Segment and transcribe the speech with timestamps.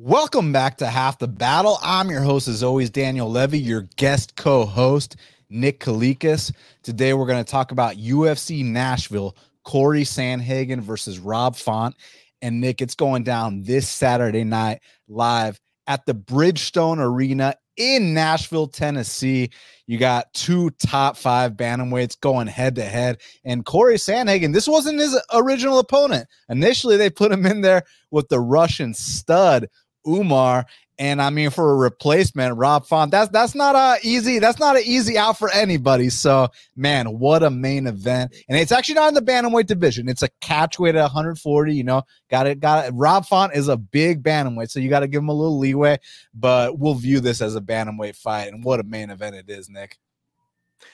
[0.00, 1.78] Welcome back to Half the Battle.
[1.80, 5.14] I'm your host, as always, Daniel Levy, your guest co host,
[5.50, 6.52] Nick Kalikas.
[6.82, 11.94] Today, we're going to talk about UFC Nashville, Cory Sandhagen versus Rob Font.
[12.42, 18.66] And Nick, it's going down this Saturday night live at the Bridgestone Arena in Nashville,
[18.66, 19.50] Tennessee.
[19.86, 23.20] You got two top five bantamweights going head to head.
[23.44, 26.26] And Cory Sandhagen, this wasn't his original opponent.
[26.48, 29.68] Initially, they put him in there with the Russian stud
[30.06, 30.66] Umar.
[30.96, 34.76] And I mean, for a replacement, Rob Font, that's that's not a easy, that's not
[34.76, 36.08] an easy out for anybody.
[36.08, 38.32] So, man, what a main event.
[38.48, 40.08] And it's actually not in the bantamweight division.
[40.08, 41.74] It's a catchweight at 140.
[41.74, 42.92] You know, got it, got it.
[42.94, 45.98] Rob Font is a big bantamweight, so you got to give him a little leeway.
[46.32, 49.68] But we'll view this as a bantamweight fight, and what a main event it is,
[49.68, 49.98] Nick.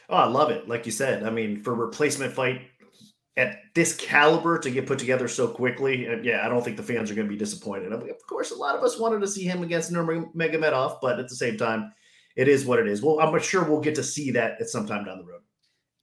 [0.09, 0.67] Oh, I love it.
[0.67, 2.63] Like you said, I mean, for replacement fight,
[3.37, 7.11] at this caliber to get put together so quickly, yeah, I don't think the fans
[7.11, 7.93] are going to be disappointed.
[7.93, 11.37] Of course, a lot of us wanted to see him against Nurmagomedov, but at the
[11.37, 11.93] same time,
[12.37, 13.03] it is what it is.
[13.03, 15.41] Well, I'm sure we'll get to see that at some time down the road.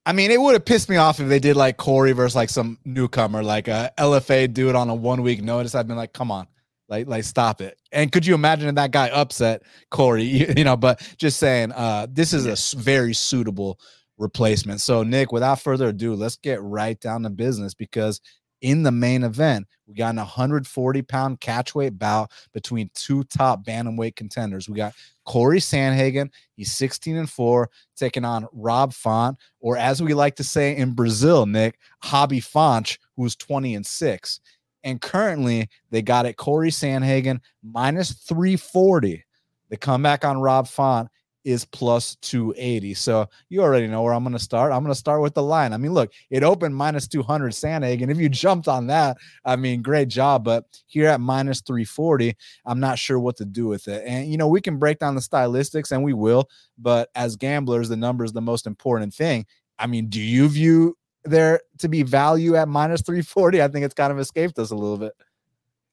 [0.06, 2.48] I mean, it would have pissed me off if they did like Cory versus like
[2.48, 5.74] some newcomer, like a LFA do it on a one week notice.
[5.74, 6.46] I've been like, come on,
[6.88, 7.78] like like stop it.
[7.92, 10.22] And could you imagine that guy upset Cory?
[10.22, 13.78] You, you know, but just saying, uh, this is a very suitable
[14.18, 14.80] replacement.
[14.80, 18.20] So, Nick, without further ado, let's get right down to business because
[18.60, 24.16] in the main event, we got an 140 pound catchweight bout between two top bantamweight
[24.16, 24.68] contenders.
[24.68, 24.94] We got
[25.24, 30.44] Cory Sandhagen, he's 16 and 4, taking on Rob Font, or as we like to
[30.44, 34.40] say in Brazil, Nick, Hobby Fonch, who's 20 and 6.
[34.84, 39.24] And currently, they got it Cory Sandhagen minus 340.
[39.70, 41.08] The comeback on Rob Font
[41.48, 42.92] is plus 280.
[42.92, 44.70] So you already know where I'm going to start.
[44.70, 45.72] I'm going to start with the line.
[45.72, 48.02] I mean, look, it opened minus 200 Sandhagen.
[48.02, 50.44] And if you jumped on that, I mean, great job.
[50.44, 54.04] But here at minus 340, I'm not sure what to do with it.
[54.06, 56.50] And, you know, we can break down the stylistics and we will.
[56.76, 59.46] But as gamblers, the number is the most important thing.
[59.78, 63.62] I mean, do you view there to be value at minus 340?
[63.62, 65.14] I think it's kind of escaped us a little bit.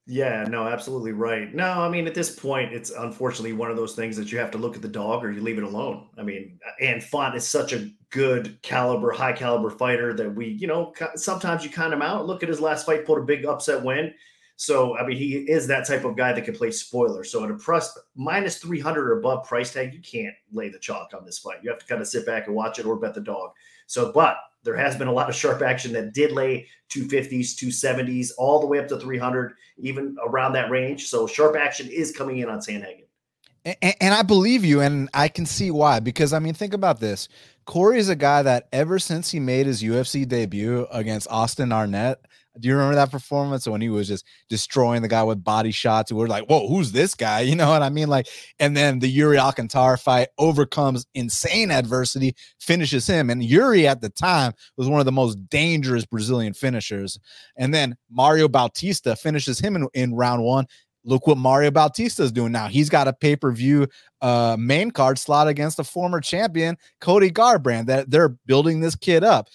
[0.07, 1.51] Yeah, no, absolutely right.
[1.53, 4.51] No, I mean, at this point, it's unfortunately one of those things that you have
[4.51, 6.09] to look at the dog or you leave it alone.
[6.15, 10.67] I mean, and Font is such a good caliber, high caliber fighter that we, you
[10.67, 12.27] know, sometimes you count him out.
[12.27, 14.13] Look at his last fight, pulled a big upset win.
[14.57, 17.23] So, I mean, he is that type of guy that can play spoiler.
[17.23, 21.13] So, at a plus minus 300 or above price tag, you can't lay the chalk
[21.17, 21.57] on this fight.
[21.63, 23.51] You have to kind of sit back and watch it or bet the dog.
[23.87, 28.31] So, but there has been a lot of sharp action that did lay 250s, 270s,
[28.37, 31.07] all the way up to 300, even around that range.
[31.07, 33.05] So sharp action is coming in on Sandhagen.
[33.63, 35.99] And, and I believe you, and I can see why.
[35.99, 37.29] Because I mean, think about this:
[37.65, 42.19] Cory is a guy that ever since he made his UFC debut against Austin Arnett,
[42.59, 46.11] do you remember that performance when he was just destroying the guy with body shots?
[46.11, 47.41] We are like, whoa, who's this guy?
[47.55, 48.09] You know what I mean?
[48.09, 48.27] Like,
[48.59, 53.29] and then the Yuri Alcantara fight overcomes insane adversity, finishes him.
[53.29, 57.17] And Yuri at the time was one of the most dangerous Brazilian finishers.
[57.55, 60.65] And then Mario Bautista finishes him in, in round one.
[61.05, 62.67] Look what Mario Bautista is doing now.
[62.67, 63.87] He's got a pay per view
[64.21, 69.23] uh, main card slot against a former champion, Cody Garbrandt, that they're building this kid
[69.23, 69.47] up.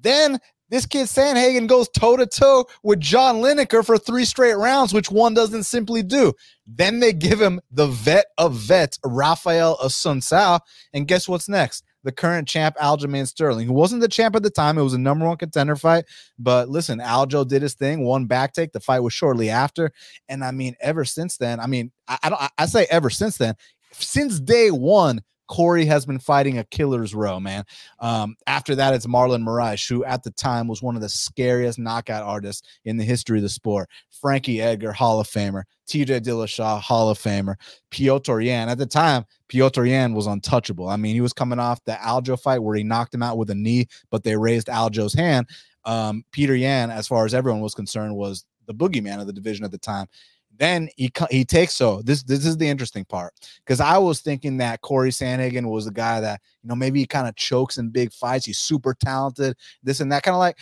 [0.00, 0.38] Then
[0.74, 5.08] this kid Sandhagen goes toe to toe with John Lineker for three straight rounds, which
[5.08, 6.32] one doesn't simply do.
[6.66, 10.58] Then they give him the vet of vets, Rafael Assunção.
[10.92, 11.84] And guess what's next?
[12.02, 14.76] The current champ, Aljamain Sterling, who wasn't the champ at the time.
[14.76, 16.06] It was a number one contender fight.
[16.40, 18.72] But listen, Aljo did his thing, one back take.
[18.72, 19.92] The fight was shortly after.
[20.28, 23.36] And I mean, ever since then, I mean, I, I don't I say ever since
[23.36, 23.54] then,
[23.92, 27.64] since day one, Cory has been fighting a killer's row, man.
[28.00, 31.78] Um, after that, it's Marlon Moraes, who at the time was one of the scariest
[31.78, 33.88] knockout artists in the history of the sport.
[34.10, 35.64] Frankie Edgar, Hall of Famer.
[35.86, 37.56] TJ Dillashaw, Hall of Famer.
[37.90, 38.68] Piotr Yan.
[38.68, 40.88] At the time, Piotr Yan was untouchable.
[40.88, 43.50] I mean, he was coming off the Aljo fight where he knocked him out with
[43.50, 45.46] a knee, but they raised Aljo's hand.
[45.84, 49.64] Um, Peter Yan, as far as everyone was concerned, was the boogeyman of the division
[49.64, 50.06] at the time.
[50.58, 53.32] Then he he takes so this this is the interesting part
[53.64, 57.06] because I was thinking that Cory Sandhagen was a guy that you know maybe he
[57.06, 58.46] kind of chokes in big fights.
[58.46, 60.58] He's super talented, this and that kind of like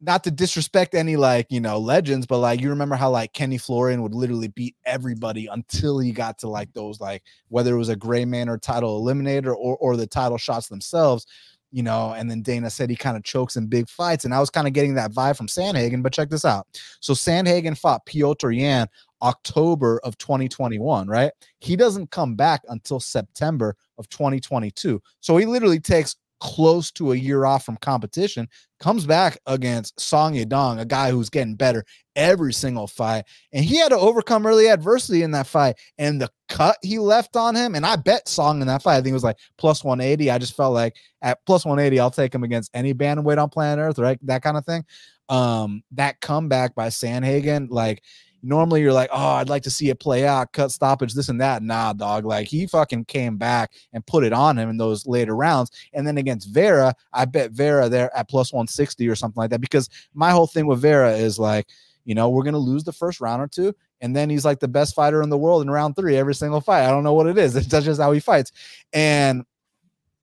[0.00, 3.58] not to disrespect any like you know legends, but like you remember how like Kenny
[3.58, 7.90] Florian would literally beat everybody until he got to like those like whether it was
[7.90, 11.26] a gray man or title eliminator or or the title shots themselves
[11.72, 14.24] you know, and then Dana said he kind of chokes in big fights.
[14.24, 16.66] And I was kind of getting that vibe from Sandhagen, but check this out.
[17.00, 18.88] So Sandhagen fought Piotr Yan
[19.22, 21.32] October of 2021, right?
[21.60, 25.00] He doesn't come back until September of 2022.
[25.20, 28.48] So he literally takes close to a year off from competition,
[28.80, 31.84] comes back against Song Yadong, a guy who's getting better
[32.16, 33.24] every single fight.
[33.52, 35.76] And he had to overcome early adversity in that fight.
[35.98, 39.02] And the cut he left on him, and I bet Song in that fight, I
[39.02, 40.30] think it was like plus 180.
[40.30, 43.82] I just felt like at plus 180, I'll take him against any bantamweight on planet
[43.82, 44.18] Earth, right?
[44.26, 44.84] That kind of thing.
[45.28, 48.02] Um, that comeback by Sandhagen, like
[48.42, 51.40] normally you're like, oh, I'd like to see it play out, cut stoppage, this and
[51.40, 51.62] that.
[51.62, 52.24] Nah, dog.
[52.24, 55.70] Like he fucking came back and put it on him in those later rounds.
[55.92, 59.60] And then against Vera, I bet Vera there at plus 160 or something like that.
[59.60, 61.66] Because my whole thing with Vera is like,
[62.04, 63.74] you know, we're gonna lose the first round or two.
[64.00, 66.60] And then he's like the best fighter in the world in round three every single
[66.60, 66.86] fight.
[66.86, 67.54] I don't know what it is.
[67.56, 68.52] It's just how he fights.
[68.92, 69.44] And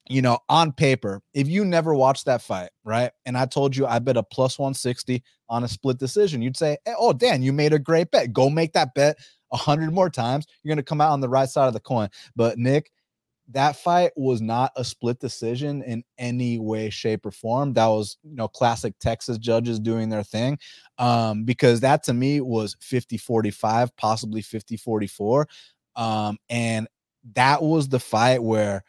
[0.10, 3.12] you know, on paper, if you never watched that fight, right?
[3.26, 6.78] And I told you I bet a plus 160 on a split decision, you'd say,
[6.86, 8.34] hey, Oh, Dan, you made a great bet.
[8.34, 9.18] Go make that bet
[9.52, 10.46] a hundred more times.
[10.64, 12.10] You're to come out on the right side of the coin.
[12.36, 12.92] But Nick,
[13.50, 17.74] that fight was not a split decision in any way, shape, or form.
[17.74, 20.58] That was, you know, classic Texas judges doing their thing.
[20.98, 25.48] Um, because that to me was 50 45, possibly 50 44.
[25.96, 26.88] Um, and
[27.34, 28.84] that was the fight where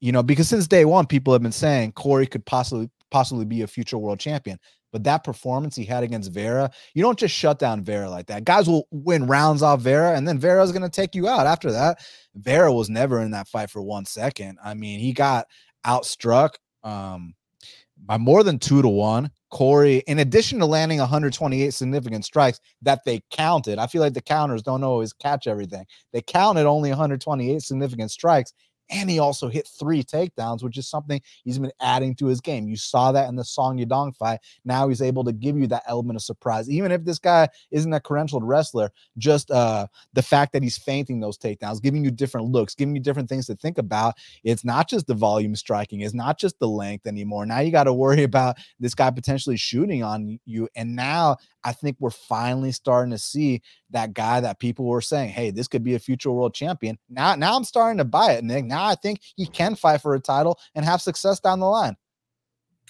[0.00, 3.62] you know, because since day one, people have been saying Cory could possibly possibly be
[3.62, 4.58] a future world champion.
[4.92, 8.44] But that performance he had against Vera, you don't just shut down Vera like that.
[8.44, 11.70] Guys will win rounds off Vera, and then Vera's going to take you out after
[11.72, 11.98] that.
[12.34, 14.58] Vera was never in that fight for one second.
[14.64, 15.46] I mean, he got
[15.84, 17.34] outstruck um,
[18.04, 19.30] by more than two to one.
[19.50, 24.20] Cory, in addition to landing 128 significant strikes that they counted, I feel like the
[24.20, 25.84] counters don't always catch everything.
[26.12, 28.52] They counted only 128 significant strikes,
[28.90, 32.68] and he also hit three takedowns, which is something he's been adding to his game.
[32.68, 34.40] You saw that in the Song Yadong fight.
[34.64, 36.70] Now he's able to give you that element of surprise.
[36.70, 41.20] Even if this guy isn't a credentialed wrestler, just uh, the fact that he's feinting
[41.20, 44.14] those takedowns, giving you different looks, giving you different things to think about.
[44.44, 47.46] It's not just the volume striking, it's not just the length anymore.
[47.46, 50.68] Now you got to worry about this guy potentially shooting on you.
[50.76, 51.36] And now
[51.66, 53.60] I think we're finally starting to see
[53.90, 56.96] that guy that people were saying, hey, this could be a future world champion.
[57.10, 58.64] Now, now I'm starting to buy it, Nick.
[58.64, 61.96] Now I think he can fight for a title and have success down the line.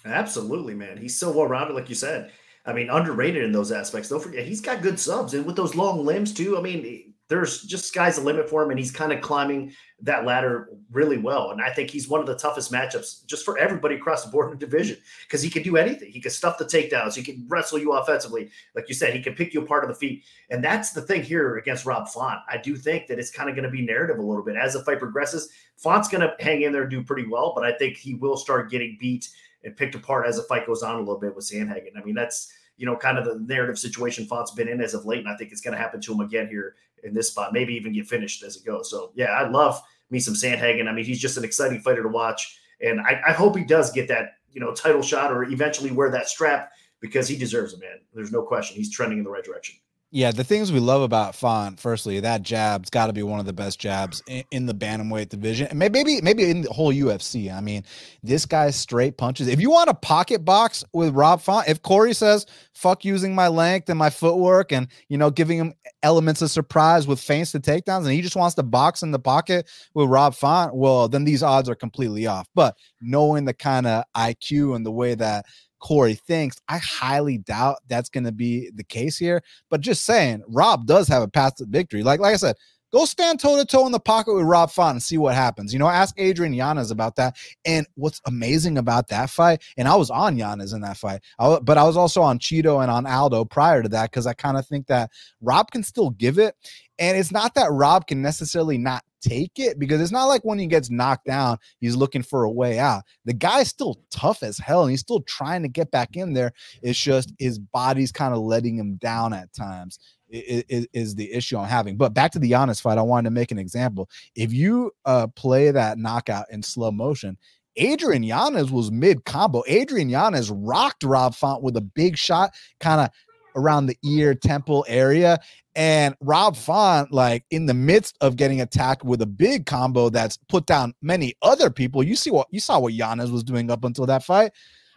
[0.04, 0.98] Absolutely, man.
[0.98, 2.32] He's so well rounded, like you said.
[2.66, 4.10] I mean, underrated in those aspects.
[4.10, 6.58] Don't forget, he's got good subs and with those long limbs too.
[6.58, 10.24] I mean, there's just sky's the limit for him, and he's kind of climbing that
[10.24, 11.50] ladder really well.
[11.50, 14.52] And I think he's one of the toughest matchups just for everybody across the board
[14.52, 16.10] in the division because he can do anything.
[16.10, 18.50] He can stuff the takedowns, he can wrestle you offensively.
[18.74, 20.24] Like you said, he can pick you apart of the feet.
[20.50, 22.40] And that's the thing here against Rob Font.
[22.48, 24.74] I do think that it's kind of going to be narrative a little bit as
[24.74, 25.48] the fight progresses.
[25.76, 28.36] Font's going to hang in there and do pretty well, but I think he will
[28.36, 29.28] start getting beat
[29.64, 31.96] and picked apart as the fight goes on a little bit with Sandhagen.
[31.96, 35.06] I mean, that's you know, kind of the narrative situation Font's been in as of
[35.06, 35.20] late.
[35.20, 37.74] And I think it's going to happen to him again here in this spot, maybe
[37.74, 38.90] even get finished as it goes.
[38.90, 40.88] So yeah, I love me some Sandhagen.
[40.88, 43.90] I mean, he's just an exciting fighter to watch, and I, I hope he does
[43.92, 47.80] get that you know title shot or eventually wear that strap because he deserves it,
[47.80, 47.98] man.
[48.14, 48.76] There's no question.
[48.76, 49.76] He's trending in the right direction.
[50.12, 53.44] Yeah, the things we love about Font, firstly, that jab's got to be one of
[53.44, 57.52] the best jabs in, in, the bantamweight division, and maybe maybe in the whole UFC.
[57.52, 57.82] I mean,
[58.22, 59.48] this guy's straight punches.
[59.48, 63.48] If you want a pocket box with Rob Font, if Cory says "fuck using my
[63.48, 65.74] length and my footwork," and you know, giving him
[66.04, 69.18] elements of surprise with feints to takedowns, and he just wants to box in the
[69.18, 72.46] pocket with Rob Font, well, then these odds are completely off.
[72.54, 75.46] But knowing the kind of IQ and the way that
[75.86, 76.56] Cory thinks.
[76.68, 79.40] I highly doubt that's going to be the case here.
[79.70, 82.02] But just saying, Rob does have a path to victory.
[82.02, 82.56] Like, like I said,
[82.92, 85.72] go stand toe to toe in the pocket with Rob Font and see what happens.
[85.72, 87.36] You know, ask Adrian Yanez about that.
[87.64, 91.60] And what's amazing about that fight, and I was on Yanez in that fight, I,
[91.62, 94.56] but I was also on Chito and on Aldo prior to that because I kind
[94.56, 96.56] of think that Rob can still give it.
[96.98, 100.58] And it's not that Rob can necessarily not take it because it's not like when
[100.58, 103.02] he gets knocked down, he's looking for a way out.
[103.24, 106.52] The guy's still tough as hell and he's still trying to get back in there.
[106.82, 109.98] It's just his body's kind of letting him down at times.
[110.28, 111.96] Is, is the issue I'm having.
[111.96, 114.10] But back to the Yanez fight, I wanted to make an example.
[114.34, 117.38] If you uh, play that knockout in slow motion,
[117.76, 119.62] Adrian Yanez was mid combo.
[119.68, 123.10] Adrian Yanez rocked Rob Font with a big shot, kind of
[123.54, 125.38] around the ear temple area.
[125.76, 130.38] And Rob Font, like in the midst of getting attacked with a big combo that's
[130.48, 132.02] put down many other people.
[132.02, 134.52] You see what you saw what Yanez was doing up until that fight.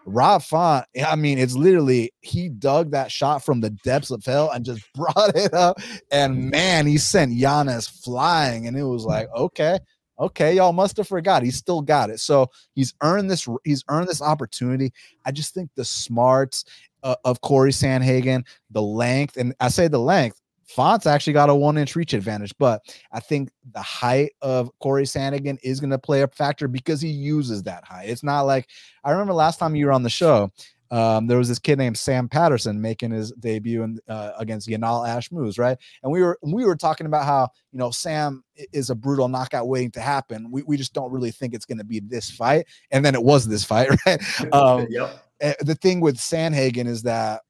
[0.05, 4.49] Rob Font, I mean, it's literally he dug that shot from the depths of hell
[4.51, 5.79] and just brought it up.
[6.11, 8.65] And man, he sent Yanez flying.
[8.65, 9.79] And it was like, okay,
[10.17, 11.43] okay, y'all must have forgot.
[11.43, 12.21] He still got it.
[12.21, 14.93] So he's earned this, he's earned this opportunity.
[15.25, 16.63] I just think the smarts
[17.03, 20.38] uh, of Cory Sandhagen, the length, and I say the length
[20.69, 25.03] Font's actually got a one inch reach advantage, but I think the height of Cory
[25.03, 28.09] Sandhagen is going to play a factor because he uses that height.
[28.09, 28.67] It's not like
[29.03, 30.51] I remember last time you were on the show,
[30.91, 35.07] um, there was this kid named Sam Patterson making his debut in, uh, against Yanal
[35.07, 35.77] Ashmoz, right?
[36.03, 39.67] And we were we were talking about how you know Sam is a brutal knockout
[39.67, 40.51] waiting to happen.
[40.51, 43.23] We, we just don't really think it's going to be this fight, and then it
[43.23, 44.53] was this fight, right?
[44.53, 45.25] Um, yep.
[45.41, 47.41] Eh, the thing with Sandhagen is that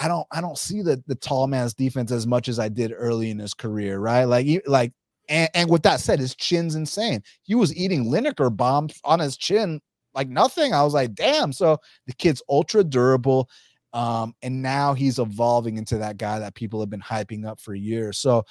[0.00, 2.92] I don't I don't see the the tall man's defense as much as I did
[2.94, 4.24] early in his career, right?
[4.24, 4.92] Like like
[5.28, 7.22] and, and with that said, his chin's insane.
[7.42, 9.80] He was eating Lineker bombs on his chin
[10.16, 10.72] like nothing.
[10.72, 11.52] I was like, damn.
[11.52, 13.48] So the kid's ultra durable.
[13.92, 17.74] Um, and now he's evolving into that guy that people have been hyping up for
[17.74, 18.18] years.
[18.18, 18.44] So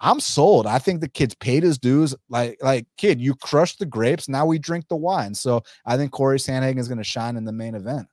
[0.00, 0.66] I'm sold.
[0.66, 2.14] I think the kid's paid his dues.
[2.28, 4.28] Like, like kid, you crushed the grapes.
[4.28, 5.34] Now we drink the wine.
[5.34, 8.06] So I think Cory Sandhagen is going to shine in the main event.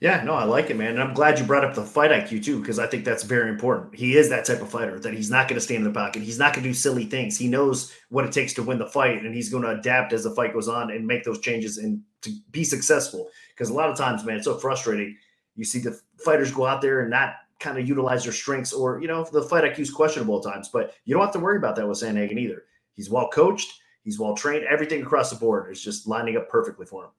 [0.00, 0.92] Yeah, no, I like it, man.
[0.92, 3.50] And I'm glad you brought up the fight IQ too, because I think that's very
[3.50, 3.94] important.
[3.94, 6.22] He is that type of fighter that he's not going to stand in the pocket.
[6.22, 7.36] He's not going to do silly things.
[7.36, 10.24] He knows what it takes to win the fight, and he's going to adapt as
[10.24, 13.28] the fight goes on and make those changes and to be successful.
[13.50, 15.18] Because a lot of times, man, it's so frustrating.
[15.54, 19.02] You see the fighters go out there and not kind of utilize their strengths, or
[19.02, 20.70] you know, the fight IQ is questionable at times.
[20.72, 22.64] But you don't have to worry about that with Sandhagen either.
[22.94, 23.70] He's well coached.
[24.02, 24.64] He's well trained.
[24.64, 27.10] Everything across the board is just lining up perfectly for him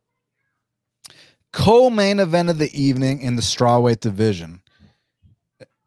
[1.53, 4.61] co-main event of the evening in the strawweight division.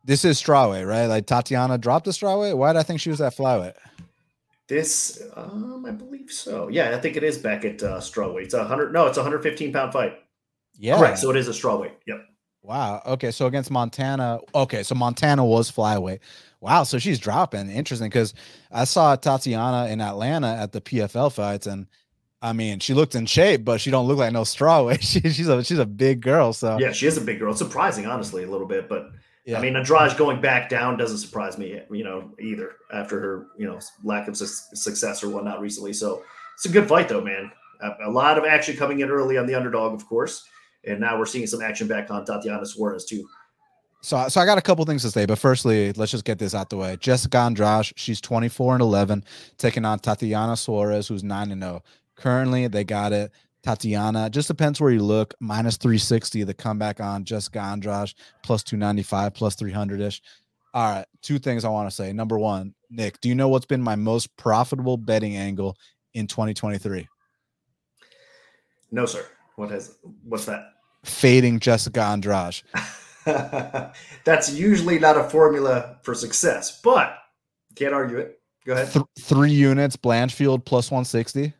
[0.04, 1.06] This is strawweight, right?
[1.06, 2.56] Like Tatiana dropped the strawweight.
[2.56, 3.75] Why did I think she was at flyweight?
[4.68, 6.68] This, um, I believe so.
[6.68, 8.44] Yeah, I think it is back at uh, strawweight.
[8.44, 8.92] It's a hundred.
[8.92, 10.18] No, it's a 115 pound fight.
[10.78, 11.18] Yeah, correct.
[11.18, 11.92] So it is a strawweight.
[12.06, 12.25] Yep.
[12.62, 13.02] Wow.
[13.06, 13.30] Okay.
[13.30, 14.40] So against Montana.
[14.54, 14.83] Okay.
[14.83, 16.21] So Montana was flyweight.
[16.61, 16.85] Wow.
[16.85, 17.71] So she's dropping.
[17.71, 18.33] Interesting because
[18.73, 21.87] I saw Tatiana in Atlanta at the PFL fights and
[22.45, 25.03] I mean, she looked in shape, but she don't look like no strawweight.
[25.15, 26.53] She, she's a she's a big girl.
[26.53, 27.53] So yeah, she is a big girl.
[27.53, 29.11] It's surprising, honestly, a little bit, but
[29.47, 29.59] yeah.
[29.59, 33.67] I mean, Andrade going back down doesn't surprise me, you know, either after her, you
[33.67, 35.93] know, lack of su- success or whatnot recently.
[35.93, 36.23] So
[36.55, 37.51] it's a good fight, though, man.
[37.83, 40.47] A, a, lot of action coming in early on the underdog, of course,
[40.85, 43.29] and now we're seeing some action back on Tatiana Suarez too.
[44.01, 46.55] So, so I got a couple things to say, but firstly, let's just get this
[46.55, 46.97] out the way.
[46.99, 49.25] Jessica Andrade, she's 24 and 11,
[49.59, 51.83] taking on Tatiana Suarez, who's 9 and 0.
[52.25, 53.33] Currently, they got it.
[53.62, 55.35] Tatiana, just depends where you look.
[55.40, 60.23] Minus 360, the comeback on Jessica Andrade, plus 295, plus 300 ish.
[60.73, 62.14] All right, two things I want to say.
[62.14, 65.76] Number one, Nick, do you know what's been my most profitable betting angle
[66.14, 67.07] in 2023?
[68.90, 69.26] No, sir.
[69.57, 70.64] What has what's that?
[71.04, 72.62] Fading Jessica Andrade.
[74.25, 77.19] That's usually not a formula for success, but
[77.75, 78.40] can't argue it.
[78.64, 78.90] Go ahead.
[78.90, 81.52] Th- three units, Blanchfield plus 160.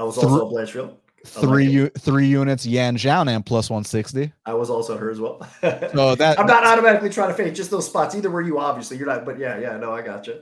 [0.00, 0.96] I was also Th- Blanchfield.
[1.26, 4.32] Three u- three units Yan Xiaonan plus 160.
[4.46, 5.46] I was also her as well.
[5.60, 8.14] so that I'm not automatically trying to fade just those spots.
[8.14, 8.96] Either were you, obviously.
[8.96, 10.40] You're not, but yeah, yeah, no, I got you.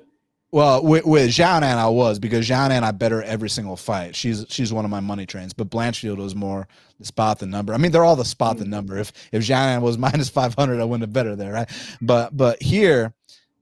[0.51, 4.15] Well, with, with Xiaonan, I was because Xiaonan, I bet her every single fight.
[4.15, 5.53] She's she's one of my money trains.
[5.53, 6.69] But Blanchfield was more
[7.01, 7.75] the spot the number.
[7.75, 8.65] I mean, they're all the spot mm-hmm.
[8.65, 8.97] the number.
[8.97, 11.69] If if Xiaonan was minus 500, I wouldn't have bet her there, right?
[12.01, 13.13] But but here,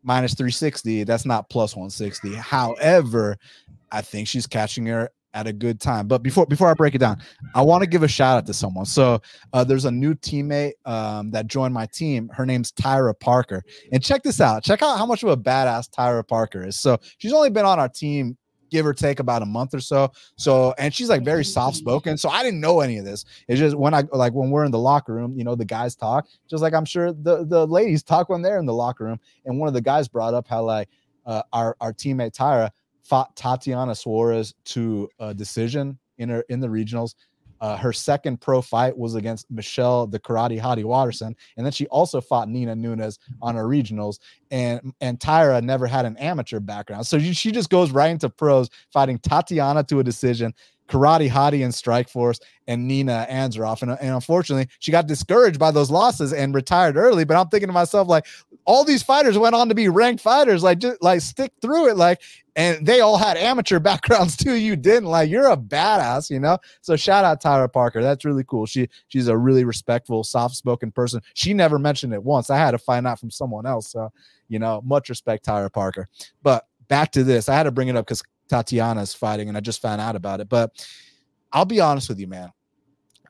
[0.03, 2.35] minus 360, that's not plus 160.
[2.35, 3.38] However,
[3.91, 6.09] I think she's catching her at a good time.
[6.09, 7.19] But before before I break it down,
[7.55, 8.87] I want to give a shout out to someone.
[8.87, 9.21] So
[9.52, 12.28] uh, there's a new teammate um, that joined my team.
[12.33, 13.62] Her name's Tyra Parker,
[13.93, 14.64] and check this out.
[14.64, 16.81] Check out how much of a badass Tyra Parker is.
[16.81, 18.37] So she's only been on our team
[18.69, 20.11] give or take about a month or so.
[20.37, 22.16] So, and she's like very soft spoken.
[22.16, 23.25] So I didn't know any of this.
[23.47, 25.95] It's just when I like when we're in the locker room, you know, the guys
[25.95, 29.21] talk, just like I'm sure the the ladies talk when they're in the locker room.
[29.45, 30.88] And one of the guys brought up how like
[31.26, 32.71] uh, our our teammate Tyra
[33.06, 37.14] fought Tatiana Suarez to a decision in her in the regionals.
[37.58, 41.86] Uh, her second pro fight was against Michelle the Karate Hottie Waterson, and then she
[41.86, 44.18] also fought Nina Nunes on her regionals.
[44.50, 48.68] And and Tyra never had an amateur background, so she just goes right into pros,
[48.92, 50.52] fighting Tatiana to a decision.
[50.88, 53.83] Karate Hottie in Strikeforce and Nina Ansaroff.
[53.83, 57.25] And, and unfortunately, she got discouraged by those losses and retired early.
[57.25, 58.26] But I'm thinking to myself, like,
[58.64, 60.62] all these fighters went on to be ranked fighters.
[60.62, 61.97] Like, just like stick through it.
[61.97, 62.21] Like,
[62.55, 64.55] and they all had amateur backgrounds too.
[64.55, 65.09] You didn't.
[65.09, 66.59] Like, you're a badass, you know?
[66.81, 68.02] So shout out Tyra Parker.
[68.02, 68.66] That's really cool.
[68.66, 71.21] She she's a really respectful, soft-spoken person.
[71.35, 72.50] She never mentioned it once.
[72.50, 73.88] I had to find out from someone else.
[73.88, 74.12] So,
[74.49, 76.09] you know, much respect, Tyra Parker.
[76.43, 77.49] But back to this.
[77.49, 80.41] I had to bring it up because Tatiana's fighting, and I just found out about
[80.41, 80.49] it.
[80.49, 80.87] But
[81.53, 82.50] I'll be honest with you, man.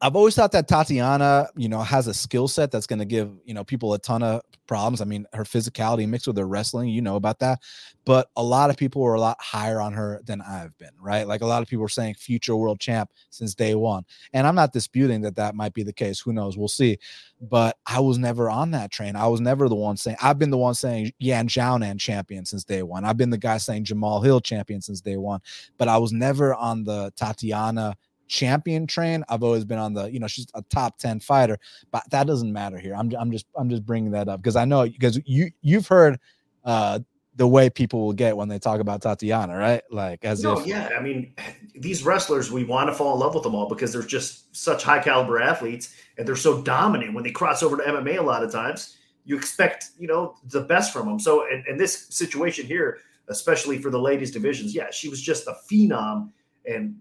[0.02, 3.30] I've always thought that Tatiana, you know, has a skill set that's going to give,
[3.44, 5.00] you know, people a ton of problems.
[5.00, 7.60] I mean, her physicality mixed with her wrestling, you know about that.
[8.04, 11.26] But a lot of people were a lot higher on her than I've been, right?
[11.26, 14.04] Like a lot of people were saying future world champ since day one.
[14.32, 16.20] And I'm not disputing that that might be the case.
[16.20, 16.56] Who knows?
[16.56, 16.98] We'll see.
[17.40, 19.16] But I was never on that train.
[19.16, 22.64] I was never the one saying, I've been the one saying Yan Xiaonan champion since
[22.64, 23.04] day one.
[23.04, 25.40] I've been the guy saying Jamal Hill champion since day one.
[25.78, 27.96] But I was never on the Tatiana
[28.28, 29.24] champion train.
[29.28, 31.58] I've always been on the, you know, she's a top 10 fighter,
[31.90, 32.94] but that doesn't matter here.
[32.94, 36.18] I'm, I'm just, I'm just bringing that up because I know because you, you've heard,
[36.64, 37.00] uh,
[37.36, 39.82] the way people will get when they talk about Tatiana, right?
[39.90, 40.88] Like as no, if yeah.
[40.98, 41.34] I mean,
[41.74, 44.82] these wrestlers, we want to fall in love with them all because they're just such
[44.82, 47.14] high caliber athletes and they're so dominant.
[47.14, 50.62] When they cross over to MMA, a lot of times you expect, you know, the
[50.62, 51.18] best from them.
[51.18, 55.46] So in, in this situation here, especially for the ladies divisions, yeah, she was just
[55.46, 56.30] a phenom
[56.64, 56.96] and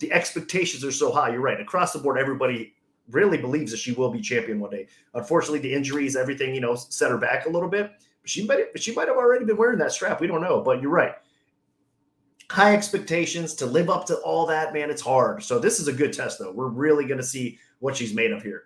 [0.00, 1.30] the expectations are so high.
[1.30, 1.60] You're right.
[1.60, 2.74] Across the board, everybody
[3.10, 4.86] really believes that she will be champion one day.
[5.14, 7.92] Unfortunately, the injuries, everything, you know, set her back a little bit.
[8.24, 10.20] She might she might have already been wearing that strap.
[10.20, 11.14] We don't know, but you're right.
[12.50, 14.90] High expectations to live up to all that, man.
[14.90, 15.42] It's hard.
[15.42, 16.52] So this is a good test, though.
[16.52, 18.64] We're really going to see what she's made of here.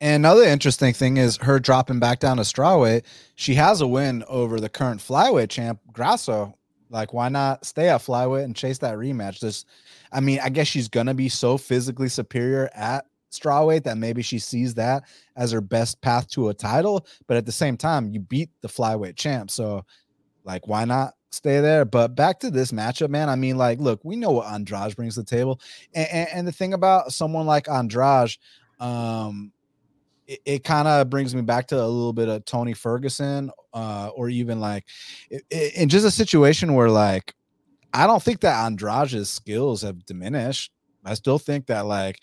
[0.00, 3.04] And another interesting thing is her dropping back down to strawweight.
[3.34, 6.54] She has a win over the current flyweight champ Grasso.
[6.90, 9.40] Like, why not stay at flyweight and chase that rematch?
[9.40, 9.66] Just
[10.14, 14.38] I mean, I guess she's gonna be so physically superior at strawweight that maybe she
[14.38, 15.02] sees that
[15.36, 17.06] as her best path to a title.
[17.26, 19.84] But at the same time, you beat the flyweight champ, so
[20.44, 21.84] like, why not stay there?
[21.84, 23.28] But back to this matchup, man.
[23.28, 25.60] I mean, like, look, we know what Andrade brings to the table,
[25.94, 28.36] and, and, and the thing about someone like Andrade,
[28.78, 29.52] um,
[30.26, 34.10] it, it kind of brings me back to a little bit of Tony Ferguson, uh,
[34.14, 34.84] or even like
[35.50, 37.34] in just a situation where like
[37.94, 40.72] I don't think that Andrade's skills have diminished.
[41.04, 42.20] I still think that like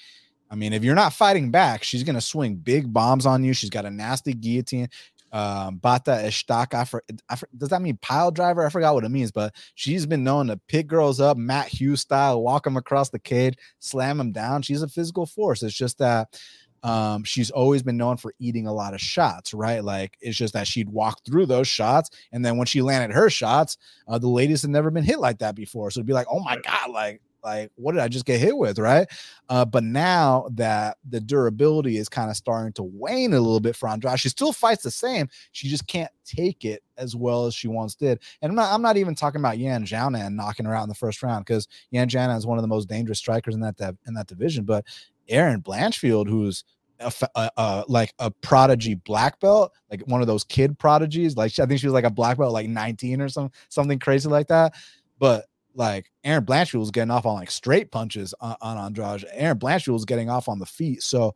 [0.49, 3.53] I mean, if you're not fighting back, she's gonna swing big bombs on you.
[3.53, 4.89] She's got a nasty guillotine.
[5.31, 6.85] Um, Bate Estaca.
[6.85, 7.01] For,
[7.37, 8.65] for, does that mean pile driver?
[8.65, 12.01] I forgot what it means, but she's been known to pick girls up, Matt Hughes
[12.01, 14.61] style, walk them across the cage, slam them down.
[14.61, 15.63] She's a physical force.
[15.63, 16.37] It's just that
[16.83, 19.83] um, she's always been known for eating a lot of shots, right?
[19.83, 23.29] Like it's just that she'd walk through those shots, and then when she landed her
[23.29, 25.91] shots, uh, the ladies had never been hit like that before.
[25.91, 28.55] So it'd be like, oh my god, like like what did I just get hit
[28.55, 29.07] with, right?
[29.49, 33.75] Uh, but now that the durability is kind of starting to wane a little bit
[33.75, 35.27] for Andrade, she still fights the same.
[35.51, 38.19] She just can't take it as well as she once did.
[38.41, 40.95] And I'm not, I'm not even talking about Yan Xiaonan knocking her out in the
[40.95, 43.75] first round because Yan Xiaonan is one of the most dangerous strikers in that
[44.07, 44.63] in that division.
[44.63, 44.85] But
[45.27, 46.63] Erin Blanchfield, who's
[46.99, 51.35] a, a, a, like a prodigy black belt, like one of those kid prodigies.
[51.35, 54.29] Like I think she was like a black belt, like 19 or some something crazy
[54.29, 54.73] like that.
[55.19, 59.25] But like Erin Blanchfield was getting off on like straight punches on, on Andrade.
[59.33, 61.03] Erin Blanchfield was getting off on the feet.
[61.03, 61.35] So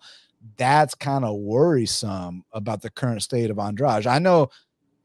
[0.58, 4.08] that's kind of worrisome about the current state of Andrade.
[4.08, 4.50] I know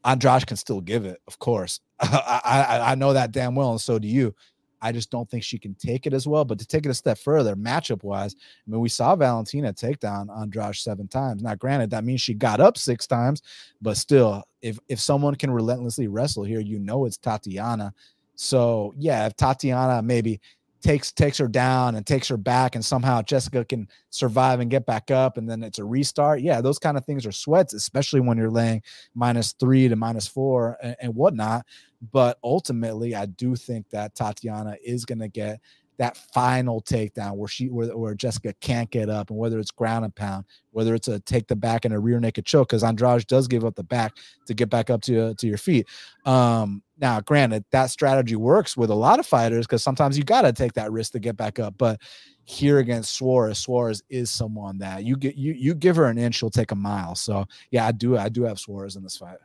[0.03, 1.79] Andrade can still give it, of course.
[1.99, 4.35] I, I, I know that damn well, and so do you.
[4.81, 6.45] I just don't think she can take it as well.
[6.45, 9.99] But to take it a step further, matchup wise, I mean, we saw Valentina take
[9.99, 11.43] down Andrade seven times.
[11.43, 13.41] Now, granted, that means she got up six times,
[13.81, 17.93] but still, if if someone can relentlessly wrestle here, you know it's Tatiana.
[18.35, 20.39] So yeah, if Tatiana maybe
[20.81, 24.85] takes takes her down and takes her back and somehow Jessica can survive and get
[24.85, 26.41] back up and then it's a restart.
[26.41, 28.81] Yeah, those kind of things are sweats, especially when you're laying
[29.13, 31.65] minus three to minus four and, and whatnot.
[32.11, 35.59] But ultimately, I do think that Tatiana is going to get
[36.01, 40.03] that final takedown where she where, where Jessica can't get up, and whether it's ground
[40.03, 43.27] and pound, whether it's a take the back and a rear naked choke, because Andrade
[43.27, 45.87] does give up the back to get back up to uh, to your feet.
[46.25, 50.41] Um, now, granted, that strategy works with a lot of fighters because sometimes you got
[50.41, 52.01] to take that risk to get back up, but
[52.45, 56.35] here against Suarez, Suarez is someone that you get you you give her an inch,
[56.35, 57.13] she'll take a mile.
[57.13, 59.37] So yeah, I do I do have Suarez in this fight.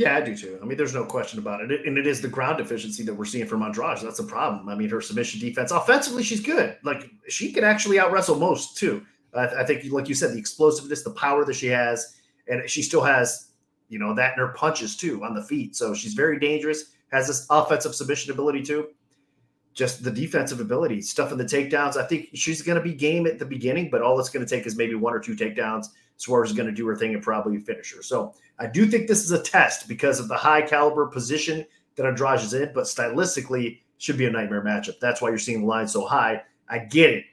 [0.00, 0.58] Yeah, I do too.
[0.62, 1.86] I mean, there's no question about it.
[1.86, 3.98] And it is the ground deficiency that we're seeing from Andrade.
[3.98, 4.66] That's a problem.
[4.70, 6.78] I mean, her submission defense, offensively, she's good.
[6.82, 9.04] Like, she can actually out wrestle most too.
[9.34, 12.16] I, I think, like you said, the explosiveness, the power that she has,
[12.48, 13.50] and she still has,
[13.90, 15.76] you know, that in her punches too on the feet.
[15.76, 18.86] So she's very dangerous, has this offensive submission ability too.
[19.74, 21.98] Just the defensive ability, stuff in the takedowns.
[21.98, 24.48] I think she's going to be game at the beginning, but all it's going to
[24.48, 25.88] take is maybe one or two takedowns.
[26.20, 28.02] Suarez is going to do her thing and probably finish her.
[28.02, 31.64] So I do think this is a test because of the high caliber position
[31.96, 35.00] that Andrade is in, but stylistically should be a nightmare matchup.
[35.00, 36.42] That's why you're seeing the line so high.
[36.68, 37.24] I get it.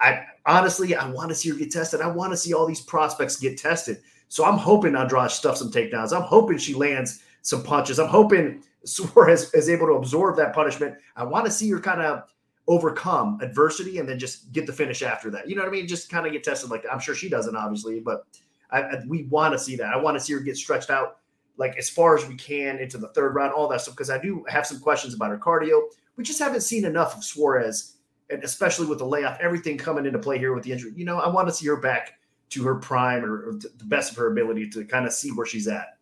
[0.00, 2.00] I honestly, I want to see her get tested.
[2.00, 3.98] I want to see all these prospects get tested.
[4.28, 6.16] So I'm hoping Andrade stuffs some takedowns.
[6.16, 7.98] I'm hoping she lands some punches.
[7.98, 10.94] I'm hoping Suarez is able to absorb that punishment.
[11.16, 12.22] I want to see her kind of
[12.68, 15.48] overcome adversity and then just get the finish after that.
[15.48, 15.88] You know what I mean?
[15.88, 16.92] Just kind of get tested like that.
[16.92, 18.26] I'm sure she doesn't, obviously, but
[18.70, 19.92] I, I, we want to see that.
[19.92, 21.18] I want to see her get stretched out
[21.56, 23.94] like as far as we can into the third round, all that stuff.
[23.94, 25.80] Because I do have some questions about her cardio.
[26.16, 27.96] We just haven't seen enough of Suarez,
[28.30, 30.92] and especially with the layoff, everything coming into play here with the injury.
[30.94, 32.18] You know, I want to see her back
[32.50, 35.46] to her prime or, or the best of her ability to kind of see where
[35.46, 35.98] she's at.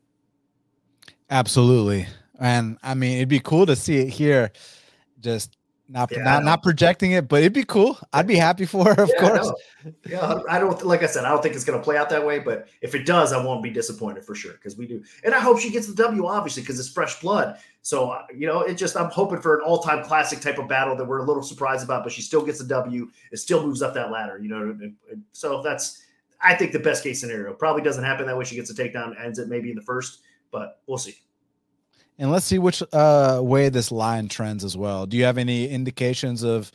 [1.31, 2.07] Absolutely.
[2.39, 4.53] And I mean, it'd be cool to see it here.
[5.21, 5.57] Just
[5.89, 7.99] not yeah, not not projecting it, but it'd be cool.
[8.13, 9.53] I'd be happy for her, of yeah, course.
[10.09, 12.25] Yeah, I don't like I said, I don't think it's going to play out that
[12.25, 15.35] way, but if it does, I won't be disappointed for sure because we do, and
[15.35, 17.59] I hope she gets the W, obviously, because it's fresh blood.
[17.83, 20.67] So uh, you know, it just I'm hoping for an all time classic type of
[20.67, 23.09] battle that we're a little surprised about, but she still gets the W.
[23.31, 24.77] It still moves up that ladder, you know.
[25.33, 26.03] So that's
[26.43, 27.55] I think the best case scenario.
[27.55, 28.45] Probably doesn't happen that way.
[28.45, 30.21] She gets a takedown, ends it maybe in the first,
[30.51, 31.17] but we'll see.
[32.19, 35.07] And let's see which uh, way this line trends as well.
[35.07, 36.73] Do you have any indications of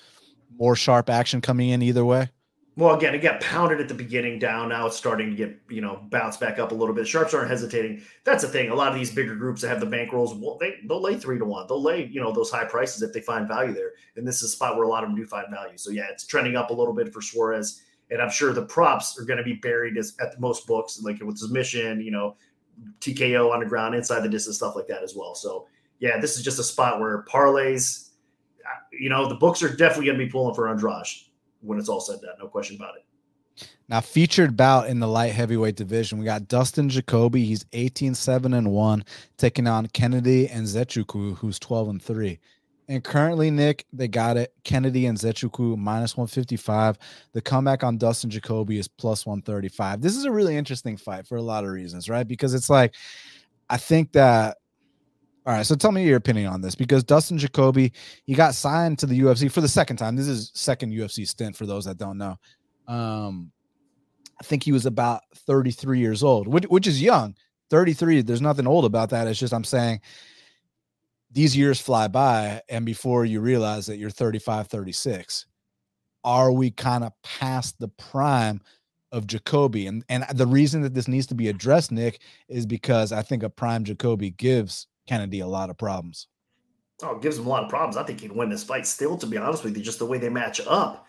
[0.58, 2.30] more sharp action coming in either way?
[2.77, 4.69] Well, again, it got pounded at the beginning down.
[4.69, 7.06] Now it's starting to get, you know, bounce back up a little bit.
[7.06, 8.01] Sharps aren't hesitating.
[8.23, 8.69] That's the thing.
[8.69, 11.38] A lot of these bigger groups that have the bankrolls, well, they, they'll lay three
[11.38, 11.67] to one.
[11.67, 13.91] They'll lay, you know, those high prices if they find value there.
[14.15, 15.77] And this is a spot where a lot of them do find value.
[15.77, 17.82] So, yeah, it's trending up a little bit for Suarez.
[18.10, 21.21] And I'm sure the props are going to be buried as, at most books, like
[21.21, 22.38] with submission, you know,
[23.00, 25.36] TKO on the ground, inside the distance, stuff like that as well.
[25.36, 25.67] So,
[26.00, 28.10] yeah, this is just a spot where parlays,
[28.91, 31.06] you know, the books are definitely going to be pulling for Andrade
[31.62, 33.06] when it's all said that, no question about it.
[33.88, 37.46] Now, featured bout in the light heavyweight division, we got Dustin Jacoby.
[37.46, 39.04] He's 18 7 and 1,
[39.38, 42.39] taking on Kennedy Nzechukwu, who's 12 and 3.
[42.91, 44.54] And currently, Nick, they got it.
[44.65, 46.97] Kennedy Nzechukwu minus 155.
[47.32, 50.01] The comeback on Dustin Jacoby is plus 135.
[50.01, 52.27] This is a really interesting fight for a lot of reasons, right?
[52.27, 52.93] Because it's like,
[53.69, 54.58] I think that
[55.45, 57.93] all right, so tell me your opinion on this because Dustin Jacoby,
[58.25, 60.17] he got signed to the UFC for the second time.
[60.17, 62.38] This is second UFC stint for those that don't know.
[62.89, 63.54] Um,
[64.38, 67.36] I think he was about 33 years old, which, which is young.
[67.69, 69.27] 33, there's nothing old about that.
[69.27, 70.01] It's just I'm saying
[71.32, 75.46] these years fly by, and before you realize that you're 35, 36,
[76.24, 78.62] are we kind of past the prime
[79.12, 79.88] of Jacoby?
[79.88, 83.44] And and the reason that this needs to be addressed, Nick, is because I think
[83.44, 86.28] a prime Jacoby gives Kennedy a lot of problems.
[87.04, 87.98] Oh, gives him a lot of problems.
[87.98, 90.20] I think he'd win this fight still, to be honest with you, just the way
[90.20, 91.08] they match up.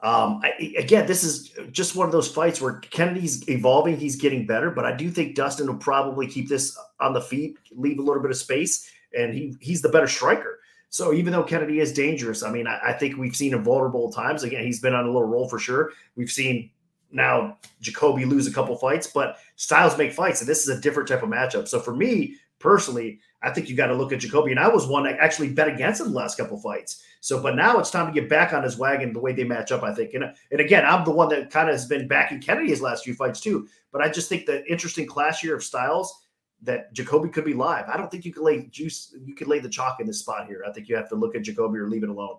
[0.00, 4.46] Um, I, again, this is just one of those fights where Kennedy's evolving, he's getting
[4.46, 8.02] better, but I do think Dustin will probably keep this on the feet, leave a
[8.02, 10.60] little bit of space, and he he's the better striker.
[10.90, 14.12] So even though Kennedy is dangerous, I mean, I, I think we've seen him vulnerable
[14.12, 14.42] times.
[14.42, 15.92] Again, he's been on a little roll for sure.
[16.16, 16.70] We've seen
[17.10, 21.08] now Jacoby lose a couple fights, but styles make fights, and this is a different
[21.08, 21.68] type of matchup.
[21.68, 24.52] So for me personally, I think you got to look at Jacoby.
[24.52, 27.02] And I was one that actually bet against him the last couple fights.
[27.20, 29.72] So, but now it's time to get back on his wagon the way they match
[29.72, 30.14] up, I think.
[30.14, 33.04] And, and again, I'm the one that kind of has been backing Kennedy his last
[33.04, 33.68] few fights too.
[33.90, 36.21] But I just think the interesting class here of styles
[36.62, 37.86] that Jacoby could be live.
[37.88, 40.46] I don't think you could lay juice, you could lay the chalk in this spot
[40.46, 40.64] here.
[40.66, 42.38] I think you have to look at Jacoby or leave it alone.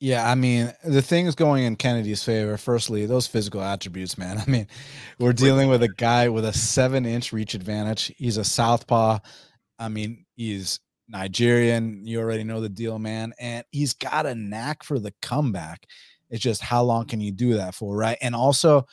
[0.00, 4.38] Yeah, I mean, the things going in Kennedy's favor, firstly, those physical attributes, man.
[4.46, 4.66] I mean,
[5.18, 8.12] we're dealing with a guy with a seven inch reach advantage.
[8.16, 9.18] He's a southpaw.
[9.78, 12.06] I mean, he's Nigerian.
[12.06, 13.32] You already know the deal, man.
[13.38, 15.86] And he's got a knack for the comeback.
[16.30, 18.18] It's just how long can you do that for, right?
[18.22, 18.86] And also,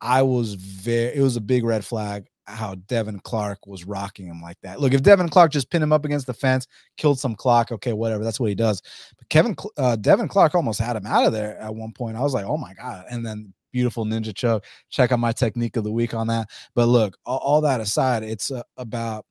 [0.00, 4.40] I was very, it was a big red flag how Devin Clark was rocking him
[4.42, 4.80] like that.
[4.80, 7.92] Look, if Devin Clark just pinned him up against the fence, killed some clock, okay,
[7.92, 8.82] whatever, that's what he does.
[9.16, 12.16] But Kevin, uh, Devin Clark almost had him out of there at one point.
[12.16, 13.06] I was like, oh my god!
[13.10, 14.64] And then beautiful ninja choke.
[14.88, 16.48] Check out my technique of the week on that.
[16.74, 19.26] But look, all, all that aside, it's uh, about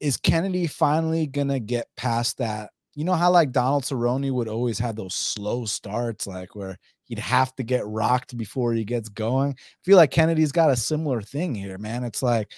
[0.00, 2.70] is Kennedy finally gonna get past that?
[2.94, 7.18] You know how like Donald Cerrone would always have those slow starts, like where he'd
[7.18, 9.52] have to get rocked before he gets going.
[9.52, 12.04] I feel like Kennedy's got a similar thing here, man.
[12.04, 12.52] It's like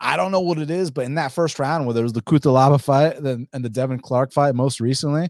[0.00, 2.22] I don't know what it is, but in that first round, whether it was the
[2.22, 5.28] Cutelaba fight and the Devin Clark fight most recently,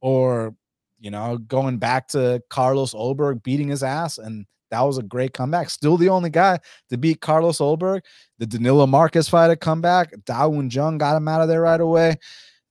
[0.00, 0.54] or
[0.98, 5.32] you know, going back to Carlos Ulberg beating his ass, and that was a great
[5.32, 5.70] comeback.
[5.70, 6.58] Still the only guy
[6.90, 8.00] to beat Carlos Ulberg.
[8.38, 10.12] The Danilo Marques fight had come back.
[10.26, 12.16] Da Un Jung got him out of there right away.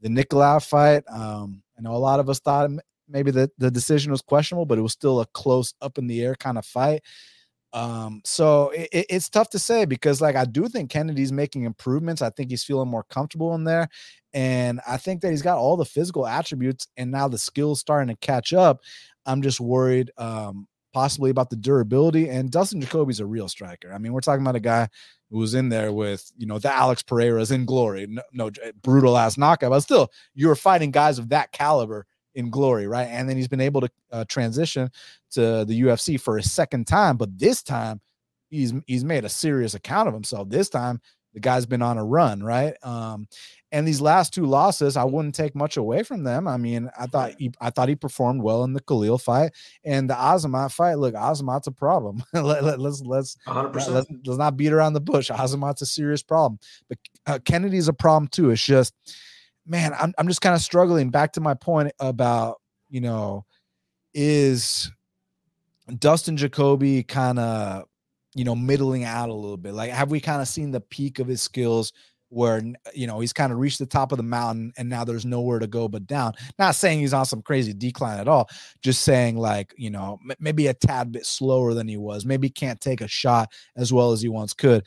[0.02, 1.04] The Nicolau fight.
[1.10, 2.70] Um, I know a lot of us thought
[3.08, 6.22] maybe the, the decision was questionable, but it was still a close up in the
[6.24, 7.04] air kind of fight.
[7.74, 12.22] Um, so it, it's tough to say because like I do think Kennedy's making improvements.
[12.22, 13.89] I think he's feeling more comfortable in there.
[14.34, 18.08] And I think that he's got all the physical attributes and now the skills starting
[18.08, 18.82] to catch up.
[19.26, 22.28] I'm just worried um possibly about the durability.
[22.30, 23.93] And Dustin Jacoby's a real striker.
[23.93, 24.88] I mean, we're talking about a guy
[25.30, 28.50] who was in there with, you know, the Alex Pereiras in glory, no, no
[28.82, 33.08] brutal ass knockout, but still, you were fighting guys of that caliber in glory, right?
[33.08, 34.89] And then he's been able to uh, transition
[35.32, 38.00] to the UFC for a second time, but this time
[38.50, 40.47] he's he's made a serious account of himself.
[40.47, 41.02] This time
[41.34, 42.73] the guy's been on a run, right?
[42.84, 43.28] Um,
[43.71, 46.47] and these last two losses, I wouldn't take much away from them.
[46.47, 49.52] I mean, I thought he, I thought he performed well in the Khalil fight
[49.84, 50.95] and the Azamat fight.
[50.95, 52.23] Look, Azamat's a problem.
[52.34, 53.73] let, let, let's let's, 100%.
[53.89, 55.32] let's let's not beat around the bush.
[55.32, 58.52] Azamat's a serious problem, but uh, Kennedy's a problem too.
[58.52, 58.93] It's just,
[59.68, 61.10] man, I'm I'm just kind of struggling.
[61.10, 63.46] Back to my point about you know,
[64.14, 64.92] is
[66.00, 67.84] Dustin Jacoby kind of
[68.34, 69.74] you know middling out a little bit?
[69.74, 71.92] Like, have we kind of seen the peak of his skills?
[72.30, 72.62] where
[72.94, 75.60] you know he's kind of reached the top of the mountain and now there's nowhere
[75.60, 78.50] to go but down not saying he's on some crazy decline at all
[78.82, 82.50] just saying like you know m- maybe a tad bit slower than he was maybe
[82.50, 84.84] can't take a shot as well as he once could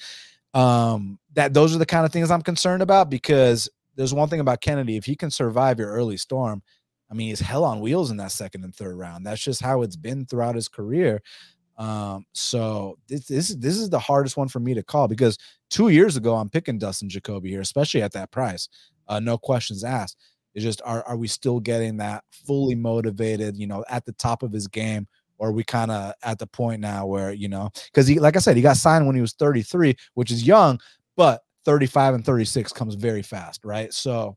[0.52, 3.68] um that those are the kind of things i'm concerned about because
[4.00, 6.62] there's one thing about kennedy if he can survive your early storm
[7.10, 9.82] i mean he's hell on wheels in that second and third round that's just how
[9.82, 11.20] it's been throughout his career
[11.80, 15.38] um, so this, this this is the hardest one for me to call because
[15.70, 18.68] two years ago I'm picking Dustin Jacoby here, especially at that price.
[19.08, 20.18] Uh, no questions asked.
[20.54, 24.42] It's just are are we still getting that fully motivated, you know, at the top
[24.42, 25.08] of his game,
[25.38, 28.36] or are we kind of at the point now where you know, because he, like
[28.36, 30.78] I said, he got signed when he was 33, which is young,
[31.16, 33.92] but 35 and 36 comes very fast, right?
[33.92, 34.36] So,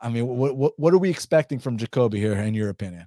[0.00, 3.06] I mean, what what what are we expecting from Jacoby here, in your opinion?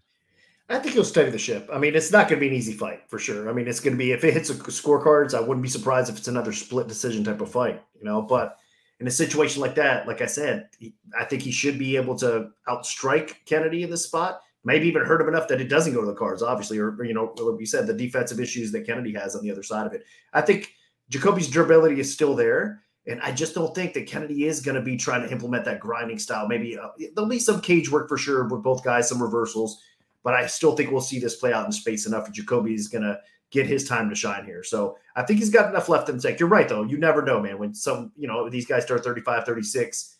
[0.69, 1.69] I think he'll steady the ship.
[1.71, 3.49] I mean, it's not going to be an easy fight for sure.
[3.49, 6.09] I mean, it's going to be if it hits a scorecards, I wouldn't be surprised
[6.09, 7.83] if it's another split decision type of fight.
[7.97, 8.57] You know, but
[8.99, 12.15] in a situation like that, like I said, he, I think he should be able
[12.19, 14.41] to outstrike Kennedy in this spot.
[14.63, 17.05] Maybe even hurt him enough that it doesn't go to the cards, obviously, or, or
[17.05, 19.85] you know, like we said, the defensive issues that Kennedy has on the other side
[19.85, 20.03] of it.
[20.33, 20.73] I think
[21.09, 22.81] Jacoby's durability is still there.
[23.07, 25.79] And I just don't think that Kennedy is going to be trying to implement that
[25.79, 26.47] grinding style.
[26.47, 29.79] Maybe uh, there'll be some cage work for sure with both guys, some reversals
[30.25, 32.31] but I still think we'll see this play out in space enough.
[32.31, 33.19] Jacoby is going to
[33.51, 34.63] get his time to shine here.
[34.63, 36.39] So I think he's got enough left in the tank.
[36.39, 36.81] You're right, though.
[36.81, 37.59] You never know, man.
[37.59, 40.17] When some, you know, these guys start 35, 36,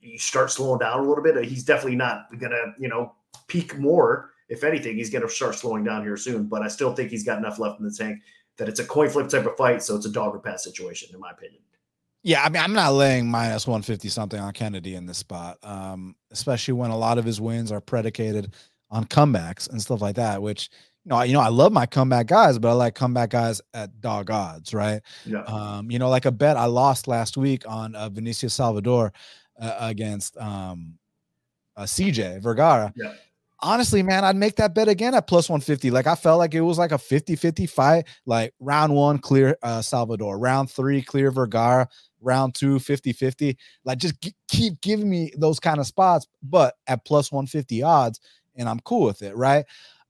[0.00, 1.44] you start slowing down a little bit.
[1.44, 3.14] He's definitely not going to, you know,
[3.46, 4.30] peak more.
[4.48, 6.46] If anything, he's going to start slowing down here soon.
[6.46, 8.22] But I still think he's got enough left in the tank
[8.56, 9.82] that it's a coin flip type of fight.
[9.82, 11.60] So it's a dog or pass situation, in my opinion.
[12.22, 16.14] Yeah, I mean, I'm not laying minus 150 something on Kennedy in this spot, um,
[16.30, 18.54] especially when a lot of his wins are predicated
[18.90, 20.68] on comebacks and stuff like that, which
[21.04, 24.00] you know, you know, I love my comeback guys, but I like comeback guys at
[24.00, 25.00] dog odds, right?
[25.24, 25.42] Yeah.
[25.44, 29.12] Um, you know, like a bet I lost last week on uh, Vinicius Salvador
[29.58, 30.98] uh, against um,
[31.76, 32.92] uh, CJ Vergara.
[32.96, 33.14] Yeah.
[33.62, 35.90] Honestly, man, I'd make that bet again at plus 150.
[35.90, 38.06] Like I felt like it was like a 50-50 fight.
[38.26, 41.88] Like round one, clear uh, Salvador, round three, clear Vergara,
[42.20, 43.56] round two, 50-50.
[43.84, 48.20] Like just g- keep giving me those kind of spots, but at plus 150 odds
[48.56, 49.64] and I'm cool with it, right?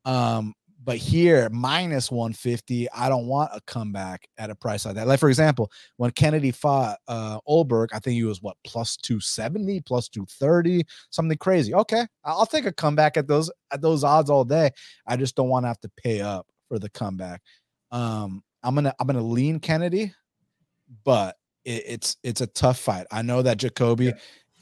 [0.04, 5.06] Um, but here minus 150, I don't want a comeback at a price like that.
[5.06, 9.80] Like for example, when Kennedy fought uh Ulberg, I think he was what plus 270,
[9.82, 11.74] plus 230, something crazy.
[11.74, 14.70] Okay, I'll take a comeback at those at those odds all day.
[15.06, 17.42] I just don't want to have to pay up for the comeback.
[17.90, 20.14] Um, I'm gonna I'm gonna lean Kennedy,
[21.04, 23.06] but it, it's it's a tough fight.
[23.10, 24.12] I know that Jacoby yeah.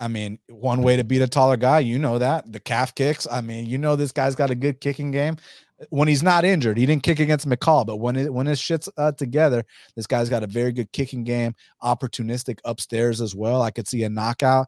[0.00, 3.26] I mean, one way to beat a taller guy, you know that the calf kicks.
[3.30, 5.36] I mean, you know this guy's got a good kicking game.
[5.90, 8.88] When he's not injured, he didn't kick against McCall, but when it, when his shit's
[8.96, 13.62] uh, together, this guy's got a very good kicking game, opportunistic upstairs as well.
[13.62, 14.66] I could see a knockout.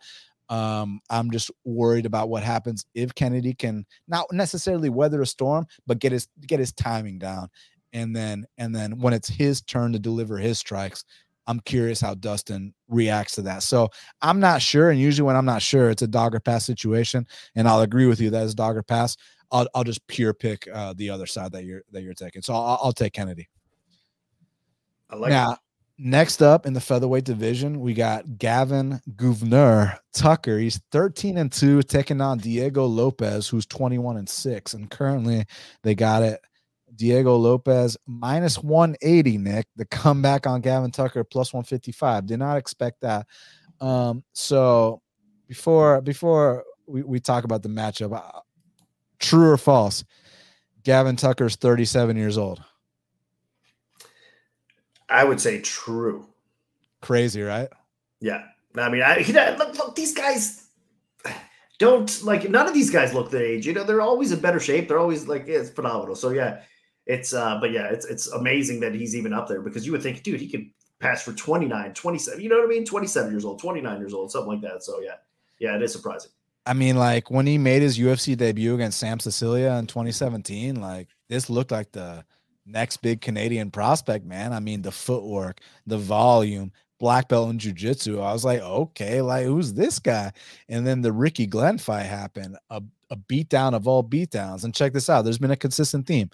[0.49, 5.67] Um, I'm just worried about what happens if Kennedy can not necessarily weather a storm,
[5.87, 7.49] but get his get his timing down,
[7.93, 11.05] and then and then when it's his turn to deliver his strikes,
[11.47, 13.63] I'm curious how Dustin reacts to that.
[13.63, 13.89] So
[14.23, 14.91] I'm not sure.
[14.91, 17.27] And usually when I'm not sure, it's a dogger pass situation.
[17.55, 19.17] And I'll agree with you that is dogger pass.
[19.51, 22.43] I'll, I'll just pure pick uh, the other side that you're that you're taking.
[22.43, 23.49] So I'll, I'll take Kennedy.
[25.09, 25.59] I like now.
[26.03, 30.57] Next up in the featherweight division, we got Gavin Gouverneur Tucker.
[30.59, 34.73] He's 13 and 2, taking on Diego Lopes, who's 21 and 6.
[34.73, 35.45] And currently
[35.83, 36.41] they got it
[36.95, 39.67] Diego Lopes minus 180, Nick.
[39.77, 42.27] The comeback on Gavin Tucker plus 155.
[42.27, 43.27] Did not expect that.
[43.81, 45.01] Um, so
[45.49, 48.41] before before we, we talk about the matchup, uh,
[49.19, 50.05] true or false?
[50.83, 52.63] Gavin Tucker's 37 years old.
[55.09, 56.27] I would say true.
[57.03, 57.69] Crazy, right?
[58.21, 58.45] Yeah.
[58.77, 60.67] I mean, I look, look, these guys
[61.79, 63.67] don't like none of these guys look the age.
[63.67, 64.87] You know, they're always in better shape.
[64.87, 66.15] They're always like it's phenomenal.
[66.15, 66.61] So yeah,
[67.11, 70.03] it's uh but yeah it's it's amazing that he's even up there because you would
[70.03, 70.71] think dude he could
[71.01, 74.31] pass for 29 27 you know what i mean 27 years old 29 years old
[74.31, 75.17] something like that so yeah
[75.59, 76.31] yeah it is surprising
[76.67, 81.09] I mean, like when he made his UFC debut against Sam Sicilia in 2017, like
[81.29, 82.23] this looked like the
[82.67, 84.53] next big Canadian prospect, man.
[84.53, 88.23] I mean, the footwork, the volume, black belt in jujitsu.
[88.23, 90.33] I was like, okay, like who's this guy?
[90.69, 94.63] And then the Ricky Glenn fight happened, a, a beatdown of all beatdowns.
[94.63, 96.31] And check this out, there's been a consistent theme.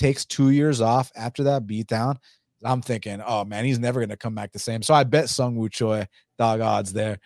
[0.00, 2.16] Takes two years off after that beatdown.
[2.64, 4.80] I'm thinking, oh man, he's never gonna come back the same.
[4.80, 6.06] So I bet Seungwoo Choi
[6.38, 7.18] dog odds there.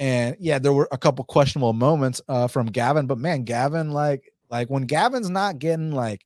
[0.00, 4.32] And yeah, there were a couple questionable moments uh, from Gavin, but man, Gavin, like,
[4.50, 6.24] like when Gavin's not getting like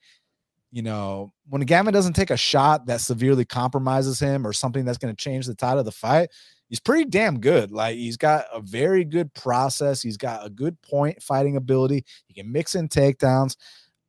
[0.73, 4.99] you know, when Gavin doesn't take a shot that severely compromises him or something that's
[4.99, 6.31] going to change the tide of the fight,
[6.69, 7.73] he's pretty damn good.
[7.73, 10.01] Like he's got a very good process.
[10.01, 12.05] He's got a good point fighting ability.
[12.27, 13.57] He can mix in takedowns.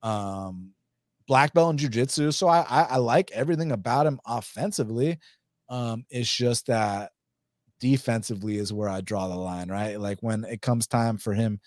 [0.03, 0.71] Um,
[1.31, 2.33] black belt in jujitsu.
[2.33, 5.17] So I, I, I like everything about him offensively.
[5.69, 7.13] Um, it's just that
[7.79, 9.97] defensively is where I draw the line, right?
[9.97, 11.61] Like when it comes time for him,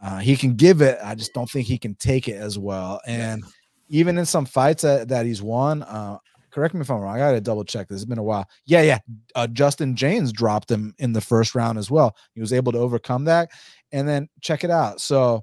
[0.00, 1.00] uh, he can give it.
[1.02, 3.00] I just don't think he can take it as well.
[3.04, 3.42] And
[3.88, 6.18] even in some fights that, that he's won, uh,
[6.52, 7.16] correct me if I'm wrong.
[7.16, 8.02] I got to double check this.
[8.02, 8.48] It's been a while.
[8.66, 8.98] Yeah, yeah.
[9.34, 12.14] Uh, Justin Jaynes dropped him in the first round as well.
[12.36, 13.50] He was able to overcome that.
[13.90, 15.00] And then check it out.
[15.00, 15.42] So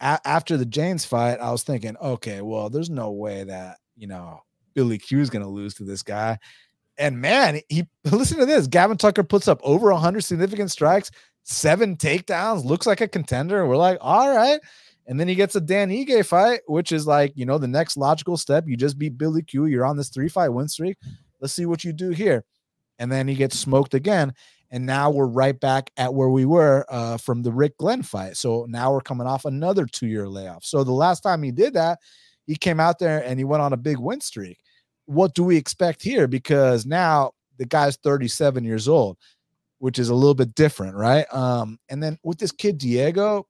[0.00, 4.06] a- after the Jaynes fight, I was thinking, okay, well, there's no way that, you
[4.06, 4.40] know,
[4.74, 6.38] Billy Q is going to lose to this guy.
[6.98, 8.66] And man, he listen to this.
[8.66, 11.10] Gavin Tucker puts up over 100 significant strikes,
[11.42, 13.66] seven takedowns, looks like a contender.
[13.66, 14.60] We're like, all right.
[15.06, 17.96] And then he gets a Dan Ige fight, which is like, you know, the next
[17.96, 18.64] logical step.
[18.66, 19.66] You just beat Billy Q.
[19.66, 20.96] You're on this three fight win streak.
[21.40, 22.44] Let's see what you do here.
[22.98, 24.32] And then he gets smoked again.
[24.70, 28.36] And now we're right back at where we were uh, from the Rick Glenn fight.
[28.36, 30.64] So now we're coming off another two year layoff.
[30.64, 32.00] So the last time he did that,
[32.46, 34.58] he came out there and he went on a big win streak.
[35.06, 36.26] What do we expect here?
[36.26, 39.16] Because now the guy's 37 years old,
[39.78, 41.32] which is a little bit different, right?
[41.32, 43.46] Um, and then with this kid Diego,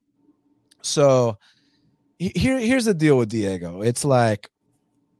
[0.81, 1.37] so
[2.19, 3.81] here, here's the deal with Diego.
[3.81, 4.49] It's like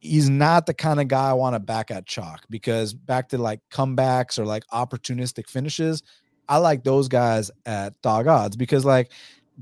[0.05, 3.37] he's not the kind of guy I want to back at chalk because back to
[3.37, 6.03] like comebacks or like opportunistic finishes,
[6.47, 9.11] I like those guys at dog odds because like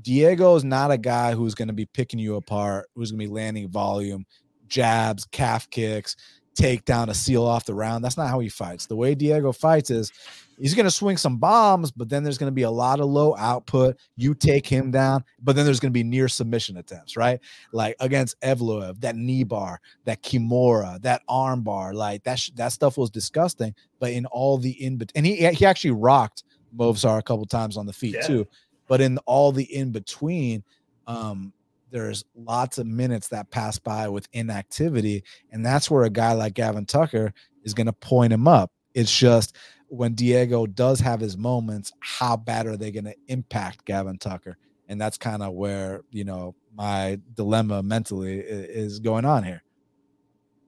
[0.00, 3.26] Diego is not a guy who's going to be picking you apart, who's going to
[3.26, 4.26] be landing volume,
[4.66, 6.16] jabs, calf kicks,
[6.54, 8.04] take down a seal off the round.
[8.04, 8.86] That's not how he fights.
[8.86, 10.12] The way Diego fights is
[10.58, 13.06] he's going to swing some bombs, but then there's going to be a lot of
[13.06, 13.96] low output.
[14.16, 17.40] You take him down, but then there's going to be near submission attempts, right?
[17.72, 22.72] Like against Evloev, that knee bar, that Kimura, that arm bar, like that sh- that
[22.72, 23.74] stuff was disgusting.
[23.98, 26.44] But in all the in between, and he he actually rocked
[26.76, 28.26] Movsar a couple times on the feet yeah.
[28.26, 28.46] too.
[28.86, 30.62] But in all the in between,
[31.06, 31.52] um,
[31.90, 36.54] there's lots of minutes that pass by with inactivity, and that's where a guy like
[36.54, 38.72] Gavin Tucker is going to point him up.
[38.94, 39.56] It's just
[39.88, 44.56] when Diego does have his moments, how bad are they going to impact Gavin Tucker?
[44.88, 49.62] And that's kind of where, you know, my dilemma mentally is going on here.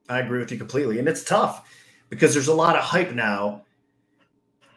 [0.08, 0.98] I agree with you completely.
[0.98, 1.68] And it's tough
[2.08, 3.62] because there's a lot of hype now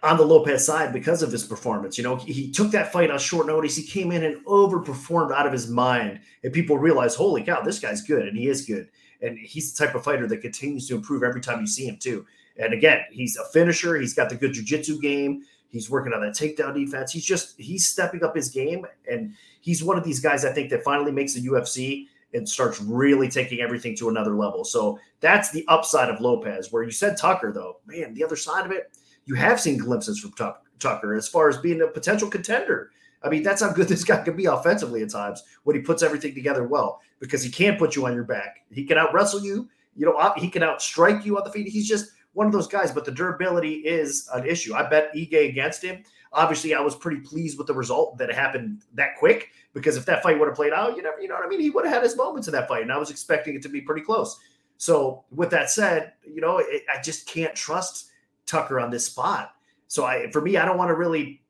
[0.01, 1.97] on the Lopes side because of his performance.
[1.97, 3.75] You know, he took that fight on short notice.
[3.75, 6.21] He came in and overperformed out of his mind.
[6.43, 8.27] And people realize, holy cow, this guy's good.
[8.27, 8.89] And he is good.
[9.21, 11.97] And he's the type of fighter that continues to improve every time you see him,
[11.97, 12.25] too.
[12.59, 13.97] And again, he's a finisher.
[13.99, 15.43] He's got the good jujitsu game.
[15.69, 17.11] He's working on that takedown defense.
[17.11, 20.69] He's just he's stepping up his game, and he's one of these guys I think
[20.71, 24.63] that finally makes the UFC and starts really taking everything to another level.
[24.63, 26.71] So that's the upside of Lopes.
[26.71, 30.19] Where you said Tucker, though, man, the other side of it, you have seen glimpses
[30.19, 30.33] from
[30.79, 32.91] Tucker as far as being a potential contender.
[33.21, 36.03] I mean, that's how good this guy can be offensively at times when he puts
[36.03, 38.65] everything together well, because he can put you on your back.
[38.71, 39.69] He can out wrestle you.
[39.95, 41.67] You know, he can outstrike you on the feet.
[41.67, 44.73] He's just one of those guys, but the durability is an issue.
[44.73, 46.03] I bet Ige against him.
[46.31, 50.21] Obviously, I was pretty pleased with the result that happened that quick because if that
[50.21, 51.59] fight would have played out, you never, you know what I mean?
[51.59, 53.69] He would have had his moments in that fight, and I was expecting it to
[53.69, 54.39] be pretty close.
[54.77, 58.11] So, with that said, you know, it, I just can't trust
[58.45, 59.53] Tucker on this spot.
[59.87, 61.41] So, I for me, I don't want to really,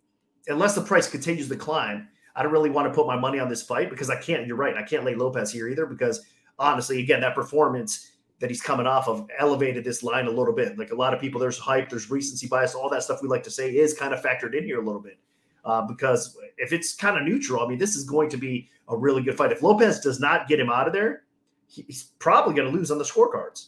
[0.47, 3.49] unless the price continues to climb, I don't really want to put my money on
[3.49, 4.47] this fight because I can't.
[4.47, 6.25] You're right, I can't lay Lopes here either because
[6.57, 10.77] honestly, again, that performance that he's coming off of elevated this line a little bit.
[10.77, 13.43] Like a lot of people, there's hype, there's recency bias, all that stuff we like
[13.43, 15.17] to say is kind of factored in here a little bit.
[15.65, 18.97] Uh, because if it's kind of neutral, I mean, this is going to be a
[18.97, 19.51] really good fight.
[19.51, 21.23] If Lopes does not get him out of there,
[21.67, 23.67] he's probably going to lose on the scorecards,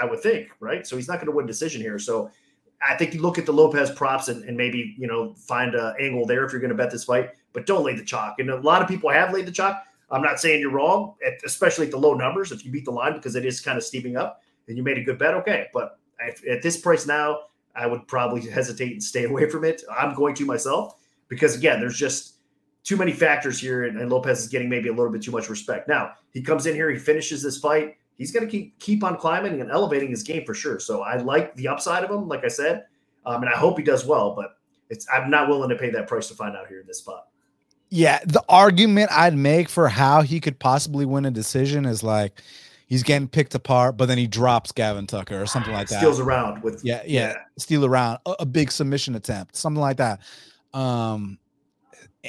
[0.00, 0.86] I would think, right?
[0.86, 1.98] So he's not going to win decision here.
[1.98, 2.30] So
[2.86, 5.94] I think you look at the Lopes props and, and maybe, you know, find an
[5.98, 8.38] angle there if you're going to bet this fight, but don't lay the chalk.
[8.38, 9.82] And a lot of people have laid the chalk.
[10.12, 12.52] I'm not saying you're wrong, especially at the low numbers.
[12.52, 14.98] If you beat the line because it is kind of steeping up and you made
[14.98, 15.68] a good bet, okay.
[15.72, 17.40] But at this price now,
[17.74, 19.82] I would probably hesitate and stay away from it.
[19.90, 20.94] I'm going to myself
[21.28, 22.34] because again, there's just
[22.84, 25.48] too many factors here, and, and, Lopes is getting maybe a little bit too much
[25.48, 25.88] respect.
[25.88, 27.96] Now he comes in here, he finishes this fight.
[28.18, 30.78] He's going to keep keep on climbing and elevating his game for sure.
[30.78, 32.84] So I like the upside of him, like I said,
[33.24, 34.34] um, and I hope he does well.
[34.34, 34.56] But
[34.90, 37.28] it's I'm not willing to pay that price to find out here in this spot.
[37.94, 42.40] Yeah, the argument I'd make for how he could possibly win a decision is like
[42.86, 45.98] he's getting picked apart, but then he drops Gavin Tucker or something like that.
[45.98, 47.34] Steals around with yeah, yeah, yeah.
[47.58, 50.20] steal around a, a, big submission attempt, something like that.
[50.72, 51.38] Um,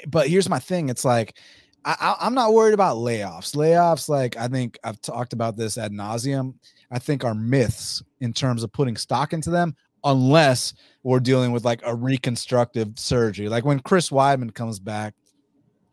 [0.07, 1.38] but here's my thing: it's like
[1.86, 3.55] I, am not worried about layoffs.
[3.55, 6.55] Layoffs, like I think I've talked about this ad nauseum.
[6.91, 11.64] I think are myths in terms of putting stock into them, unless we're dealing with
[11.64, 13.47] like a reconstructive surgery.
[13.47, 15.14] Like when Chris Weidman comes back,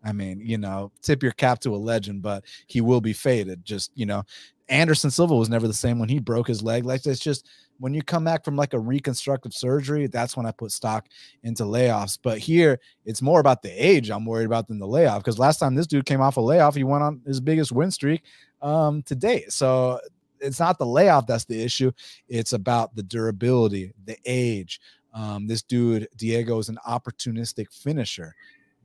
[0.05, 3.65] I mean, you know, tip your cap to a legend, but he will be faded.
[3.65, 4.25] Just you know,
[4.69, 6.85] Anderson Silva was never the same when he broke his leg.
[6.85, 7.49] Like it's just
[7.81, 11.07] when you come back from like a reconstructive surgery, that's when I put stock
[11.43, 12.19] into layoffs.
[12.23, 15.23] But here, it's more about the age I'm worried about than the layoff.
[15.23, 17.91] Because last time this dude came off a layoff, he went on his biggest win
[17.91, 18.23] streak
[18.61, 19.51] um, to date.
[19.53, 19.99] So
[20.41, 21.91] it's not the layoff that's the issue.
[22.29, 24.81] It's about the durability, the age.
[25.13, 28.35] Um, this dude, Diego, is an opportunistic finisher,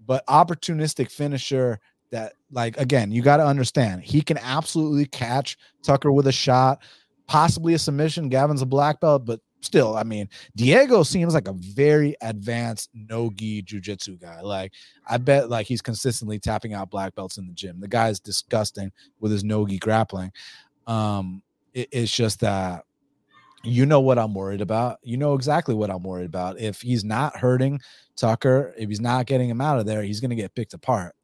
[0.06, 1.80] but opportunistic finisher
[2.12, 6.82] that, like, again, you got to understand he can absolutely catch Tucker with a shot
[7.28, 8.30] possibly a submission.
[8.30, 13.64] Gavin's a black belt, but still, I mean, Diego seems like a very advanced no-gi
[13.64, 14.42] jujitsu guy.
[14.42, 14.74] Like,
[15.08, 17.80] I bet like he's consistently tapping out black belts in the gym.
[17.80, 20.32] The guy is disgusting with his no-gi grappling.
[20.88, 21.42] Um,
[21.74, 22.86] it, it's just that
[23.66, 25.00] you know what I'm worried about.
[25.04, 26.60] You know exactly what I'm worried about.
[26.60, 27.82] If he's not hurting
[28.16, 31.16] Tucker, if he's not getting him out of there, he's gonna get picked apart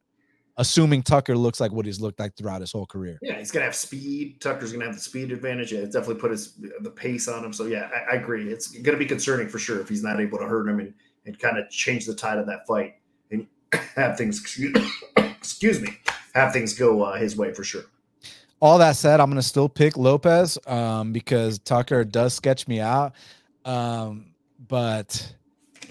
[0.57, 3.17] assuming Tucker looks like what he's looked like throughout his whole career.
[3.21, 4.39] Yeah, he's gonna have speed.
[4.39, 5.73] Tucker's gonna have the speed advantage.
[5.73, 7.51] Yeah, it's definitely put his the pace on him.
[7.53, 8.51] So yeah, I, I, agree.
[8.51, 10.93] It's gonna be concerning for sure if he's not able to hurt him and,
[11.25, 12.95] and kind of change the tide of that fight
[13.31, 13.47] and
[13.95, 14.75] have things excuse,
[15.17, 15.97] excuse me
[16.33, 17.83] have things go uh, his way for sure.
[18.61, 23.13] All that said, I'm gonna still pick Lopes um, because Tucker does sketch me out,
[23.65, 24.33] um,
[24.67, 25.33] but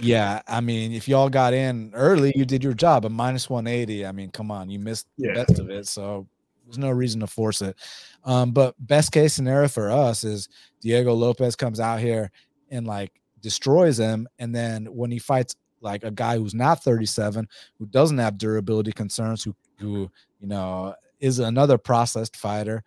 [0.01, 3.05] yeah, I mean, if y'all got in early, you did your job.
[3.05, 5.33] A minus 180, I mean, come on, you missed yeah.
[5.33, 5.87] the best of it.
[5.87, 6.27] So
[6.65, 7.77] there's no reason to force it.
[8.25, 10.49] Um, but best case scenario for us is
[10.81, 12.31] Diego Lopes comes out here
[12.71, 14.29] and like destroys him.
[14.39, 17.49] And then when he fights like a guy who's not 37,
[17.79, 20.11] who doesn't have durability concerns, who who
[20.41, 22.83] you know is another processed fighter,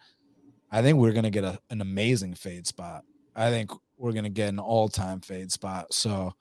[0.72, 3.04] I think we're gonna get a, an amazing fade spot.
[3.36, 5.94] I think we're gonna get an all-time fade spot.
[5.94, 6.34] So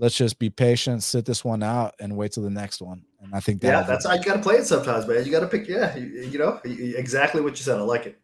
[0.00, 3.04] let's just be patient, sit this one out, and wait till the next one.
[3.20, 5.24] And I think that yeah, that's how you got to play it sometimes, man.
[5.24, 7.78] You got to pick, yeah, you, you, know, exactly what you said.
[7.78, 8.18] I like it.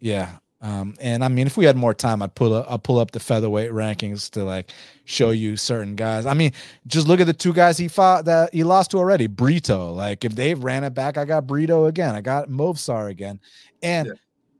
[0.00, 2.98] Yeah, um, and I mean, if we had more time, I'd pull up, I'll pull
[2.98, 4.70] up the featherweight rankings to like
[5.04, 6.26] show you certain guys.
[6.26, 6.52] I mean,
[6.86, 9.26] just look at the two guys he fought that he lost to already.
[9.26, 12.14] Brito, like if they ran it back, I got Brito again.
[12.14, 13.40] I got Movsar again,
[13.82, 14.14] and yeah.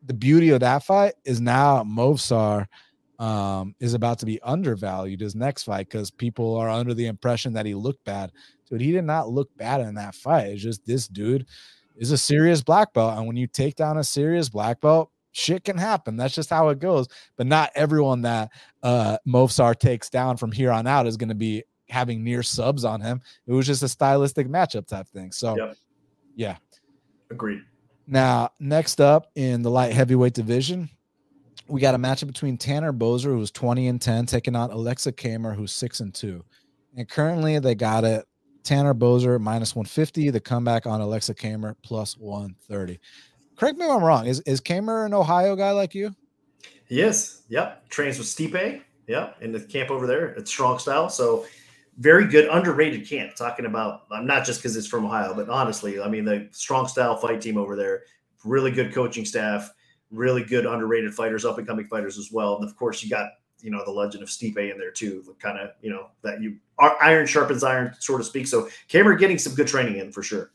[0.06, 2.66] the beauty of that fight is now Movsar–
[3.20, 7.52] um, is about to be undervalued his next fight because people are under the impression
[7.52, 8.32] that he looked bad.
[8.68, 10.46] Dude, he did not look bad in that fight.
[10.46, 11.46] It's just this dude
[11.96, 13.18] is a serious black belt.
[13.18, 16.16] And when you take down a serious black belt, shit can happen.
[16.16, 17.08] That's just how it goes.
[17.36, 18.50] But not everyone that
[18.82, 22.84] uh Movsar takes down from here on out is going to be having near subs
[22.84, 23.20] on him.
[23.46, 25.32] It was just a stylistic matchup type thing.
[25.32, 25.76] So yep.
[26.36, 26.56] yeah.
[27.30, 27.62] Agreed.
[28.06, 30.88] Now, next up in the light heavyweight division,
[31.68, 35.54] we got a matchup between Tanner Boser, who's 20 and 10, taking on Aleksa Camur,
[35.54, 36.44] who's 6 and 2.
[36.96, 38.26] And currently they got it
[38.64, 42.98] Tanner Boser minus 150, the comeback on Aleksa Camur plus 130.
[43.60, 44.26] Correct me if I'm wrong.
[44.26, 46.14] Is is Camur an Ohio guy like you?
[46.88, 47.42] Yes.
[47.48, 47.88] Yep.
[47.90, 48.82] Trains with Stipe.
[49.06, 49.36] Yep.
[49.42, 51.08] In the camp over there at Strong Style.
[51.08, 51.46] So
[51.98, 53.36] very good, underrated camp.
[53.36, 56.88] Talking about I'm not just because it's from Ohio, but honestly, I mean the Strong
[56.88, 58.02] Style fight team over there,
[58.44, 59.70] really good coaching staff
[60.10, 62.56] really good underrated fighters, up and coming fighters as well.
[62.56, 63.30] And of course, you got
[63.60, 66.56] you know the legend of Stipe in there too, kind of you know that you
[66.78, 68.46] iron sharpens iron, so to speak.
[68.46, 70.52] So Cameron getting some good training in for sure.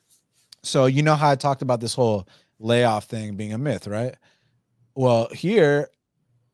[0.64, 2.28] So you know how I talked about this whole
[2.60, 4.16] layoff thing being a myth, right?
[4.96, 5.90] Well, here,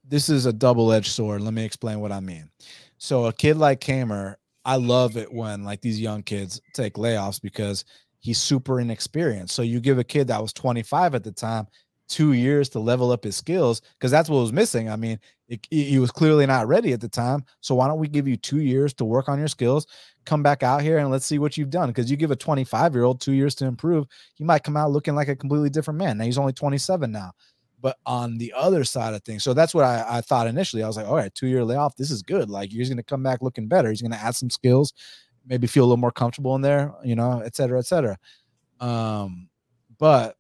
[0.08, 1.42] this is a double-edged sword.
[1.42, 2.50] Let me explain what I mean.
[2.98, 4.36] So a kid like Camur,
[4.66, 7.86] I love it when like these young kids take layoffs because
[8.20, 9.56] he's super inexperienced.
[9.56, 11.68] So you give a kid that was 25 at the time
[12.12, 14.90] two years to level up his skills because that's what was missing.
[14.90, 15.18] I mean,
[15.70, 17.46] he was clearly not ready at the time.
[17.62, 19.88] So why don't we give you two years to work on your skills?
[20.26, 21.90] Come back out here and let's see what you've done.
[21.90, 24.06] Because you give a 25 year old two years to improve,
[24.36, 26.18] he might come out looking like a completely different man.
[26.18, 27.32] Now he's only 27 now.
[27.82, 30.84] But on the other side of things, so that's what I, I thought initially.
[30.84, 32.50] I was like, all right, two year layoff, this is good.
[32.50, 33.90] Like he's going to come back looking better.
[33.90, 34.94] He's going to add some skills,
[35.48, 38.18] maybe feel a little more comfortable in there, you know, et cetera, et cetera.
[38.80, 39.50] Um,
[39.98, 40.36] but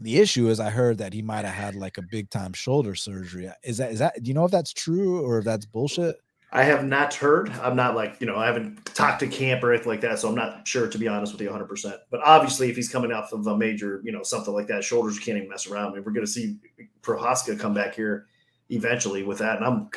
[0.00, 2.94] the issue is, I heard that he might have had like a big time shoulder
[2.94, 3.50] surgery.
[3.64, 4.22] Is that is that?
[4.22, 6.16] Do you know if that's true or if that's bullshit?
[6.54, 7.50] I have not heard.
[7.50, 10.20] I'm not like, you know, I haven't talked to camp or anything like that.
[10.20, 11.98] So I'm not sure, to be honest with you, 100%.
[12.12, 15.18] But obviously, if he's coming off of a major, you know, something like that, shoulders
[15.18, 15.88] can't even mess around.
[15.88, 16.56] I mean, we're going to see
[17.02, 18.28] Prochazka come back here
[18.70, 19.56] eventually with that.
[19.56, 19.90] And I'm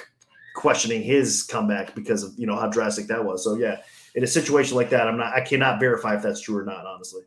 [0.55, 3.43] questioning his comeback because of, you know, how drastic that was.
[3.43, 3.81] So, yeah,
[4.15, 6.87] in a situation like that, I'm not, I cannot verify if that's true or not,
[6.87, 7.21] honestly.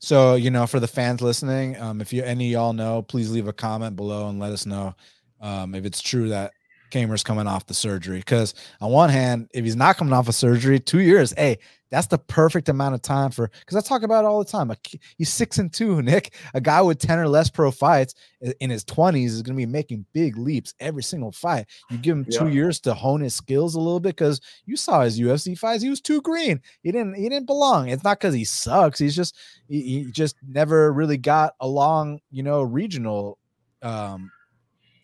[0.00, 3.48] So, you know, for the fans listening, um, if you any y'all know, please leave
[3.48, 4.94] a comment below and let us know
[5.40, 6.52] um, if it's true that
[6.90, 8.18] Camur's coming off the surgery.
[8.18, 11.58] Because on one hand, if he's not coming off a of surgery, two years, hey,
[11.90, 13.48] that's the perfect amount of time for.
[13.60, 14.72] Because I talk about it all the time.
[15.16, 16.34] He's six and two, Nick.
[16.54, 18.14] A guy with ten or less pro fights
[18.60, 21.66] in his twenties is going to be making big leaps every single fight.
[21.90, 25.02] You give him two years to hone his skills a little bit because you saw
[25.02, 25.82] his UFC fights.
[25.82, 26.60] He was too green.
[26.82, 27.14] He didn't.
[27.14, 27.88] He didn't belong.
[27.88, 28.98] It's not because he sucks.
[28.98, 29.36] He's just.
[29.68, 32.20] He, he just never really got along.
[32.30, 33.38] You know, regional
[33.82, 34.30] um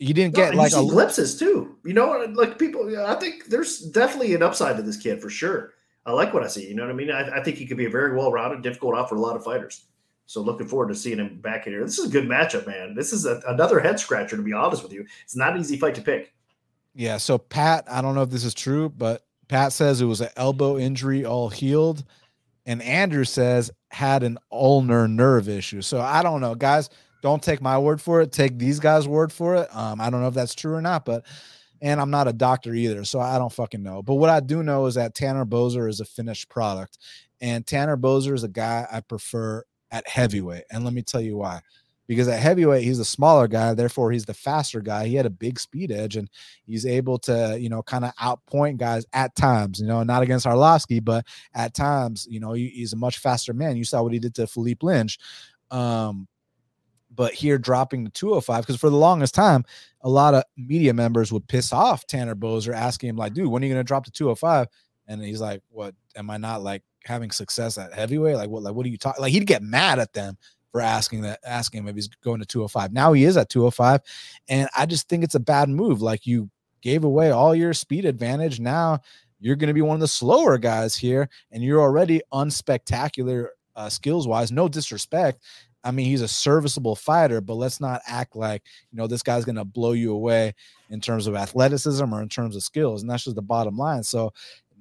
[0.02, 1.76] you didn't get no, like a glimpses too.
[1.84, 2.98] You know, like people.
[2.98, 5.74] I think there's definitely an upside to this kid for sure.
[6.04, 6.68] I like what I see.
[6.68, 7.10] You know what I mean?
[7.10, 9.36] I, I think he could be a very well rounded, difficult out for a lot
[9.36, 9.84] of fighters.
[10.26, 11.84] So looking forward to seeing him back in here.
[11.84, 12.94] This is a good matchup, man.
[12.94, 14.36] This is a, another head scratcher.
[14.36, 16.32] To be honest with you, it's not an easy fight to pick.
[16.94, 17.18] Yeah.
[17.18, 20.30] So Pat, I don't know if this is true, but Pat says it was an
[20.36, 22.04] elbow injury, all healed,
[22.66, 25.82] and Andrew says had an ulnar nerve issue.
[25.82, 26.90] So I don't know, guys
[27.22, 28.32] don't take my word for it.
[28.32, 29.74] Take these guys' word for it.
[29.74, 31.24] Um, I don't know if that's true or not, but
[31.80, 34.02] and I'm not a doctor either, so I don't fucking know.
[34.02, 36.98] But what I do know is that Tanner Boser is a finished product,
[37.40, 40.64] and Tanner Boser is a guy I prefer at heavyweight.
[40.70, 41.60] And let me tell you why.
[42.08, 45.06] Because at heavyweight, he's a smaller guy, therefore he's the faster guy.
[45.06, 46.28] He had a big speed edge, and
[46.66, 49.80] he's able to, you know, kind of outpoint guys at times.
[49.80, 53.54] You know, not against Arlovsky, but at times, you know, he, he's a much faster
[53.54, 53.76] man.
[53.76, 55.18] You saw what he did to Philipe Lins.
[55.70, 56.28] Um,
[57.14, 59.64] but here dropping to 205 because for the longest time
[60.02, 63.62] a lot of media members would piss off tanner boser asking him like dude when
[63.62, 64.66] are you going to drop to 205
[65.08, 68.36] and he's like what am i not like having success at heavyweight?
[68.36, 70.36] Like what like what are you talking like he'd get mad at them
[70.70, 74.00] for asking that asking him if he's going to 205 now he is at 205
[74.48, 76.00] and i just think it's a bad move.
[76.00, 76.50] Like you
[76.80, 78.58] gave away all your speed advantage.
[78.58, 79.00] Now
[79.38, 83.88] you're going to be one of the slower guys here and you're already unspectacular uh,
[83.88, 85.42] skills wise no disrespect
[85.84, 89.44] I mean, he's a serviceable fighter, but let's not act like, you know, this guy's
[89.44, 90.54] going to blow you away
[90.90, 93.02] in terms of athleticism or in terms of skills.
[93.02, 94.02] And that's just the bottom line.
[94.02, 94.32] So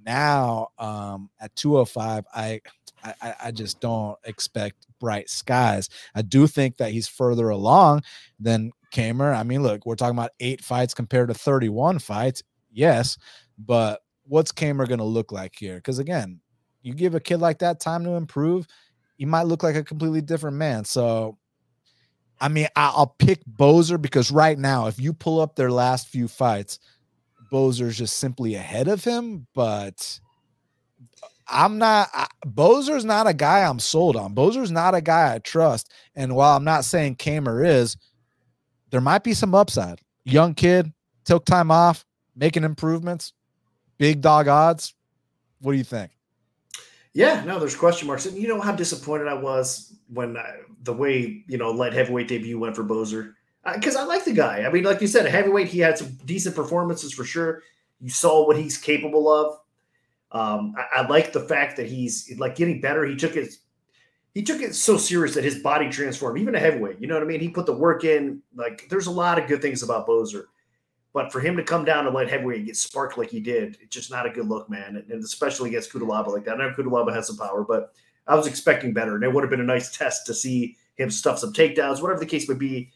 [0.05, 2.61] now um, at 205, I,
[3.03, 5.89] I, I just don't expect bright skies.
[6.13, 8.03] I do think that he's further along
[8.39, 9.35] than Camur.
[9.35, 12.43] I mean, look, we're talking about eight fights compared to 31 fights.
[12.71, 13.17] Yes,
[13.57, 15.75] but what's Camur going to look like here?
[15.75, 16.41] Because again,
[16.83, 18.67] you give a kid like that time to improve–
[19.21, 20.83] he might look like a completely different man.
[20.83, 21.37] So,
[22.39, 26.27] I mean, I'll pick Boser because right now, if you pull up their last few
[26.27, 26.79] fights,
[27.53, 29.45] Boser's just simply ahead of him.
[29.53, 30.19] But
[31.47, 34.33] I'm not, I, Boser's not a guy I'm sold on.
[34.33, 35.91] Boser's not a guy I trust.
[36.15, 37.97] And while I'm not saying Camur is,
[38.89, 39.99] there might be some upside.
[40.25, 40.91] Young kid,
[41.25, 42.05] took time off,
[42.35, 43.33] making improvements,
[43.99, 44.95] big dog odds.
[45.59, 46.09] What do you think?
[47.13, 48.25] Yeah, no, there's question marks.
[48.25, 52.27] And you know how disappointed I was when I, the way, you know, light heavyweight
[52.27, 53.33] debut went for Boser.
[53.75, 54.63] Because I, I like the guy.
[54.63, 57.63] I mean, like you said, heavyweight, he had some decent performances for sure.
[57.99, 59.57] You saw what he's capable of.
[60.31, 63.05] Um, I, I like the fact that he's like getting better.
[63.05, 63.53] He took it,
[64.33, 67.01] he took it so serious that his body transformed, even a heavyweight.
[67.01, 67.41] You know what I mean?
[67.41, 68.41] He put the work in.
[68.55, 70.45] Like, there's a lot of good things about Boser.
[71.13, 73.77] But for him to come down to light heavyweight and get sparked like he did,
[73.81, 75.03] it's just not a good look, man.
[75.09, 76.55] And especially against Cutelaba like that.
[76.55, 77.93] I know Cutelaba has some power, but
[78.27, 79.15] I was expecting better.
[79.15, 82.19] And it would have been a nice test to see him stuff some takedowns, whatever
[82.19, 82.91] the case may be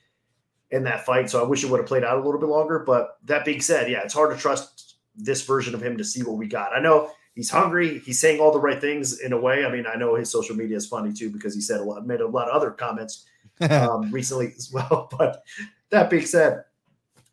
[0.72, 1.30] in that fight.
[1.30, 2.80] So I wish it would have played out a little bit longer.
[2.80, 6.24] But that being said, yeah, it's hard to trust this version of him to see
[6.24, 6.74] what we got.
[6.74, 8.00] I know he's hungry.
[8.00, 9.66] He's saying all the right things in a way.
[9.66, 12.06] I mean, I know his social media is funny too because he said a lot,
[12.06, 13.26] made a lot of other comments
[13.70, 15.10] um, recently as well.
[15.18, 15.44] But
[15.90, 16.64] that being said,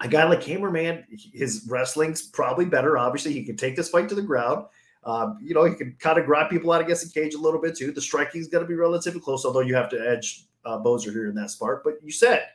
[0.02, 2.98] a guy like Camur, man, his wrestling's probably better.
[2.98, 4.66] Obviously, he can take this fight to the ground.
[5.04, 7.60] Um, you know, he can kind of grab people out against the cage a little
[7.60, 7.92] bit too.
[7.92, 11.28] The striking's going to be relatively close, although you have to edge uh, Boser here
[11.28, 11.80] in that spot.
[11.84, 12.46] But you said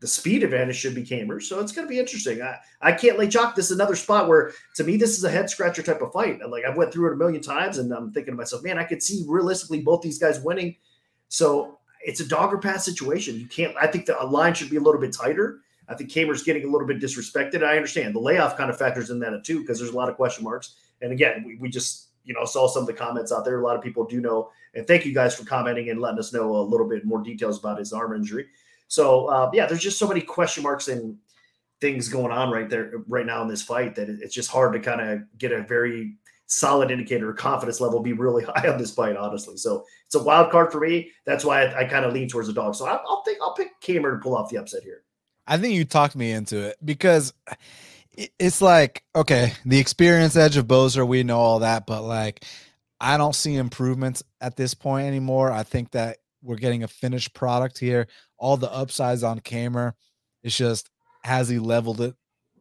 [0.00, 2.42] the speed advantage should be Camur, so it's going to be interesting.
[2.42, 3.54] I, I can't lay chalk.
[3.54, 6.40] This is another spot where, to me, this is a head scratcher type of fight.
[6.48, 8.84] Like I've went through it a million times, and I'm thinking to myself, man, I
[8.84, 10.76] could see realistically both these guys winning.
[11.28, 13.38] So it's a dog or pass situation.
[13.38, 13.74] You can't.
[13.80, 15.60] I think the line should be a little bit tighter.
[15.88, 17.64] I think Camur's getting a little bit disrespected.
[17.64, 20.16] I understand the layoff kind of factors in that too because there's a lot of
[20.16, 20.74] question marks.
[21.00, 23.58] And again, we, we just you know, saw some of the comments out there.
[23.58, 26.32] A lot of people do know, and thank you guys for commenting and letting us
[26.32, 28.46] know a little bit more details about his arm injury.
[28.86, 31.16] So uh, yeah, there's just so many question marks and
[31.80, 34.80] things going on right there right now in this fight that it's just hard to
[34.80, 36.16] kind of get a very
[36.46, 40.50] solid indicator confidence level be really high on this fight honestly so it's a wild
[40.50, 42.98] card for me that's why i, I kind of lean towards the dog so I,
[43.04, 45.02] will think i'll pick Camur to pull off the upset here
[45.48, 47.32] i think you talked me into it because
[48.38, 52.44] it's like okay the experience edge of Boser, we know all that but like
[53.00, 57.34] i don't see improvements at this point anymore i think that we're getting a finished
[57.34, 58.06] product here
[58.38, 59.92] all the upsides on Camur.
[60.42, 60.88] It's just
[61.24, 62.14] has he leveled it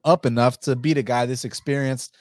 [0.04, 2.16] up enough to beat a guy this experienced?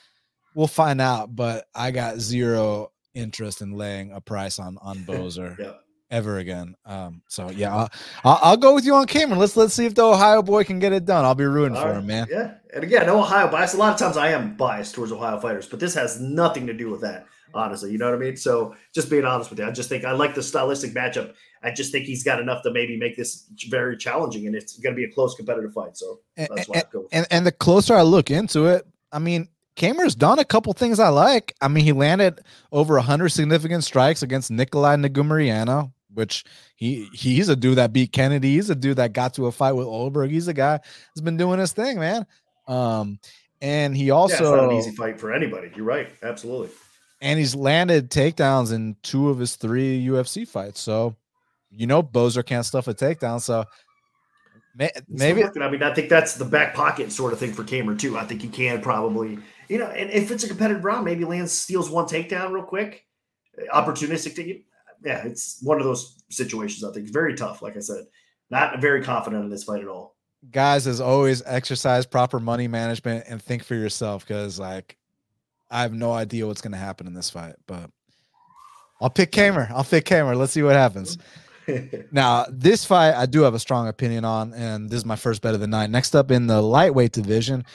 [0.55, 1.35] We'll find out.
[1.35, 5.57] But I got zero interest in laying a price on on Boser.
[5.57, 5.73] yeah.
[6.09, 6.75] Ever again.
[6.85, 7.89] Um, so yeah, I'll,
[8.23, 9.39] I'll, I'll, go with you on Cameron.
[9.39, 11.25] Let's let's see if the Ohio boy can get it done.
[11.25, 11.97] I'll be rooting All for right.
[11.97, 12.27] him, man.
[12.29, 13.73] Yeah, and again, no Ohio bias.
[13.73, 16.73] A lot of times I am biased towards Ohio fighters, but this has nothing to
[16.73, 17.91] do with that honestly.
[17.91, 18.37] You know what I mean?
[18.37, 21.33] So just being honest with you, I just think I like the stylistic matchup.
[21.63, 24.95] I just think he's got enough to maybe make this very challenging, and it's going
[24.95, 25.97] to be a close competitive fight.
[25.97, 27.07] So that's why and, I go.
[27.11, 30.99] And, and the closer I look into it, I mean, Camur's done a couple things
[30.99, 31.55] I like.
[31.61, 32.41] I mean, he landed
[32.71, 36.43] over 100 significant strikes against Nikolai Negumereanu, which
[36.75, 38.55] he he's a dude that beat Kennedy.
[38.55, 40.31] He's a dude that got to a fight with Ulberg.
[40.31, 42.25] He's a guy that's been doing his thing, man.
[42.67, 43.19] Um,
[43.61, 45.71] and he also yeah, it's not an easy fight for anybody.
[45.75, 46.69] You're right, absolutely
[47.21, 50.79] and he's landed takedowns in two of his three UFC fights.
[50.79, 51.15] So,
[51.71, 53.41] you know, Boser can't stuff a takedown.
[53.41, 53.65] So,
[54.75, 57.97] may, maybe I mean, I think that's the back pocket sort of thing for Camur
[57.97, 58.17] too.
[58.17, 61.51] I think he can probably, you know, and if it's a competitive round, maybe Lance
[61.51, 63.05] steals one takedown real quick,
[63.73, 64.35] opportunistic.
[64.35, 64.59] To,
[65.03, 66.83] yeah, it's one of those situations.
[66.83, 67.61] I think it's very tough.
[67.61, 68.05] Like I said,
[68.49, 70.15] not very confident in this fight at all.
[70.51, 74.97] Guys, as always, exercise proper money management and think for yourself because, like,
[75.69, 77.89] I have no idea what's going to happen in this fight, but
[79.01, 79.69] I'll pick Camur.
[79.71, 80.35] I'll pick Camur.
[80.35, 81.17] Let's see what happens.
[82.11, 85.41] now, this fight I do have a strong opinion on, and this is my first
[85.41, 85.89] bet of the night.
[85.89, 87.65] Next up in the lightweight division,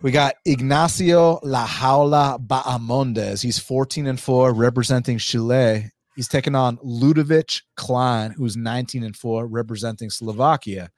[0.00, 3.42] we got Ignacio La Jaula Bahamondes.
[3.42, 5.90] He's 14 and 4, representing Chile.
[6.16, 10.90] He's taking on Ludovit Klein, who's 19 and 4, representing Slovakia.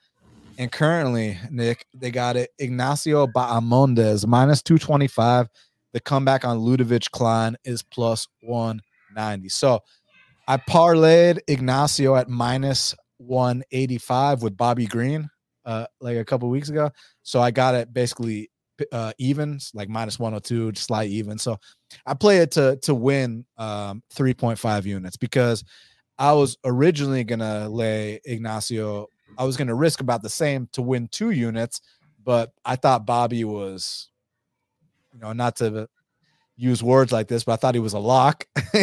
[0.58, 5.48] And currently, Nick, they got it Ignacio Bahamondes minus 225
[5.94, 9.48] the comeback on Ludovit Klein is plus 190.
[9.48, 9.80] So
[10.46, 15.30] I parlayed Ignacio at minus 185 with Bobby Green
[15.64, 16.90] uh, like a couple weeks ago.
[17.22, 18.50] So I got it basically
[18.92, 21.38] uh, evens, like minus 102, slight even.
[21.38, 21.58] So
[22.06, 25.64] I play it to to win um, 3.5 units because
[26.18, 29.08] I was originally gonna lay Ignacio.
[29.36, 31.80] I was gonna risk about the same to win two units,
[32.24, 34.10] but I thought Bobby was
[35.14, 35.88] you know, not to
[36.56, 38.46] use words like this, but I thought he was a lock.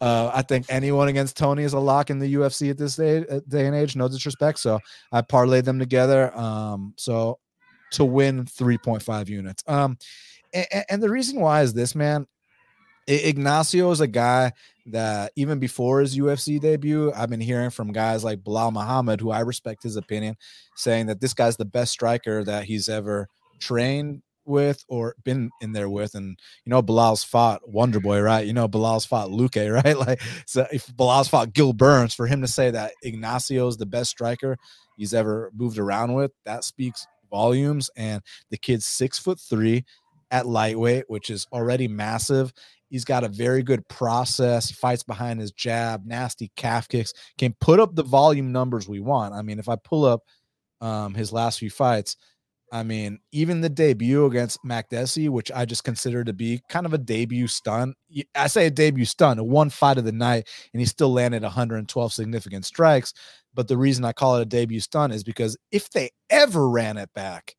[0.00, 3.24] uh, I think anyone against Tony is a lock in the UFC at this day,
[3.26, 3.96] uh, day and age.
[3.96, 4.58] No disrespect.
[4.58, 4.78] So
[5.12, 6.36] I parlayed them together.
[6.38, 7.38] Um, so
[7.94, 9.62] to win 3.5 units.
[9.66, 9.98] Um,
[10.52, 12.26] and, and the reason why is this, man.
[13.06, 14.52] Ignacio is a guy
[14.86, 19.30] that even before his UFC debut, I've been hearing from guys like Belal Muhammad, who
[19.30, 20.36] I respect his opinion,
[20.74, 23.28] saying that this guy's the best striker that he's ever
[23.60, 26.14] trained with or been in there with.
[26.14, 28.46] And you know, Belal's fought Wonder Boy, right?
[28.46, 29.98] You know, Belal's fought Luke, right?
[29.98, 33.86] Like, so if Belal's fought Gil Burns, for him to say that Ignacio is the
[33.86, 34.56] best striker
[34.96, 37.90] he's ever moved around with, that speaks volumes.
[37.96, 39.84] And the kid's six foot three
[40.30, 42.52] at lightweight, which is already massive.
[42.88, 47.80] He's got a very good process, fights behind his jab, nasty calf kicks, can put
[47.80, 49.34] up the volume numbers we want.
[49.34, 50.20] I mean, if I pull up
[50.80, 52.16] um, his last few fights,
[52.72, 56.92] I mean, even the debut against Makdessi, which I just consider to be kind of
[56.92, 57.96] a debut stunt.
[58.34, 61.42] I say a debut stunt, a one fight of the night, and he still landed
[61.42, 63.14] 112 significant strikes.
[63.54, 66.96] But the reason I call it a debut stunt is because if they ever ran
[66.96, 67.54] it back,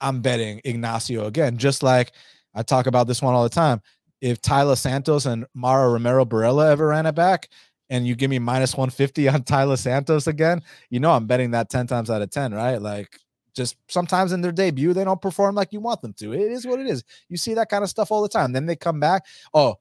[0.00, 1.56] I'm betting Ignacio again.
[1.56, 2.12] Just like
[2.54, 3.80] I talk about this one all the time.
[4.20, 7.48] If Taila Santos and Mara Romero Borella ever ran it back,
[7.90, 11.70] and you give me minus 150 on Taila Santos again, you know I'm betting that
[11.70, 12.80] 10 times out of 10, right?
[12.80, 13.18] Like
[13.54, 16.32] just sometimes in their debut they don't perform like you want them to.
[16.32, 17.04] It is what it is.
[17.28, 18.52] You see that kind of stuff all the time.
[18.52, 19.24] Then they come back.
[19.52, 19.76] Oh,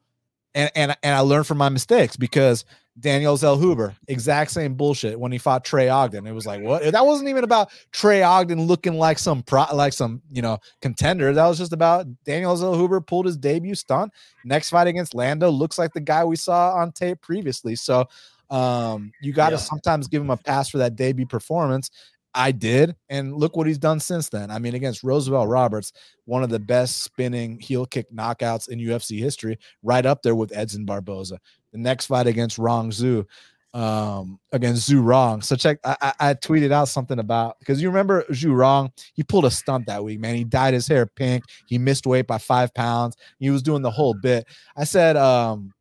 [0.55, 2.65] and and and I learned from my mistakes because
[2.99, 6.27] Daniel Zellhuber, exact same bullshit when he fought Trey Ogden.
[6.27, 6.91] It was like, what?
[6.91, 11.33] That wasn't even about Trey Ogden looking like some pro, like some you know contender.
[11.33, 14.11] That was just about Daniel Zellhuber pulled his debut stunt.
[14.45, 17.75] Next fight against Lando looks like the guy we saw on tape previously.
[17.75, 18.07] So
[18.51, 19.61] um, you got to yeah.
[19.61, 21.89] sometimes give him a pass for that debut performance
[22.35, 24.49] I did, and look what he's done since then.
[24.49, 25.93] I mean, against Roosevelt Roberts,
[26.25, 30.55] one of the best spinning heel kick knockouts in UFC history, right up there with
[30.55, 31.39] Edson Barboza.
[31.71, 33.25] The next fight against Rong Zhu,
[33.73, 35.41] um, against Zhu Rong.
[35.41, 39.45] So check, I, I, tweeted out something about because you remember Zhu Rong, he pulled
[39.45, 40.35] a stunt that week, man.
[40.35, 43.91] He dyed his hair pink, he missed weight by five pounds, he was doing the
[43.91, 44.45] whole bit.
[44.77, 45.73] I said, um,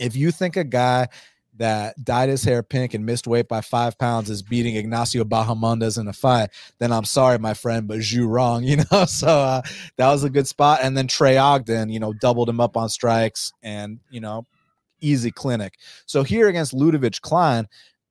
[0.00, 1.06] if you think a guy
[1.56, 5.98] that dyed his hair pink and missed weight by five pounds is beating Ignacio Bahamondes
[5.98, 9.04] in a fight, then I'm sorry, my friend, but Zhu wrong, you know.
[9.04, 9.62] So uh,
[9.96, 10.80] that was a good spot.
[10.82, 14.46] And then Trey Ogden, you know, doubled him up on strikes and, you know,
[15.00, 15.74] easy clinic.
[16.06, 17.68] So here against Ludovit Klein,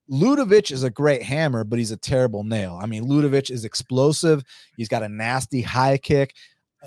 [0.09, 2.77] Ludovit is a great hammer, but he's a terrible nail.
[2.81, 4.43] I mean, Ludovit is explosive.
[4.75, 6.35] He's got a nasty high kick.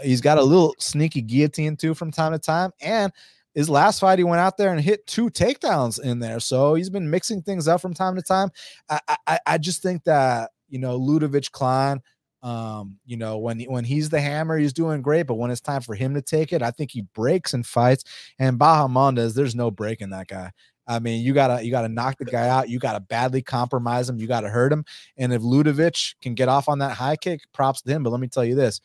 [0.03, 2.73] He's got a little sneaky guillotine too from time to time.
[2.81, 3.13] And
[3.55, 6.41] his last fight, he went out there and hit two takedowns in there.
[6.41, 8.51] So he's been mixing things up from time to time.
[8.89, 12.01] I, I, I just think that, you know, Ludovit Klein,
[12.43, 15.23] um, you know, when when he's the hammer, he's doing great.
[15.23, 18.05] But when it's time for him to take it, I think he breaks and fights.
[18.39, 20.53] And Bahamondes, there's no breaking that guy.
[20.87, 22.69] I mean, you gotta you gotta knock the guy out.
[22.69, 24.19] You gotta badly compromise him.
[24.19, 24.85] You gotta hurt him.
[25.17, 28.03] And if Ludovit can get off on that high kick, props to him.
[28.03, 28.83] But let me tell you this: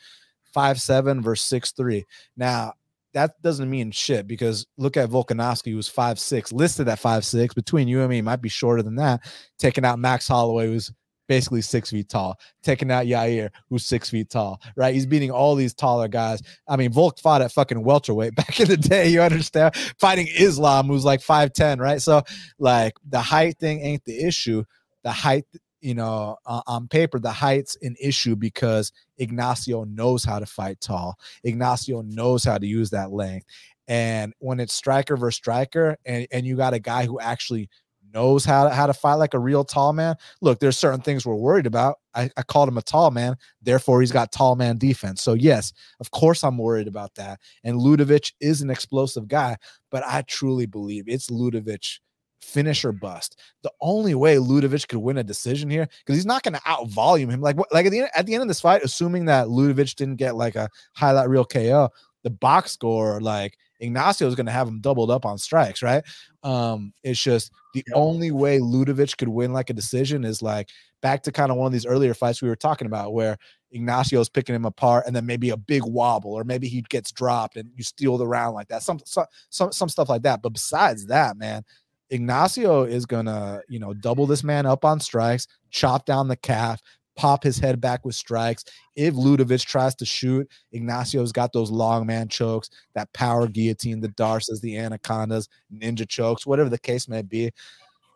[0.54, 2.06] five seven versus six three.
[2.38, 2.74] Now
[3.14, 7.54] that doesn't mean shit because look at Volkanovski, who's five six, listed at five six.
[7.54, 9.22] Between you and me, might be shorter than that.
[9.58, 10.92] Taking out Max Holloway, who's
[11.30, 14.94] basically six feet tall, taking out Yair, who's six feet tall, right?
[14.94, 16.42] He's beating all these taller guys.
[16.68, 19.76] I mean, Volk fought at fucking welterweight back in the day, you understand?
[20.00, 22.02] Fighting Islam, who's like 5'10, right?
[22.02, 22.24] So,
[22.58, 24.64] like, the height thing ain't the issue.
[25.04, 25.46] The height,
[25.82, 30.82] you know, uh, on paper, the height's an issue because Ignacio knows how to fight
[30.82, 31.18] tall.
[31.44, 33.46] Ignacio knows how to use that length.
[33.88, 37.70] And when it's striker versus striker, and, and you got a guy who actually
[38.14, 40.16] knows how to, how to fight like a real tall man.
[40.42, 41.98] Look, there's certain things we're worried about.
[42.16, 45.22] I, I called him a tall man, therefore he's got tall man defense.
[45.22, 47.40] So yes, of course I'm worried about that.
[47.64, 49.58] And Ludovit is an explosive guy,
[49.92, 52.00] but I truly believe it's Ludovit
[52.40, 53.40] finish or bust.
[53.64, 56.88] The only way Ludovit could win a decision here, because he's not going to out
[56.90, 57.42] volume him.
[57.42, 60.18] Like like at the end, at the end of this fight, assuming that Ludovit didn't
[60.18, 61.90] get like a highlight reel KO,
[62.24, 66.04] the box score like Ignacio is going to have him doubled up on strikes, right?
[66.44, 67.94] Um, it's just the yeah.
[67.96, 70.70] only way Ludovit could win like a decision is like
[71.02, 73.38] back to kind of one of these earlier fights we were talking about where
[73.72, 77.12] Ignacio is picking him apart and then maybe a big wobble or maybe he gets
[77.12, 78.84] dropped and you steal the round like that.
[78.84, 80.42] Some some some, some stuff like that.
[80.42, 81.64] But besides that, man,
[82.12, 86.82] Ignacio is gonna, you know, double this man up on strikes, chop down the calf,
[87.16, 88.64] pop his head back with strikes.
[88.96, 94.08] If Ludovit tries to shoot, Ignacio's got those long man chokes, that power guillotine, the
[94.08, 97.52] Darces, the anacondas, ninja chokes, whatever the case may be.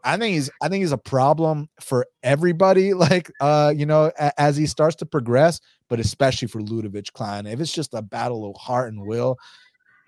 [0.05, 4.39] I think he's I think he's a problem for everybody, like uh, you know, a,
[4.39, 7.45] as he starts to progress, but especially for Ludovit Klein.
[7.45, 9.37] If it's just a battle of heart and will,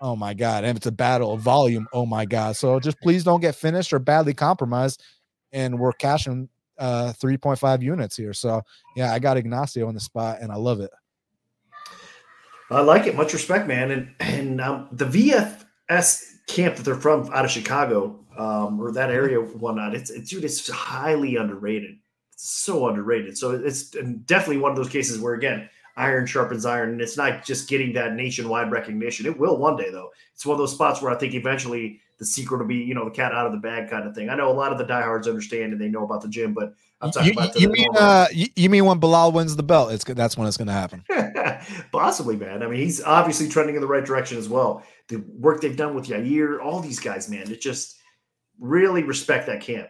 [0.00, 0.64] oh my god.
[0.64, 2.56] And it's a battle of volume, oh my god.
[2.56, 5.02] So just please don't get finished or badly compromised.
[5.52, 8.32] And we're cashing uh 3.5 units here.
[8.32, 8.62] So
[8.94, 10.90] yeah, I got Ignacio on the spot and I love it.
[12.70, 13.14] I like it.
[13.14, 13.90] Much respect, man.
[13.90, 19.10] And and um, the VFS camp that they're from out of Chicago, um, or that
[19.10, 21.96] area whatnot, it's it's dude, it's highly underrated.
[22.32, 23.38] It's so underrated.
[23.38, 27.44] So it's definitely one of those cases where again, iron sharpens iron, and it's not
[27.44, 29.26] just getting that nationwide recognition.
[29.26, 30.10] It will one day though.
[30.34, 33.04] It's one of those spots where I think eventually the secret will be, you know,
[33.04, 34.30] the cat out of the bag kind of thing.
[34.30, 36.74] I know a lot of the diehards understand and they know about the gym, but
[37.00, 39.92] I'm talking you, about you mean uh, you, you, mean when Belal wins the belt?
[39.92, 41.04] It's that's when it's going to happen.
[41.92, 42.62] Possibly, man.
[42.62, 44.82] I mean, he's obviously trending in the right direction as well.
[45.08, 47.98] The work they've done with Yair, all these guys, man, it just
[48.58, 49.88] really respect that camp.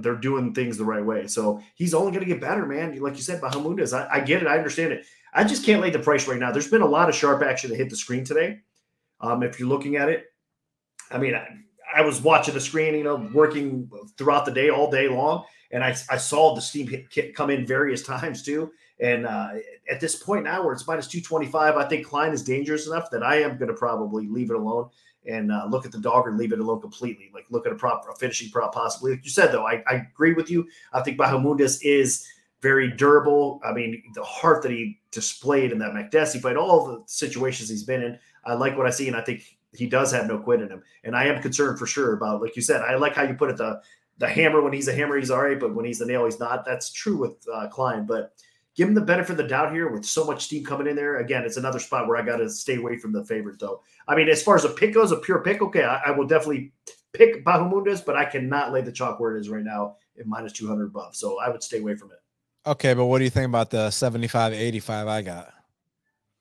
[0.00, 2.96] They're doing things the right way, so he's only going to get better, man.
[3.00, 5.04] Like you said, Bahamondes, I, I get it, I understand it.
[5.32, 6.50] I just can't lay the price right now.
[6.50, 8.60] There's been a lot of sharp action that hit the screen today.
[9.20, 10.26] Um, if you're looking at it,
[11.10, 11.46] I mean, I,
[11.94, 15.84] I, was watching the screen, you know, working throughout the day, all day long, and
[15.84, 18.72] I, I saw the steam hit come in various times too.
[19.00, 19.50] And uh,
[19.90, 23.22] at this point now, where it's minus 225, I think Klein is dangerous enough that
[23.22, 24.90] I am going to probably leave it alone
[25.26, 27.30] and uh, look at the dog and leave it alone completely.
[27.32, 29.12] Like look at a prop, a finishing prop possibly.
[29.12, 30.68] Like you said, though, I, I agree with you.
[30.92, 32.26] I think Bahamondes is
[32.62, 33.60] very durable.
[33.64, 37.84] I mean, the heart that he displayed in that Makdessi fight, all the situations he's
[37.84, 39.42] been in, I like what I see, and I think
[39.72, 40.82] he does have no quit in him.
[41.04, 43.50] And I am concerned for sure about, like you said, I like how you put
[43.50, 43.80] it the
[44.18, 46.38] the hammer when he's a hammer, he's all right, but when he's the nail, he's
[46.38, 46.64] not.
[46.66, 48.34] That's true with uh, Klein, but
[48.76, 51.20] give him the benefit of the doubt here with so much steam coming in there.
[51.20, 53.82] Again, it's another spot where I got to stay away from the favorite, though.
[54.06, 56.26] I mean, as far as a pick goes, a pure pick, okay, I, I will
[56.26, 56.74] definitely
[57.14, 60.52] pick Bahamondes, but I cannot lay the chalk where it is right now at minus
[60.52, 61.16] 200 above.
[61.16, 62.18] So I would stay away from it.
[62.66, 65.52] Okay, but what do you think about the 75 85 I got?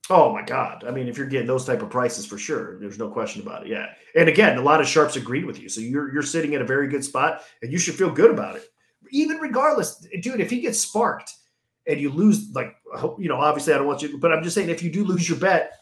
[0.10, 0.84] Oh my God.
[0.88, 3.64] I mean, if you're getting those type of prices for sure, there's no question about
[3.64, 3.70] it.
[3.70, 3.88] Yeah.
[4.16, 5.70] And again, a lot of sharps agreed with you.
[5.70, 8.56] So you're you're sitting in a very good spot and you should feel good about
[8.56, 8.64] it.
[9.12, 11.32] Even regardless, dude, if he gets sparked
[11.88, 12.76] and you lose, like
[13.20, 15.30] you know, obviously I don't want you, but I'm just saying if you do lose
[15.30, 15.74] your bet,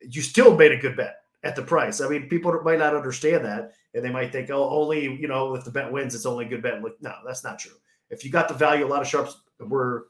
[0.00, 2.02] you still made a good bet at the price.
[2.02, 5.54] I mean, people might not understand that and they might think, oh, only, you know,
[5.54, 6.82] if the bet wins, it's only a good bet.
[6.82, 7.72] Like, no, that's not true.
[8.10, 10.06] If you got the value, a lot of sharps were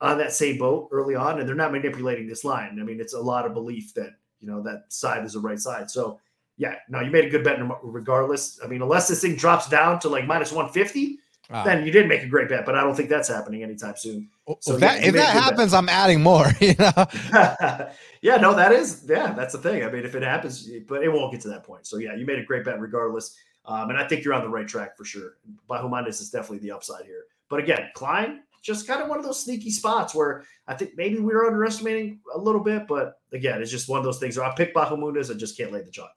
[0.00, 2.78] on that same boat early on, and they're not manipulating this line.
[2.80, 5.58] I mean, it's a lot of belief that you know that side is the right
[5.58, 5.90] side.
[5.90, 6.20] So
[6.56, 8.60] yeah, no, you made a good bet regardless.
[8.62, 11.18] I mean, unless this thing drops down to like minus one fifty,
[11.50, 11.64] ah.
[11.64, 12.64] then you did make a great bet.
[12.66, 14.28] But I don't think that's happening anytime soon.
[14.60, 15.78] So if that, yeah, if that happens, bet.
[15.78, 16.46] I'm adding more.
[16.60, 16.92] You know.
[18.22, 19.84] yeah, no, that is yeah, that's the thing.
[19.84, 21.86] I mean, if it happens, but it won't get to that point.
[21.86, 23.36] So yeah, you made a great bet regardless.
[23.66, 25.38] Um, and I think you're on the right track for sure.
[25.68, 27.24] Bahamondes is definitely the upside here.
[27.48, 31.18] But again, Klein, just kind of one of those sneaky spots where I think maybe
[31.18, 34.46] we were underestimating a little bit, but again, it's just one of those things where
[34.46, 36.10] I pick Bahamondes and just can't lay the chalk.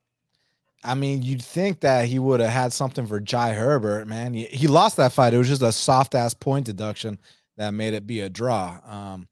[0.84, 4.34] I mean, you'd think that he would have had something for Jai Herbert, man.
[4.34, 5.34] He, he lost that fight.
[5.34, 7.20] It was just a soft ass point deduction
[7.58, 8.80] that made it be a draw.
[8.86, 9.28] Um,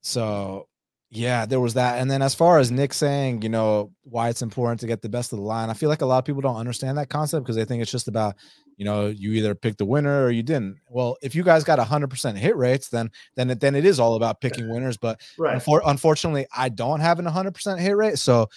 [0.00, 0.68] so
[1.14, 2.00] yeah, there was that.
[2.00, 5.10] And then as far as Nick saying, you know, why it's important to get the
[5.10, 7.44] best of the line, I feel like a lot of people don't understand that concept
[7.44, 8.34] because they think it's just about
[8.78, 11.78] you know you either picked the winner or you didn't well if you guys got
[11.78, 15.58] 100% hit rates then then it, then it is all about picking winners but right.
[15.58, 18.48] unfor- unfortunately i don't have an 100% hit rate so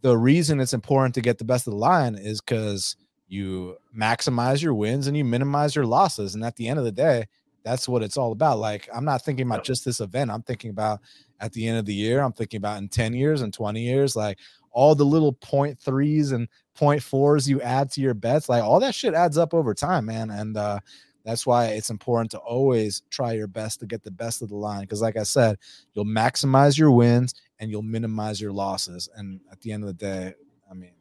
[0.00, 2.96] the reason it's important to get the best of the line is because
[3.28, 6.90] you maximize your wins and you minimize your losses and at the end of the
[6.90, 7.26] day
[7.62, 10.70] that's what it's all about like i'm not thinking about just this event i'm thinking
[10.70, 11.00] about
[11.40, 14.14] at the end of the year i'm thinking about in 10 years and 20 years
[14.14, 14.38] like
[14.72, 18.80] all the little point threes and point fours you add to your bets, like all
[18.80, 20.30] that shit adds up over time, man.
[20.30, 20.80] And uh,
[21.24, 24.56] that's why it's important to always try your best to get the best of the
[24.56, 24.82] line.
[24.82, 25.58] Because, like I said,
[25.92, 29.08] you'll maximize your wins and you'll minimize your losses.
[29.14, 30.34] And at the end of the day,
[30.70, 30.92] I mean,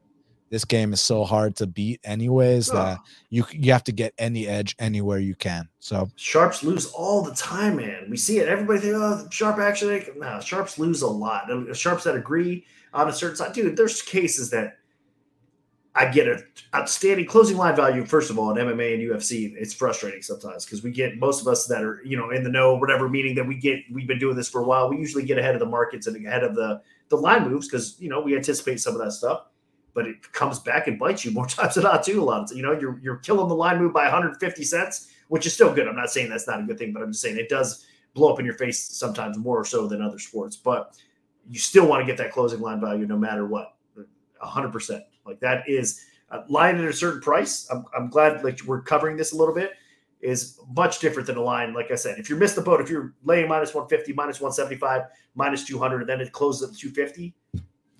[0.50, 2.76] this game is so hard to beat, anyways, oh.
[2.76, 5.68] that you you have to get any edge anywhere you can.
[5.80, 8.08] So sharps lose all the time, man.
[8.10, 8.48] We see it.
[8.48, 10.04] Everybody think, oh, sharp action.
[10.18, 11.52] No, sharps lose a lot.
[11.52, 13.78] Uh, sharps that agree on a certain side, dude.
[13.78, 14.78] There's cases that
[15.96, 16.44] I get an
[16.74, 18.06] outstanding closing line value.
[18.06, 21.48] First of all, in MMA and UFC, it's frustrating sometimes because we get most of
[21.48, 23.80] us that are you know in the know, whatever meaning that we get.
[23.92, 24.90] We've been doing this for a while.
[24.90, 28.00] We usually get ahead of the markets and ahead of the the line moves because
[28.00, 29.48] you know we anticipate some of that stuff.
[30.00, 32.22] But it comes back and bites you more times than not too.
[32.22, 35.46] A lot of you know you're you're killing the line move by 150 cents, which
[35.46, 35.90] is still good.
[35.90, 38.32] I'm not saying that's not a good thing, but I'm just saying it does blow
[38.32, 40.56] up in your face sometimes more so than other sports.
[40.56, 40.98] But
[41.50, 45.04] you still want to get that closing line value no matter what, 100 percent.
[45.26, 47.68] Like that is uh, line at a certain price.
[47.70, 49.74] I'm, I'm glad like we're covering this a little bit
[50.22, 51.74] is much different than a line.
[51.74, 55.04] Like I said, if you miss the boat, if you're laying minus 150, minus 175,
[55.36, 57.34] minus 200, and then it closes at 250,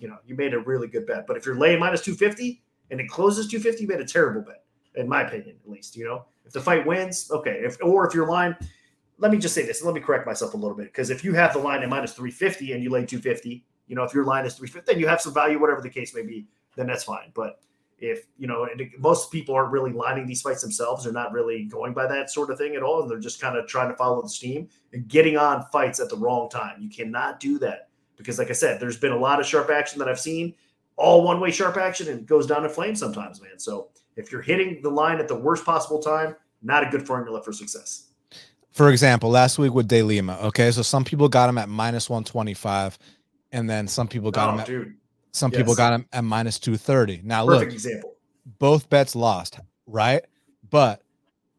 [0.00, 1.26] you know, you made a really good bet.
[1.26, 4.64] But if you're laying minus 250 and it closes 250, you made a terrible bet,
[4.96, 5.96] in my opinion, at least.
[5.96, 7.60] You know, if the fight wins, okay.
[7.62, 8.56] If or if your line,
[9.18, 11.34] let me just say this, let me correct myself a little bit because if you
[11.34, 14.46] have the line at minus 350 and you lay 250, you know, if your line
[14.46, 16.46] is 350, then you have some value, whatever the case may be
[16.76, 17.30] then that's fine.
[17.34, 17.60] But
[17.98, 18.66] if you know,
[18.98, 22.50] most people aren't really lining these fights themselves, they're not really going by that sort
[22.50, 25.06] of thing at all, and they're just kind of trying to follow the steam and
[25.08, 26.80] getting on fights at the wrong time.
[26.80, 27.89] You cannot do that
[28.20, 30.54] because, like I said, there's been a lot of sharp action that I've seen,
[30.96, 33.58] all one way sharp action, and it goes down in flames sometimes, man.
[33.58, 37.42] So if you're hitting the line at the worst possible time, not a good formula
[37.42, 38.08] for success.
[38.72, 42.08] For example, last week with De Lima, okay, so some people got him at minus
[42.08, 42.98] 125,
[43.52, 44.94] and then some people got oh, him at dude
[45.32, 45.60] some yes.
[45.60, 47.22] people got him at minus 230.
[47.24, 48.14] Now, Perfect look, example.
[48.58, 50.24] both bets lost, right?
[50.68, 51.02] But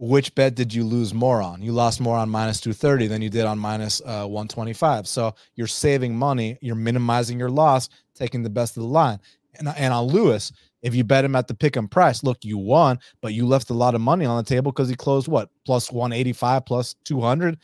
[0.01, 1.61] which bet did you lose more on?
[1.61, 5.07] You lost more on minus 230 than you did on minus, uh, 125.
[5.07, 9.19] So you're saving money, you're minimizing your loss, taking the best of the line.
[9.59, 12.57] And, and on Lewis, if you bet him at the pick and price, look, you
[12.57, 15.49] won, but you left a lot of money on the table because he closed what
[15.67, 17.59] plus 185 plus 200.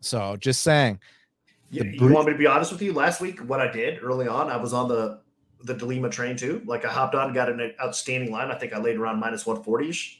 [0.00, 1.00] So just saying,
[1.70, 2.92] you, you want me to be honest with you?
[2.92, 5.20] Last week, what I did early on, I was on the
[5.62, 6.62] the DeLima train too.
[6.64, 8.50] Like I hopped on, got an outstanding line.
[8.50, 10.19] I think I laid around minus 140 ish.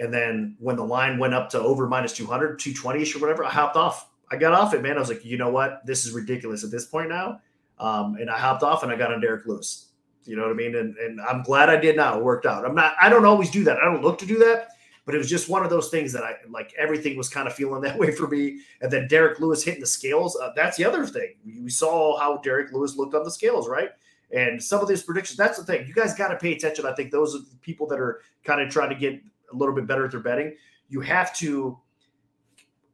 [0.00, 3.44] And then when the line went up to over minus 200, 220 ish or whatever,
[3.44, 4.10] I hopped off.
[4.30, 4.96] I got off it, man.
[4.96, 5.84] I was like, you know what?
[5.84, 7.40] This is ridiculous at this point now.
[7.78, 9.88] Um, and I hopped off and I got on Derrick Lewis.
[10.24, 10.76] You know what I mean?
[10.76, 12.16] And, and I'm glad I did now.
[12.18, 12.64] It worked out.
[12.64, 13.78] I'm not, I don't always do that.
[13.78, 14.68] I don't look to do that
[15.10, 16.72] but it was just one of those things that I like.
[16.78, 18.60] Everything was kind of feeling that way for me.
[18.80, 20.36] And then Derrick Lewis hitting the scales.
[20.36, 21.34] Uh, that's the other thing.
[21.44, 23.90] We, saw how Derrick Lewis looked on the scales, right?
[24.32, 25.36] And some of these predictions.
[25.36, 25.86] That's the thing.
[25.88, 26.86] You guys got to pay attention.
[26.86, 29.20] I think those are the people that are kind of trying to get
[29.52, 30.56] a little bit better at their betting.
[30.88, 31.78] You have to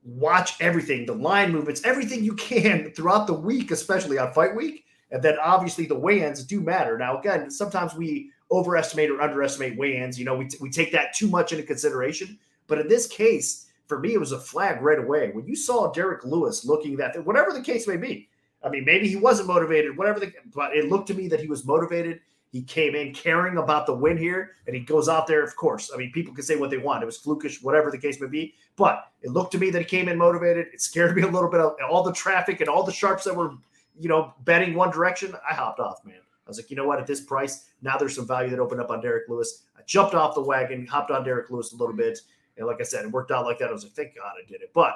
[0.05, 4.85] watch everything, the line movements, everything you can throughout the week, especially on fight week.
[5.11, 6.99] And then obviously the weigh-ins do matter.
[6.99, 10.19] Now, again, sometimes we overestimate or underestimate weigh-ins.
[10.19, 12.39] You know, we, t- we take that too much into consideration.
[12.67, 15.31] But in this case, for me, it was a flag right away.
[15.33, 18.29] When you saw Derrick Lewis looking that, whatever the case may be,
[18.65, 21.47] I mean, maybe he wasn't motivated, whatever the, but it looked to me that he
[21.47, 22.21] was motivated.
[22.53, 25.43] He came in caring about the win here, and he goes out there.
[25.43, 27.03] Of course, I mean, people can say what they want.
[27.03, 28.55] It was flukish, whatever the case may be.
[28.77, 30.69] But it looked to me that he came in motivated.
[30.73, 31.61] It scared me a little bit.
[31.61, 33.53] Of all the traffic and all the sharps that were,
[33.99, 35.35] you know, betting one direction.
[35.49, 36.21] I hopped off, man.
[36.47, 37.01] I was like, you know what?
[37.01, 39.65] At this price, now there's some value that opened up on Derrick Lewis.
[39.77, 42.21] I jumped off the wagon, hopped on Derrick Lewis a little bit,
[42.57, 43.69] and like I said, it worked out like that.
[43.69, 44.71] I was like, thank God I did it.
[44.73, 44.95] But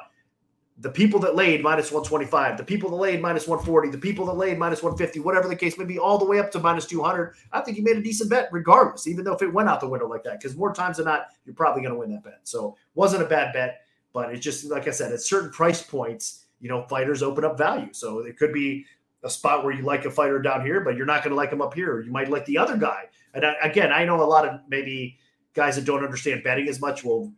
[0.81, 4.33] the people that laid minus 125, the people that laid minus 140, the people that
[4.33, 7.35] laid minus 150, whatever the case may be, all the way up to minus 200,
[7.53, 9.89] I think you made a decent bet regardless, even though if it went out the
[9.89, 12.41] window like that, because more times than not, you're probably going to win that bet.
[12.45, 13.83] So wasn't a bad bet,
[14.15, 17.59] but it's just, like I said, at certain price points, you know, fighters open up
[17.59, 17.93] value.
[17.93, 18.87] So it could be
[19.23, 21.53] a spot where you like a fighter down here, but you're not going to like
[21.53, 22.01] him up here.
[22.01, 23.05] You might like the other guy.
[23.35, 25.19] And I, again, I know a lot of maybe
[25.53, 27.33] guys that don't understand betting as much will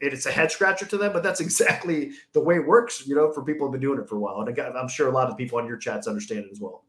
[0.00, 3.32] it's a head scratcher to them, but that's exactly the way it works, you know,
[3.32, 4.40] for people who've been doing it for a while.
[4.40, 6.84] And I'm sure a lot of people on your chats understand it as well.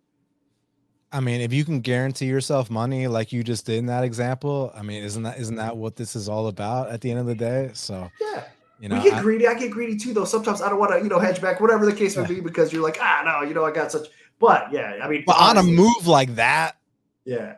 [1.11, 4.73] I mean, if you can guarantee yourself money like you just did in that example,
[4.75, 7.25] I mean, isn't that isn't that what this is all about at the end of
[7.25, 7.69] the day?
[7.73, 8.43] So yeah.
[8.79, 9.47] You know, we get I, greedy.
[9.47, 10.25] I get greedy too, though.
[10.25, 12.73] Sometimes I don't want to, you know, hedge back, whatever the case may be, because
[12.73, 14.09] you're like, ah, no, you know, I got such.
[14.37, 16.75] But yeah, I mean, but on a move like that,
[17.23, 17.55] yeah,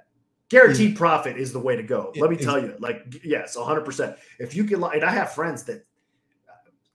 [0.49, 2.13] Guaranteed profit is the way to go.
[2.15, 4.17] Let me tell you, like, yes, 100%.
[4.39, 5.85] If you can, and I have friends that,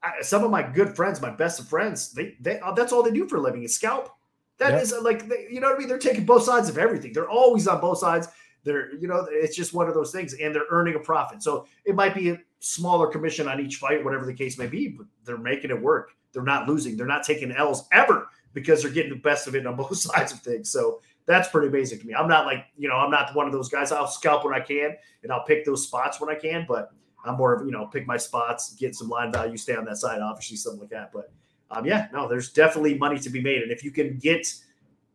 [0.02, 3.02] I, some of my good friends, my best of friends, they, they, uh, that's all
[3.02, 4.10] they do for a living is scalp.
[4.58, 4.82] That yep.
[4.82, 5.88] is uh, like, they, you know what I mean?
[5.88, 7.12] They're taking both sides of everything.
[7.12, 8.28] They're always on both sides.
[8.64, 11.42] They're, you know, it's just one of those things, and they're earning a profit.
[11.42, 14.88] So it might be a smaller commission on each fight, whatever the case may be,
[14.88, 16.12] but they're making it work.
[16.32, 16.96] They're not losing.
[16.96, 20.32] They're not taking L's ever because they're getting the best of it on both sides
[20.32, 20.70] of things.
[20.70, 21.00] So
[21.32, 22.14] that's pretty basic to me.
[22.14, 23.92] I'm not like, you know, I'm not one of those guys.
[23.92, 26.92] I'll scalp when I can and I'll pick those spots when I can, but
[27.24, 29.96] I'm more of, you know, pick my spots, get some line value, stay on that
[29.96, 31.12] side, obviously, something like that.
[31.12, 31.32] But
[31.70, 33.62] um, yeah, no, there's definitely money to be made.
[33.62, 34.52] And if you can get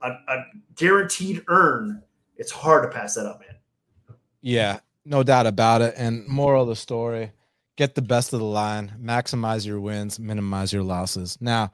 [0.01, 0.45] a, a
[0.75, 2.01] guaranteed earn,
[2.37, 4.17] it's hard to pass that up, man.
[4.41, 5.93] Yeah, no doubt about it.
[5.97, 7.31] And moral of the story
[7.77, 11.37] get the best of the line, maximize your wins, minimize your losses.
[11.39, 11.71] Now,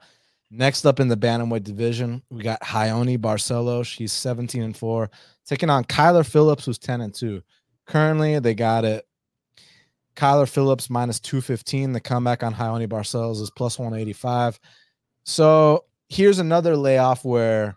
[0.56, 3.86] Next up in the bantamweight division, we got Raoni Barcelos.
[3.86, 5.10] She's 17 and 4,
[5.44, 7.42] taking on Kyler Phillips, who's 10 and 2.
[7.86, 9.04] Currently, they got it.
[10.14, 11.90] Kyler Phillips minus 215.
[11.90, 14.60] The comeback on Raoni Barcelos is plus 185.
[15.24, 17.76] So here's another layoff where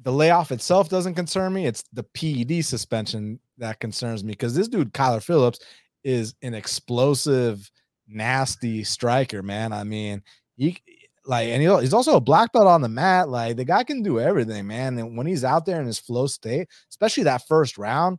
[0.00, 1.66] the layoff itself doesn't concern me.
[1.66, 5.60] It's the PED suspension that concerns me because this dude, Kyler Phillips,
[6.02, 7.70] is an explosive,
[8.08, 9.72] nasty striker, man.
[9.72, 10.24] I mean,
[10.56, 10.82] he
[11.26, 13.28] like, and he's also a black belt on the mat.
[13.28, 14.98] Like, the guy can do everything, man.
[14.98, 18.18] And when he's out there in his flow state, especially that first round,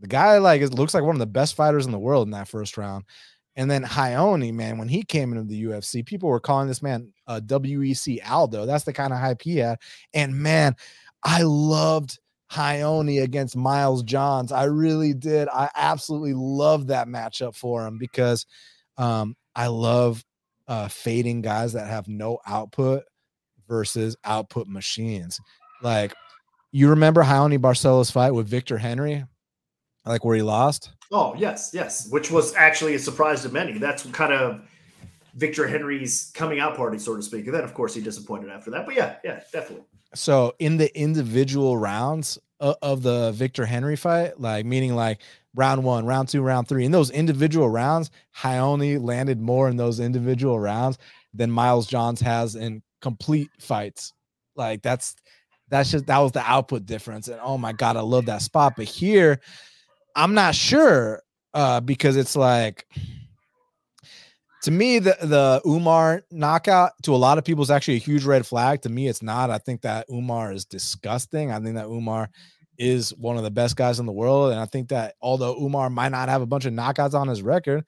[0.00, 2.32] the guy like it looks like one of the best fighters in the world in
[2.32, 3.04] that first round.
[3.56, 7.12] And then Raoni, man, when he came into the UFC, people were calling this man
[7.26, 8.66] a WEC Aldo.
[8.66, 9.78] That's the kind of hype he had.
[10.12, 10.74] And man,
[11.22, 12.18] I loved
[12.52, 14.50] Raoni against Miles Johns.
[14.50, 15.48] I really did.
[15.48, 18.44] I absolutely loved that matchup for him because
[18.98, 20.24] um, I love
[20.68, 23.04] uh, fading guys that have no output
[23.68, 25.40] versus output machines.
[25.82, 26.14] Like
[26.72, 29.24] you remember Raoni Barcelos fight with Victor Henry,
[30.04, 30.90] like where he lost?
[31.12, 32.08] Oh, yes, yes.
[32.10, 33.78] Which was actually a surprise to many.
[33.78, 34.62] That's kind of
[35.34, 37.46] Victor Henry's coming out party, so to speak.
[37.46, 38.86] And then, of course, he disappointed after that.
[38.86, 39.84] But yeah, yeah, definitely.
[40.14, 45.20] So in the individual rounds of the Victor Henry fight, like meaning like
[45.54, 46.84] round one, round two, round three.
[46.84, 48.10] In those individual rounds,
[48.42, 50.98] Raoni landed more in those individual rounds
[51.32, 54.12] than Miles Johns has in complete fights.
[54.56, 55.16] Like that's
[55.68, 57.28] that's just that was the output difference.
[57.28, 58.74] And oh my god, I love that spot.
[58.76, 59.40] But here,
[60.14, 61.22] I'm not sure
[61.54, 62.86] uh, because it's like
[64.62, 68.24] to me the the Umar knockout to a lot of people is actually a huge
[68.24, 68.82] red flag.
[68.82, 69.50] To me, it's not.
[69.50, 71.50] I think that Umar is disgusting.
[71.50, 72.30] I think that Umar
[72.78, 74.50] is one of the best guys in the world.
[74.50, 77.42] And I think that although Umar might not have a bunch of knockouts on his
[77.42, 77.84] record,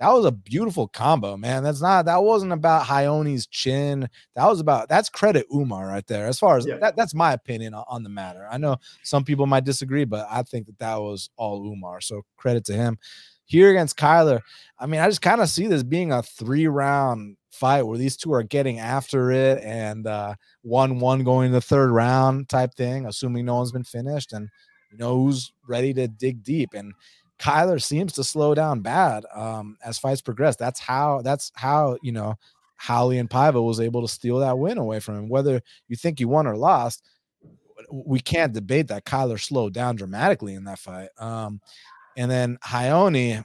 [0.00, 1.62] that was a beautiful combo, man.
[1.62, 4.08] That's not that wasn't about Raoni's chin.
[4.34, 6.26] That was about that's credit Umar right there.
[6.26, 6.78] As far as yeah.
[6.78, 8.48] that, that's my opinion on the matter.
[8.50, 12.00] I know some people might disagree, but I think that that was all Umar.
[12.00, 12.98] So credit to him.
[13.44, 14.40] Here against Kyler,
[14.78, 18.16] I mean, I just kind of see this being a three round fight where these
[18.16, 22.74] two are getting after it and uh, one one going to the third round type
[22.74, 24.48] thing, assuming no one's been finished and
[24.90, 26.74] you know who's ready to dig deep.
[26.74, 26.92] And
[27.38, 30.56] Kyler seems to slow down bad um, as fights progress.
[30.56, 32.36] That's how that's how you know
[32.82, 35.28] Raulian Paiva was able to steal that win away from him.
[35.28, 37.04] Whether you think he won or lost,
[37.90, 41.08] we can't debate that Kyler slowed down dramatically in that fight.
[41.18, 41.60] Um,
[42.16, 43.42] and then Raoni,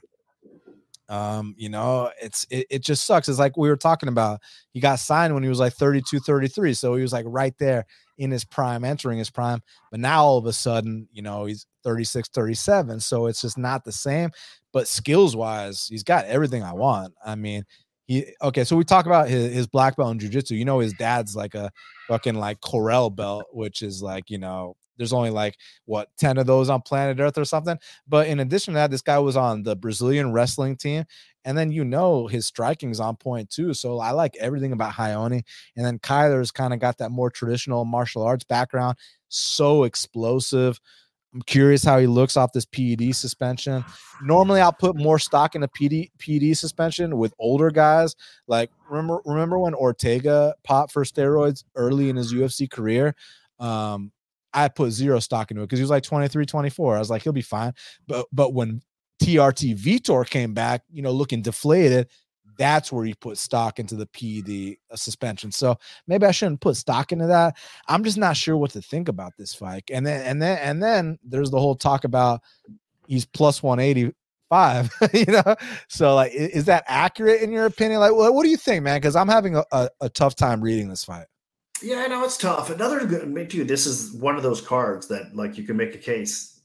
[1.08, 3.28] um, you know, it's it, it just sucks.
[3.28, 4.40] It's like we were talking about.
[4.72, 6.74] He got signed when he was like 32, 33.
[6.74, 7.86] So he was like right there
[8.18, 9.60] in his prime, entering his prime.
[9.90, 13.00] But now all of a sudden, you know, he's 36, 37.
[13.00, 14.30] So it's just not the same.
[14.72, 17.14] But skills wise, he's got everything I want.
[17.24, 17.64] I mean,
[18.06, 18.64] he okay.
[18.64, 20.58] So we talk about his, his black belt in jujitsu.
[20.58, 21.70] You know, his dad's like a
[22.08, 26.46] fucking like coral belt, which is like, you know, there's only like what 10 of
[26.46, 27.78] those on planet earth or something?
[28.08, 31.04] But in addition to that this guy was on the brazilian wrestling team
[31.44, 35.42] and then you know his striking's on point too so i like everything about Raoni
[35.76, 38.96] and then kyler's kind of got that more traditional martial arts background
[39.28, 40.80] so explosive.
[41.34, 43.84] I'm curious how he looks off this ped suspension.
[44.22, 48.16] Normally i'll put more stock in a pd ped suspension with older guys
[48.46, 53.14] like remember remember when ortega popped for steroids early in his ufc career?
[53.58, 54.12] Um
[54.52, 56.96] I put zero stock into it because he was like 23, 24.
[56.96, 57.72] I was like, he'll be fine.
[58.06, 58.80] But but when
[59.22, 62.08] TRT Vitor came back, you know, looking deflated,
[62.58, 65.52] that's where he put stock into the PED uh, suspension.
[65.52, 65.76] So
[66.06, 67.56] maybe I shouldn't put stock into that.
[67.88, 69.84] I'm just not sure what to think about this fight.
[69.92, 72.40] And then and then and then there's the whole talk about
[73.06, 75.54] he's plus 185 you know
[75.88, 78.98] so like is that accurate in your opinion like what, what do you think man
[78.98, 81.26] because i'm having a, a, a tough time reading this fight
[81.82, 82.70] yeah, I know it's tough.
[82.70, 83.64] Another good, too.
[83.64, 86.56] This is one of those cards that, like, you can make a case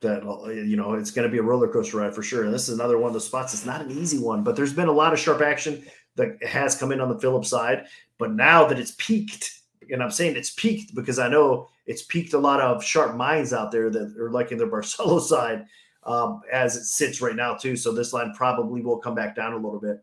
[0.00, 2.44] that uh, you know it's going to be a roller coaster ride for sure.
[2.44, 3.54] And this is another one of those spots.
[3.54, 5.84] It's not an easy one, but there's been a lot of sharp action
[6.16, 7.86] that has come in on the Phillips side.
[8.18, 9.60] But now that it's peaked,
[9.90, 13.52] and I'm saying it's peaked because I know it's peaked a lot of sharp minds
[13.52, 15.66] out there that are like in the Barcelo side
[16.04, 17.76] um, as it sits right now too.
[17.76, 19.98] So this line probably will come back down a little bit.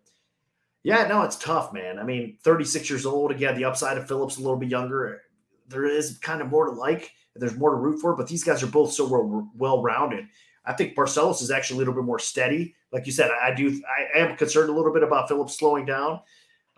[0.83, 1.97] Yeah, no, it's tough, man.
[1.97, 3.31] I mean, 36 years old.
[3.31, 5.21] Again, the upside of Phillips a little bit younger.
[5.69, 7.11] There is kind of more to like.
[7.35, 10.25] There's more to root for, but these guys are both so well, well rounded.
[10.65, 12.75] I think Barcelos is actually a little bit more steady.
[12.91, 13.81] Like you said, I, do.
[14.15, 16.21] I am concerned a little bit about Phillips slowing down.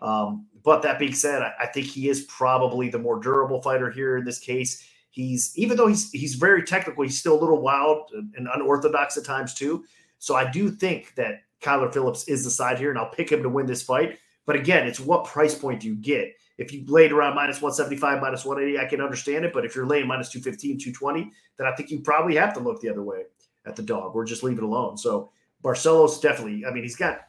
[0.00, 3.90] Um, but that being said, I, I, think he is probably the more durable fighter
[3.90, 4.86] here in this case.
[5.10, 9.24] He's even though he's he's very technical, he's still a little wild and unorthodox at
[9.24, 9.84] times too.
[10.18, 13.42] So I do think that Kyler Phillips is the side here, and I'll pick him
[13.42, 14.18] to win this fight.
[14.44, 16.34] But again, it's what price point do you get?
[16.58, 19.52] If you laid around minus 175, minus 180, I can understand it.
[19.52, 22.80] But if you're laying minus 215, 220, then I think you probably have to look
[22.80, 23.24] the other way
[23.66, 24.96] at the dog or just leave it alone.
[24.96, 25.30] So
[25.62, 27.20] Barcelos definitely, I mean, he's got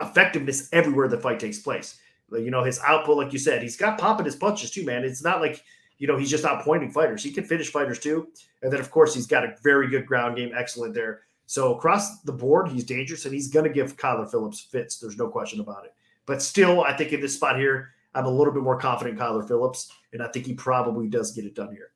[0.00, 2.00] effectiveness everywhere the fight takes place.
[2.32, 5.04] You know, his output, like you said, he's got pop in his punches too, man.
[5.04, 5.62] It's not like,
[5.98, 7.22] you know, he's just out pointing fighters.
[7.22, 8.28] He can finish fighters too.
[8.62, 11.22] And then, of course, he's got a very good ground game, excellent there.
[11.50, 15.00] So across the board, he's dangerous, and he's going to give Kyler Phillips fits.
[15.00, 15.92] There's no question about it.
[16.24, 19.48] But still, I think in this spot here, I'm a little bit more confident Kyler
[19.48, 21.90] Phillips, and I think he probably does get it done here.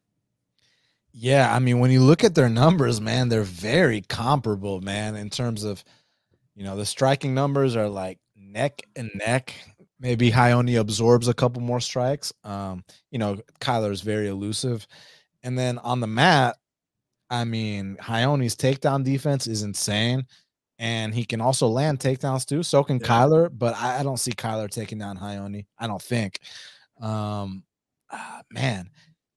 [1.13, 5.31] Yeah, I mean, when you look at their numbers, man, they're very comparable, man, in
[5.31, 5.85] terms of,
[6.57, 9.55] you know, the striking numbers are like neck and neck.
[10.01, 12.33] Maybe Raoni absorbs a couple more strikes.
[12.43, 12.83] Um,
[13.13, 14.85] you know, Kyler is very elusive.
[15.45, 16.57] And then on the mat,
[17.35, 20.27] I mean, Raoni's takedown defense is insane.
[20.79, 22.63] And he can also land takedowns too.
[22.63, 23.07] So can yeah.
[23.07, 25.67] Kyler, but I, I, don't see Kyler taking down Raoni.
[25.79, 26.41] I don't think.
[27.01, 27.63] Um,
[28.11, 28.91] ah, man,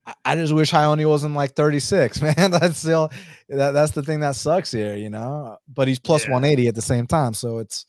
[0.05, 2.51] I, I, just wish Raoni wasn't like 36, man.
[2.51, 3.11] That's still
[3.49, 5.57] that, that's the thing that sucks here, you know.
[5.71, 6.33] But he's plus yeah.
[6.33, 7.35] 180 at the same time.
[7.35, 7.85] So it's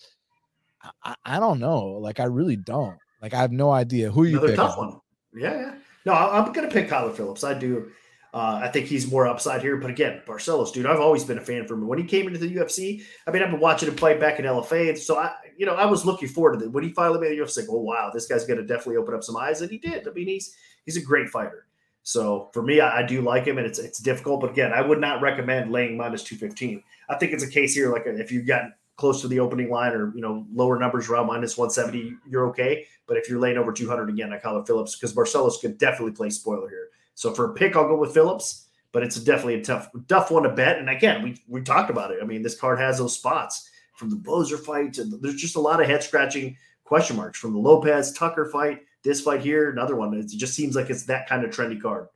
[1.02, 1.84] I, I, don't know.
[1.84, 2.98] Like I really don't.
[3.22, 4.56] Like I have no idea who you pick.
[4.56, 5.00] Tough one.
[5.34, 5.74] Yeah, yeah.
[6.04, 7.44] No, I'm gonna pick Kyler Phillips.
[7.44, 7.90] I do.
[8.34, 9.76] Uh, I think he's more upside here.
[9.76, 11.86] But again, Barcelos, dude, I've always been a fan for him.
[11.86, 14.44] When he came into the UFC, I mean, I've been watching him fight back in
[14.44, 14.90] LFA.
[14.90, 16.72] And so I, you know, I was looking forward to it.
[16.72, 19.24] When he finally made the UFC, like, oh wow, this guy's gonna definitely open up
[19.24, 19.62] some eyes.
[19.62, 20.06] And he did.
[20.06, 20.54] I mean, he's
[20.84, 21.66] he's a great fighter.
[22.02, 24.40] So for me, I, I do like him, and it's it's difficult.
[24.40, 26.82] But again, I would not recommend laying minus two fifteen.
[27.08, 29.92] I think it's a case here, like if you've gotten close to the opening line
[29.92, 33.72] or you know lower numbers around minus 170 you're okay but if you're laying over
[33.72, 36.88] 200 again i call it phillips because barcelos could definitely play spoiler here
[37.18, 40.44] so for a pick i'll go with phillips but it's definitely a tough, tough one
[40.44, 40.78] to bet.
[40.78, 42.18] And again, we we talked about it.
[42.22, 45.60] I mean, this card has those spots from the Boser fight, and there's just a
[45.60, 48.82] lot of head scratching question marks from the Lopes Tucker fight.
[49.02, 50.14] This fight here, another one.
[50.14, 52.08] It just seems like it's that kind of trendy card.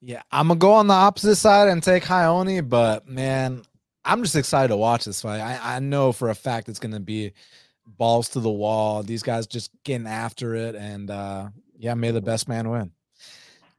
[0.00, 3.62] Yeah, I'm gonna go on the opposite side and take Raoni, but man,
[4.04, 5.40] I'm just excited to watch this fight.
[5.40, 7.32] I, I know for a fact it's gonna be
[7.86, 9.02] balls to the wall.
[9.02, 11.48] These guys just getting after it, and uh
[11.78, 12.92] yeah, may the best man win.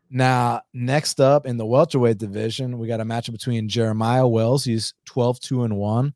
[0.10, 4.64] Now, next up in the welterweight division, we got a matchup between Jeremiah Wells.
[4.64, 6.14] He's 12 2 and 1.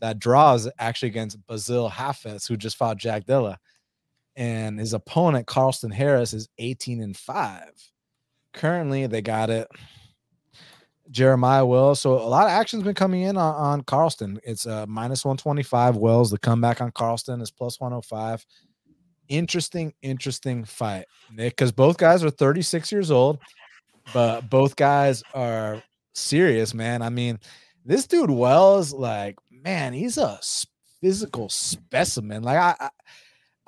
[0.00, 3.58] That draws actually against Bassil Hafez, who just fought Jack Della.
[4.36, 7.62] and his opponent Carlston Harris is 18 and 5.
[8.52, 9.68] Currently, they got it.
[11.10, 12.00] Jeremiah Wells.
[12.00, 14.38] So a lot of action's been coming in on, on Carlston.
[14.44, 15.96] It's uh minus 125.
[15.96, 18.44] Wells, the comeback on Carlston is plus 105.
[19.28, 23.38] Interesting, interesting fight, Nick, because both guys are 36 years old,
[24.12, 25.82] but both guys are
[26.14, 27.02] serious, man.
[27.02, 27.38] I mean,
[27.84, 30.38] this dude Wells, like, man, he's a
[31.00, 32.42] physical specimen.
[32.42, 32.90] Like, I, I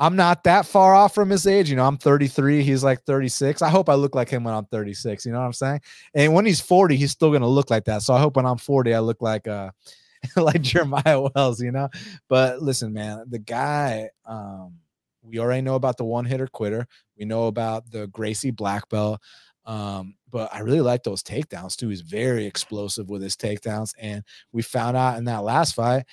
[0.00, 1.68] I'm not that far off from his age.
[1.68, 2.62] You know, I'm 33.
[2.62, 3.62] He's like 36.
[3.62, 5.26] I hope I look like him when I'm 36.
[5.26, 5.80] You know what I'm saying?
[6.14, 8.02] And when he's 40, he's still gonna look like that.
[8.02, 9.70] So I hope when I'm 40, I look like uh
[10.36, 11.88] like Jeremiah Wells, you know.
[12.28, 14.74] But listen, man, the guy, um,
[15.28, 16.86] we already know about the one hitter quitter.
[17.18, 19.20] We know about the Gracie black belt.
[19.64, 21.88] Um, but I really like those takedowns too.
[21.88, 23.92] He's very explosive with his takedowns.
[23.98, 26.04] And we found out in that last fight,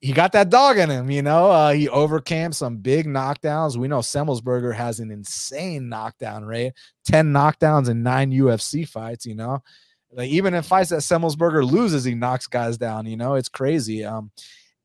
[0.00, 1.50] he got that dog in him, you know.
[1.50, 3.76] Uh, he overcame some big knockdowns.
[3.76, 6.72] We know Semelsberger has an insane knockdown rate
[7.06, 9.62] 10 knockdowns in nine UFC fights, you know.
[10.10, 13.34] Like even in fights that Semelsberger loses, he knocks guys down, you know.
[13.34, 14.04] It's crazy.
[14.04, 14.30] Um,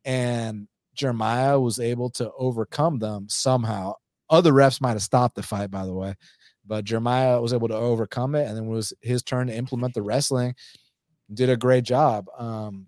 [0.06, 3.94] and Jeremiah was able to overcome them somehow.
[4.30, 6.16] Other refs might have stopped the fight, by the way,
[6.66, 9.94] but Jeremiah was able to overcome it, and then it was his turn to implement
[9.94, 10.56] the wrestling.
[11.34, 12.28] Did a great job.
[12.38, 12.88] Um,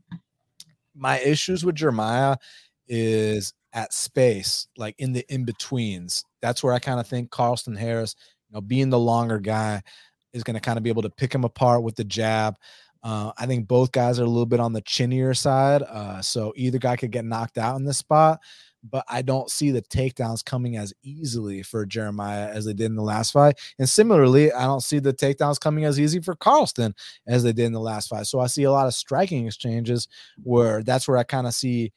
[0.95, 2.38] my issues with Jeremiah
[2.88, 6.23] is at space, like in the in betweens.
[6.41, 8.15] That's where I kind of think Carlston Harris,
[8.49, 9.82] you know, being the longer guy,
[10.34, 12.56] is going to kind of be able to pick him apart with the jab.
[13.06, 15.84] Uh, I think both guys are a little bit on the chinnier side.
[15.84, 18.40] Uh, so either guy could get knocked out in this spot,
[18.90, 22.95] but I don't see the takedowns coming as easily for Jeremiah as they did in
[22.95, 23.60] the last fight.
[23.77, 26.95] And similarly, I don't see the takedowns coming as easy for Carlston
[27.27, 28.26] as they did in the last fight.
[28.26, 30.07] So I see a lot of striking exchanges
[30.44, 31.94] where that's where I kind of see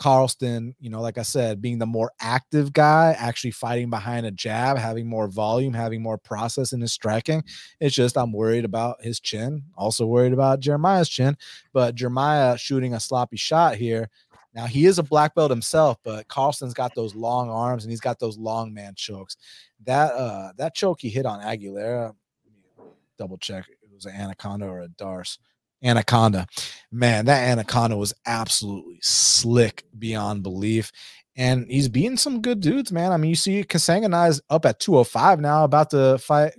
[0.00, 4.30] Carlston, you know, like I said, being the more active guy, actually fighting behind a
[4.30, 7.44] jab, having more volume, having more process in his striking.
[7.80, 11.36] It's just I'm worried about his chin, also worried about Jeremiah's chin,
[11.72, 14.08] but Jeremiah shooting a sloppy shot here
[14.54, 18.00] now he is a black belt himself, but Carlston's got those long arms and he's
[18.00, 19.36] got those long man chokes.
[19.84, 22.14] That uh that choke he hit on Aguilera,
[23.16, 25.38] double check it was an anaconda or a D'Arce.
[25.82, 26.46] Anaconda.
[26.90, 30.92] Man, that anaconda was absolutely slick beyond belief.
[31.36, 33.12] And he's beating some good dudes, man.
[33.12, 36.52] I mean, you see Kasanganay up at 205 now, about to fight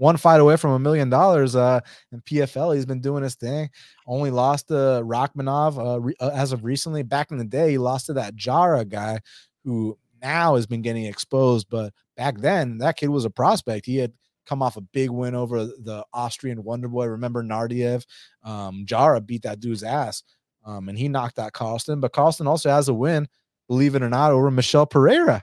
[0.00, 1.78] one fight away from a million dollars uh,
[2.10, 2.74] in PFL.
[2.74, 3.68] He's been doing his thing.
[4.06, 7.02] Only lost to Rakhmonov uh, re- uh, as of recently.
[7.02, 9.20] Back in the day, he lost to that Jara guy
[9.62, 11.66] who now has been getting exposed.
[11.68, 13.84] But back then, that kid was a prospect.
[13.84, 14.14] He had
[14.46, 17.06] come off a big win over the Austrian Wonder Boy.
[17.06, 18.04] Remember Nardiev?
[18.42, 20.22] Um, Jara beat that dude's ass,
[20.64, 22.00] um, and he knocked out Carlston.
[22.00, 23.28] But Carlston also has a win,
[23.68, 25.42] believe it or not, over Michel Pereira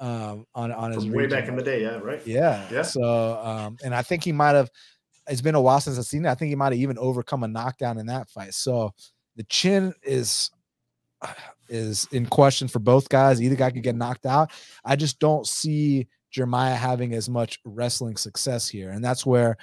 [0.00, 1.82] um, on on his way back in the day.
[1.82, 2.26] Yeah, right.
[2.26, 2.82] Yeah, yeah.
[2.82, 4.70] So, um, and I think he might have.
[5.28, 6.30] It's been a while since I've seen it.
[6.30, 8.54] I think he might have even overcome a knockdown in that fight.
[8.54, 8.94] So,
[9.36, 10.50] the chin is
[11.68, 13.40] is in question for both guys.
[13.40, 14.50] Either guy could get knocked out.
[14.84, 19.56] I just don't see Jeremiah having as much wrestling success here, and that's where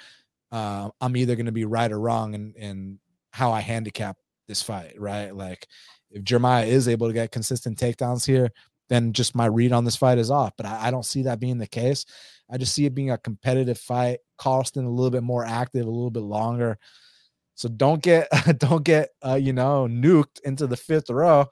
[0.52, 2.98] uh, I'm either going to be right or wrong in in
[3.32, 4.16] how I handicap
[4.46, 4.94] this fight.
[4.98, 5.66] Right, like
[6.10, 8.50] if Jeremiah is able to get consistent takedowns here,
[8.88, 10.52] then just my read on this fight is off.
[10.56, 12.06] But I, I, don't see that being the case.
[12.50, 14.20] I just see it being a competitive fight.
[14.38, 16.78] Carlston a little bit more active, a little bit longer.
[17.54, 18.28] So don't get
[18.58, 21.46] don't get uh, you know nuked into the fifth row.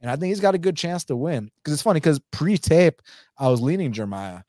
[0.00, 3.00] And I think he's got a good chance to win because it's funny because pre-tape
[3.38, 4.40] I was leaning Jeremiah,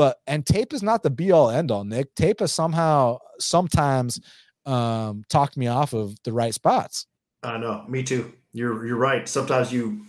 [0.00, 1.84] but and tape is not the be all end all.
[1.84, 4.18] Nick tape has somehow sometimes
[4.64, 7.06] um talked me off of the right spots.
[7.42, 8.32] I know, me too.
[8.54, 9.28] You're you're right.
[9.28, 10.06] Sometimes you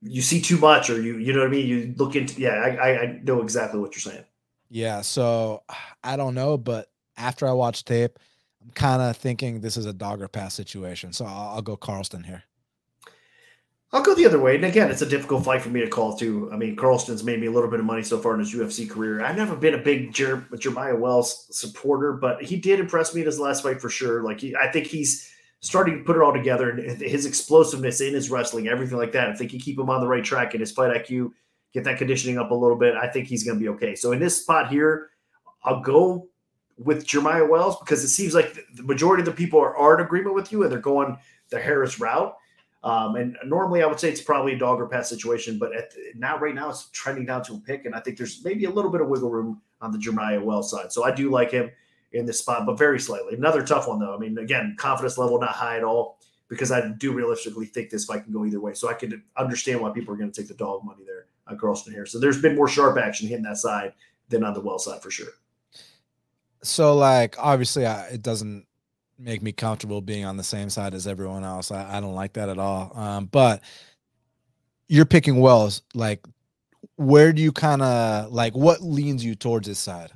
[0.00, 1.66] you see too much or you you know what I mean.
[1.66, 2.54] You look into yeah.
[2.54, 4.24] I I know exactly what you're saying.
[4.70, 5.02] Yeah.
[5.02, 5.62] So
[6.02, 6.88] I don't know, but
[7.18, 8.18] after I watch tape,
[8.64, 11.12] I'm kind of thinking this is a dogger pass situation.
[11.12, 12.42] So I'll, I'll, go Carlston here.
[13.92, 14.56] I'll go the other way.
[14.56, 16.50] And again, it's a difficult fight for me to call too.
[16.52, 18.90] I mean, Carlston's made me a little bit of money so far in his UFC
[18.90, 19.22] career.
[19.22, 23.26] I've never been a big Jer- Jeremiah Wells supporter, but he did impress me in
[23.26, 24.22] his last fight for sure.
[24.22, 28.12] Like he, I think he's starting to put it all together and his explosiveness in
[28.12, 29.28] his wrestling, everything like that.
[29.28, 31.30] I think you keep him on the right track and his fight IQ,
[31.72, 32.94] get that conditioning up a little bit.
[32.96, 33.94] I think he's going to be okay.
[33.94, 35.10] So in this spot here,
[35.64, 36.28] I'll go
[36.78, 40.04] with Jeremiah Wells because it seems like the majority of the people are, are in
[40.04, 41.16] agreement with you and they're going
[41.50, 42.36] the Harris route.
[42.86, 45.92] Um, and normally I would say it's probably a dog or pass situation, but at
[46.14, 48.70] now right now it's trending down to a pick, and I think there's maybe a
[48.70, 50.92] little bit of wiggle room on the Jeremiah Wells side.
[50.92, 51.68] So I do like him
[52.12, 53.34] in this spot, but very slightly.
[53.34, 54.14] Another tough one though.
[54.14, 58.04] I mean, again, confidence level not high at all because I do realistically think this
[58.04, 58.72] fight can go either way.
[58.74, 61.58] So I can understand why people are going to take the dog money there on
[61.58, 62.06] Carlston here.
[62.06, 63.94] So there's been more sharp action hitting that side
[64.28, 65.32] than on the well side for sure.
[66.62, 68.65] So, like, obviously, I, it doesn't
[69.18, 71.70] make me comfortable being on the same side as everyone else.
[71.70, 72.92] I, I don't like that at all.
[72.94, 73.62] Um, but
[74.88, 75.82] you're picking Wells.
[75.94, 76.24] Like,
[76.96, 80.12] where do you kind of like what leans you towards his side?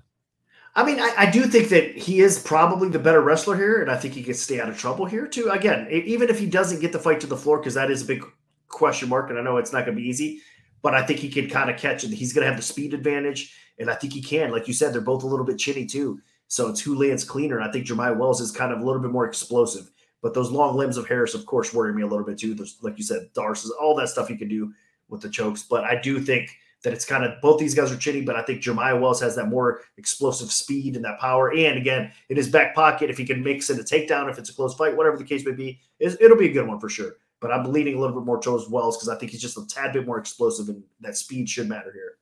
[0.74, 3.90] I mean, I, I, do think that he is probably the better wrestler here, and
[3.90, 5.50] I think he can stay out of trouble here too.
[5.50, 8.06] Again, even if he doesn't get the fight to the floor, because that is a
[8.06, 8.24] big
[8.68, 10.40] question mark, and I know it's not going to be easy,
[10.80, 12.10] but I think he can kind of catch it.
[12.10, 14.52] He's going to have the speed advantage, and I think he can.
[14.52, 16.20] Like you said, they're both a little bit chinny too,
[16.50, 17.58] so it's who lands cleaner.
[17.58, 19.88] And I think Jeremiah Wells is kind of a little bit more explosive,
[20.20, 22.54] but those long limbs of Harris, of course, worry me a little bit too.
[22.54, 24.74] There's, like you said, D'Arce, all that stuff he can do
[25.08, 26.50] with the chokes, but I do think
[26.82, 29.36] that it's kind of both these guys are chinny, but I think Jeremiah Wells has
[29.36, 31.54] that more explosive speed and that power.
[31.54, 34.50] And again, in his back pocket, if he can mix in a takedown, if it's
[34.50, 37.16] a close fight, whatever the case may be, it'll be a good one for sure.
[37.38, 39.66] But I'm leaning a little bit more towards Wells because I think he's just a
[39.66, 42.16] tad bit more explosive, and that speed should matter here.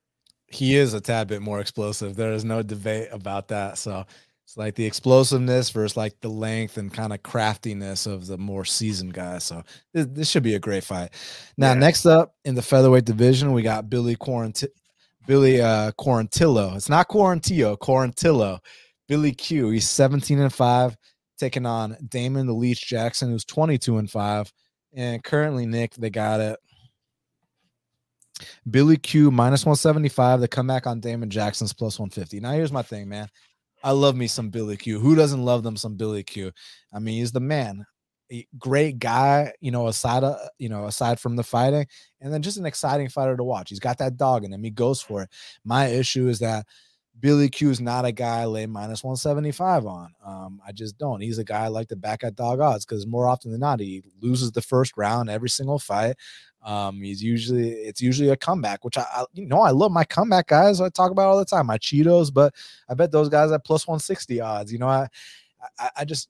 [0.48, 2.16] He is a tad bit more explosive.
[2.16, 3.78] There is no debate about that.
[3.78, 4.04] So
[4.44, 8.64] it's like the explosiveness versus like the length and kind of craftiness of the more
[8.64, 9.44] seasoned guys.
[9.44, 9.62] So
[9.92, 11.10] this, this should be a great fight.
[11.58, 11.80] Now, yeah.
[11.80, 14.64] next up in the featherweight division, we got Billy Quarant-
[15.26, 16.76] Billy uh, Quarantillo.
[16.76, 18.60] It's not Quarantillo, Quarantillo.
[19.08, 19.70] Billy Q.
[19.70, 20.96] He's 17 and 5,
[21.38, 24.52] taking on Damon the Leech Jackson, who's 22 and 5.
[24.94, 26.58] And currently, Nick, they got it.
[28.70, 30.40] Billy Q minus 175.
[30.40, 32.40] The comeback on Damon Jackson's plus 150.
[32.40, 33.28] Now, here's my thing, man.
[33.82, 34.98] I love me some Billy Q.
[34.98, 36.52] Who doesn't love them some Billy Q?
[36.92, 37.86] I mean, he's the man.
[38.58, 41.86] Great guy, you know, aside of, you know, aside from the fighting,
[42.20, 43.70] and then just an exciting fighter to watch.
[43.70, 44.62] He's got that dog in him.
[44.62, 45.30] He goes for it.
[45.64, 46.66] My issue is that
[47.20, 50.12] Billy Q is not a guy I lay minus 175 on.
[50.24, 51.20] Um, I just don't.
[51.20, 53.80] He's a guy I like to back at dog odds because more often than not,
[53.80, 56.16] he loses the first round every single fight.
[56.62, 60.04] Um, he's usually it's usually a comeback, which I, I, you know I love my
[60.04, 60.80] comeback guys.
[60.80, 62.54] I talk about all the time, my Cheetos, but
[62.88, 64.72] I bet those guys at plus 160 odds.
[64.72, 65.08] You know, I
[65.78, 66.28] I, I just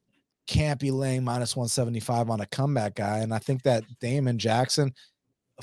[0.48, 3.18] can't be laying minus 175 on a comeback guy.
[3.18, 4.94] And I think that Damon Jackson,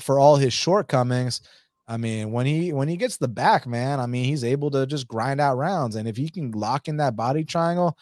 [0.00, 1.42] for all his shortcomings,
[1.88, 4.86] I mean, when he when he gets the back, man, I mean, he's able to
[4.86, 5.96] just grind out rounds.
[5.96, 7.96] And if he can lock in that body triangle,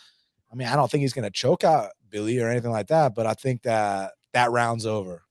[0.53, 3.15] I mean, I don't think he's going to choke out Billy or anything like that,
[3.15, 5.23] but I think that that round's over.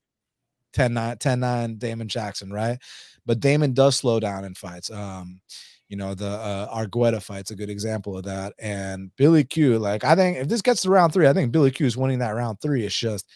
[0.73, 2.79] 10 9, 10 9 Damon Jackson, right?
[3.25, 4.91] But Damon does slow down in fights.
[4.91, 5.41] Um,
[5.89, 8.53] you know, the uh, Argueta fight's a good example of that.
[8.57, 11.71] And Billy Q, like, I think if this gets to round three, I think Billy
[11.71, 12.83] Q is winning that round three.
[12.83, 13.27] It's just,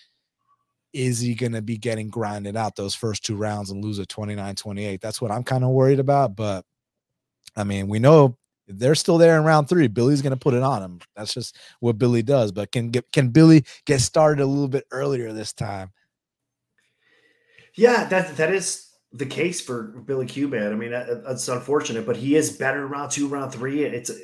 [0.94, 4.06] is he going to be getting grinded out those first two rounds and lose a
[4.06, 5.02] 29 28?
[5.02, 6.36] That's what I'm kind of worried about.
[6.36, 6.66] But
[7.56, 8.38] I mean, we know
[8.68, 9.88] they're still there in round three.
[9.88, 11.00] Billy's going to put it on him.
[11.16, 12.52] That's just what Billy does.
[12.52, 15.92] But can get, can Billy get started a little bit earlier this time?
[17.78, 20.74] Yeah, that that is the case for Billy man.
[20.74, 23.84] I mean, it's unfortunate, but he is better round two, round three.
[23.84, 24.16] It's uh,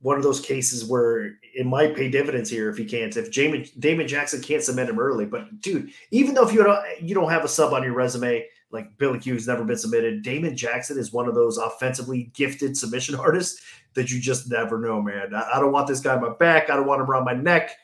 [0.00, 3.16] one of those cases where it might pay dividends here if he can't.
[3.16, 6.84] If Damon, Damon Jackson can't submit him early, but dude, even though if you don't
[7.00, 10.22] you don't have a sub on your resume, like Billy Q has never been submitted,
[10.22, 13.62] Damon Jackson is one of those offensively gifted submission artists
[13.94, 15.34] that you just never know, man.
[15.34, 16.68] I, I don't want this guy on my back.
[16.68, 17.76] I don't want him around my neck.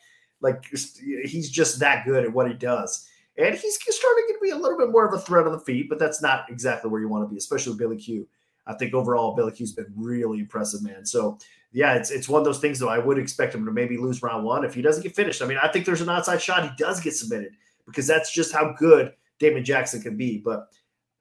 [0.43, 3.06] Like he's just that good at what he does.
[3.39, 5.89] And he's starting to be a little bit more of a threat on the feet,
[5.89, 8.27] but that's not exactly where you want to be, especially with Billy Q.
[8.66, 11.07] I think overall Billy Q's been really impressive, man.
[11.07, 11.39] So
[11.73, 12.89] yeah, it's it's one of those things though.
[12.89, 15.43] I would expect him to maybe lose round one if he doesn't get finished.
[15.43, 17.52] I mean, I think there's an outside shot he does get submitted
[17.86, 20.39] because that's just how good Damon Jackson can be.
[20.39, 20.69] But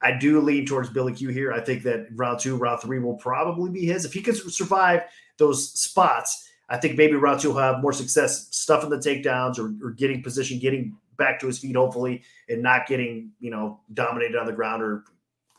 [0.02, 1.52] I do lean towards Billy Q here.
[1.52, 4.06] I think that round two, round three will probably be his.
[4.06, 5.03] If he can survive
[5.38, 9.73] those spots, I think maybe round two will have more success stuffing the takedowns or,
[9.86, 14.38] or getting position, getting back to his feet, hopefully, and not getting you know dominated
[14.38, 15.04] on the ground or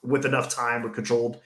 [0.02, 1.40] with enough time or controlled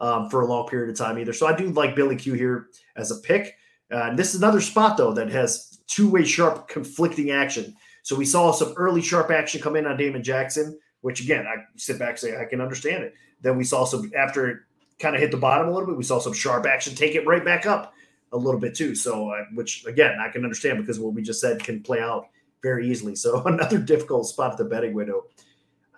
[0.00, 1.32] um, for a long period of time either.
[1.32, 2.66] So I do like Billy Q here
[2.96, 3.56] as a pick.
[3.90, 7.74] Uh, this is another spot though that has two-way sharp conflicting action.
[8.02, 11.64] So we saw some early sharp action come in on Damon Jackson, which again I
[11.76, 13.14] sit back and say I can understand it.
[13.40, 14.58] Then we saw some after it
[14.98, 15.96] kind of hit the bottom a little bit.
[15.96, 17.94] We saw some sharp action take it right back up
[18.32, 18.94] a little bit too.
[18.94, 22.28] So uh, which again I can understand because what we just said can play out
[22.62, 23.14] very easily.
[23.16, 25.24] So another difficult spot at the betting window.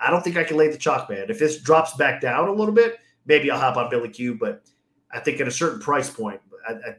[0.01, 1.27] I don't think I can lay the chalk, man.
[1.29, 4.35] If this drops back down a little bit, maybe I'll hop on Billy Q.
[4.35, 4.65] But
[5.13, 6.41] I think at a certain price point,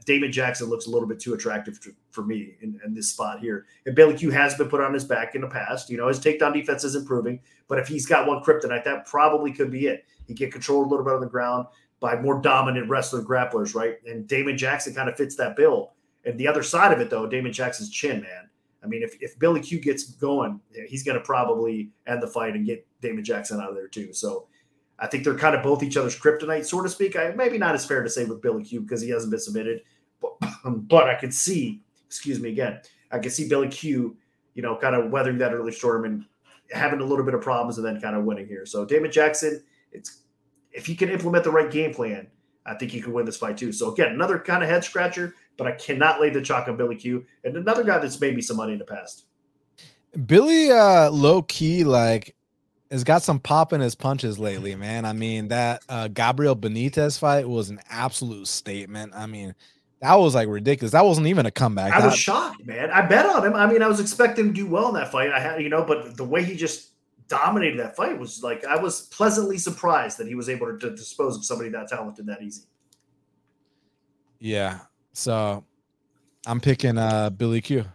[0.05, 3.39] Damon Jackson looks a little bit too attractive to, for me in, in, this spot
[3.39, 3.65] here.
[3.85, 5.89] And Billy Q has been put on his back in the past.
[5.89, 7.39] You know, his takedown defense is improving.
[7.67, 10.05] But if he's got one kryptonite, that probably could be it.
[10.27, 11.67] He get controlled a little bit on the ground
[11.99, 13.95] by more dominant wrestler grapplers, right?
[14.05, 15.93] And Damon Jackson kind of fits that bill.
[16.25, 18.49] And the other side of it, though, Damon Jackson's chin, man.
[18.83, 22.55] I mean, if, if Billy Q gets going, he's going to probably end the fight
[22.55, 24.13] and get Damon Jackson out of there too.
[24.13, 24.47] So
[24.99, 27.15] I think they're kind of both each other's kryptonite, so to speak.
[27.15, 29.81] I, maybe not as fair to say with Billy Q because he hasn't been submitted,
[30.21, 30.33] but,
[30.65, 32.79] but I could see, excuse me again,
[33.11, 34.17] I could see Billy Q,
[34.53, 36.25] you know, kind of weathering that early storm and
[36.71, 38.65] having a little bit of problems and then kind of winning here.
[38.65, 40.23] So Damon Jackson, it's
[40.71, 42.27] if he can implement the right game plan,
[42.65, 43.71] I think he could win this fight too.
[43.71, 46.95] So again, another kind of head scratcher, but I cannot lay the chalk on Billy
[46.95, 47.25] Q.
[47.43, 49.25] And another guy that's made me some money in the past.
[50.25, 52.35] Billy, uh, low key, like
[52.91, 55.05] has got some pop in his punches lately, man.
[55.05, 59.13] I mean, that uh, Gabriel Benitez fight was an absolute statement.
[59.15, 59.55] I mean,
[60.01, 60.91] that was like ridiculous.
[60.91, 61.93] That wasn't even a comeback.
[61.93, 62.91] I that, was shocked, man.
[62.91, 63.55] I bet on him.
[63.55, 65.31] I mean, I was expecting him to do well in that fight.
[65.31, 66.91] I had, you know, but the way he just
[67.29, 70.95] dominated that fight was like I was pleasantly surprised that he was able to, to
[70.95, 72.63] dispose of somebody that talented that easy.
[74.39, 74.81] Yeah.
[75.13, 75.63] So
[76.45, 77.85] I'm picking uh Billy Q.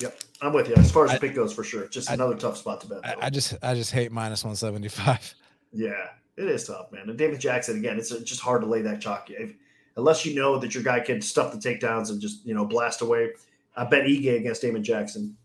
[0.00, 0.18] Yep.
[0.40, 1.86] I'm with you as far as I, the pick goes for sure.
[1.86, 3.06] Just I, another tough spot to bet.
[3.06, 5.34] I, I, just I just hate minus 175.
[5.72, 7.08] Yeah, it is tough, man.
[7.08, 9.54] And David Jackson again, it's just hard to lay that chalk if,
[9.96, 13.00] unless you know that your guy can stuff the takedowns and just you know blast
[13.00, 13.30] away.
[13.74, 15.36] I bet Ige against Damon Jackson.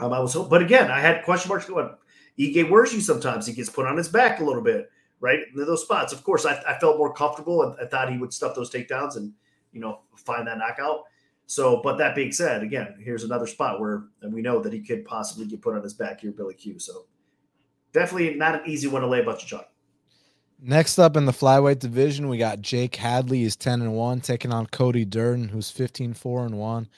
[0.00, 1.90] Um, I was, but again, I had question marks going.
[2.38, 3.46] Ige worries you sometimes.
[3.46, 5.40] He gets put on his back a little bit, right?
[5.52, 6.12] In those spots.
[6.12, 7.74] Of course, I, I felt more comfortable.
[7.80, 9.32] I, I thought he would stuff those takedowns and
[9.72, 11.04] you know find that knockout.
[11.46, 15.06] So, but that being said, again, here's another spot where we know that he could
[15.06, 16.78] possibly get put on his back here, Billy Q.
[16.78, 17.06] So,
[17.94, 19.70] definitely not an easy one to lay a bunch of chalk.
[20.60, 24.52] Next up in the flyweight division, we got Jake Hadley is 10 and 1 taking
[24.52, 26.88] on Cody Durden who's 15 4 and 1.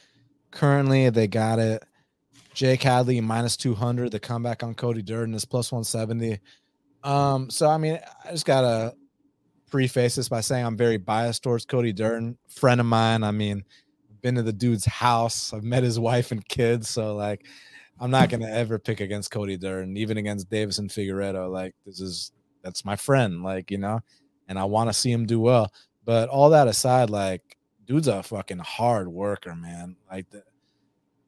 [0.50, 1.84] Currently, they got it
[2.54, 4.10] Jake Hadley minus 200.
[4.10, 6.40] The comeback on Cody Durden is plus 170.
[7.04, 8.94] Um so I mean, I just got to
[9.70, 13.22] preface this by saying I'm very biased towards Cody Durden, friend of mine.
[13.22, 13.64] I mean,
[14.20, 17.46] been to the dude's house, I've met his wife and kids, so like
[17.98, 21.50] I'm not gonna ever pick against Cody Durden, even against Deiveson Figueiredo.
[21.50, 22.32] Like this is
[22.62, 24.00] that's my friend, like you know,
[24.48, 25.72] and I want to see him do well.
[26.04, 27.56] But all that aside, like
[27.86, 29.96] dude's a fucking hard worker, man.
[30.10, 30.42] Like the,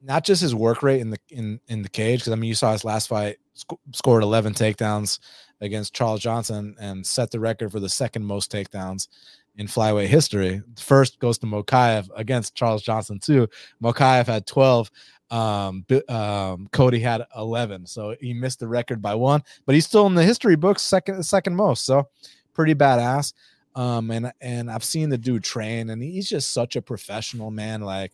[0.03, 2.55] not just his work rate in the in in the cage, because I mean you
[2.55, 5.19] saw his last fight sc- scored 11 takedowns
[5.61, 9.09] against Charles Johnson and set the record for the second most takedowns
[9.57, 10.63] in flyweight history.
[10.79, 13.49] First goes to Mokaev against Charles Johnson too.
[13.83, 14.91] Mokaev had 12
[15.31, 20.07] um, um, Cody had 11, so he missed the record by one, but he's still
[20.07, 21.87] in the history books, second second most.
[21.87, 22.09] So
[22.53, 23.33] pretty badass.
[23.75, 27.81] Um, and and I've seen the dude train, and he's just such a professional man.
[27.81, 28.13] Like,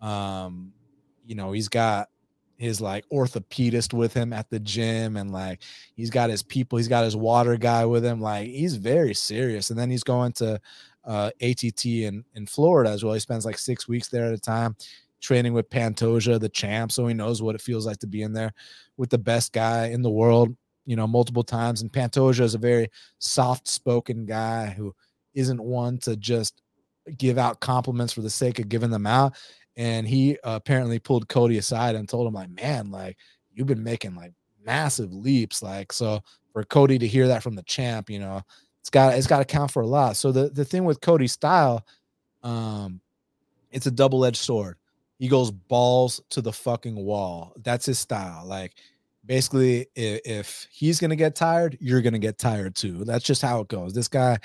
[0.00, 0.72] um,
[1.26, 2.08] you know, he's got
[2.62, 5.60] his like orthopedist with him at the gym and like
[5.94, 9.70] he's got his people he's got his water guy with him like he's very serious
[9.70, 10.60] and then he's going to
[11.04, 14.38] uh att in in florida as well he spends like six weeks there at a
[14.38, 14.76] time
[15.22, 18.32] training with Pantoja, the champ, so he knows what it feels like to be in
[18.32, 18.52] there
[18.96, 21.80] with the best guy in the world, you know, multiple times.
[21.80, 22.88] And Pantoja is a very
[23.20, 24.92] soft-spoken guy who
[25.32, 26.60] isn't one to just
[27.16, 29.34] give out compliments for the sake of giving them out.
[29.76, 33.16] And he uh, apparently pulled Cody aside and told him, like, man, like
[33.54, 34.32] you've been making like
[34.64, 35.62] massive leaps.
[35.62, 36.20] Like, so
[36.52, 38.42] for Cody to hear that from the champ, you know,
[38.80, 40.16] it's got it's got to count for a lot.
[40.16, 41.86] So the the thing with Cody's style,
[42.42, 43.00] um,
[43.70, 44.76] it's a double edged sword
[45.22, 47.52] he goes balls to the fucking wall.
[47.62, 48.44] That's his style.
[48.44, 48.74] Like
[49.24, 53.04] basically, if, if he's gonna get tired, you're gonna get tired too.
[53.04, 53.94] That's just how it goes.
[53.94, 54.38] This guy,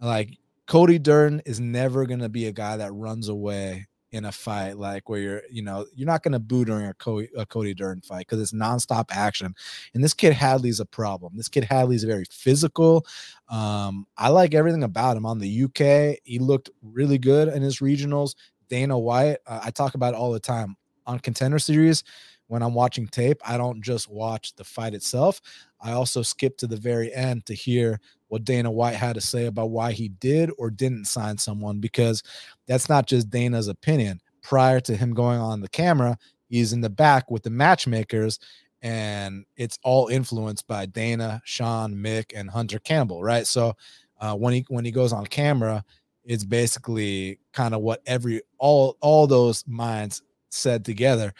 [0.00, 4.78] like Cody Durden, is never gonna be a guy that runs away in a fight
[4.78, 7.74] like where you're you know you're not going to boo during a Cody, a Cody
[7.74, 9.54] Durden fight because it's nonstop action
[9.94, 13.04] and this kid Hadley's a problem this kid Hadley's very physical
[13.48, 17.80] um I like everything about him on the UK he looked really good in his
[17.80, 18.34] regionals
[18.68, 20.76] Dana White, uh, I talk about all the time
[21.06, 22.04] on contender series.
[22.48, 25.40] When I'm watching tape, I don't just watch the fight itself.
[25.80, 29.46] I also skip to the very end to hear what Dana White had to say
[29.46, 32.22] about why he did or didn't sign someone because
[32.66, 34.20] that's not just Dana's opinion.
[34.42, 36.16] Prior to him going on the camera,
[36.48, 38.38] he's in the back with the matchmakers
[38.82, 43.46] and it's all influenced by Dana, Sean, Mick, and Hunter Campbell, right?
[43.46, 43.74] So
[44.20, 45.84] uh, when he when he goes on camera,
[46.24, 51.32] it's basically kind of what every all all those minds said together.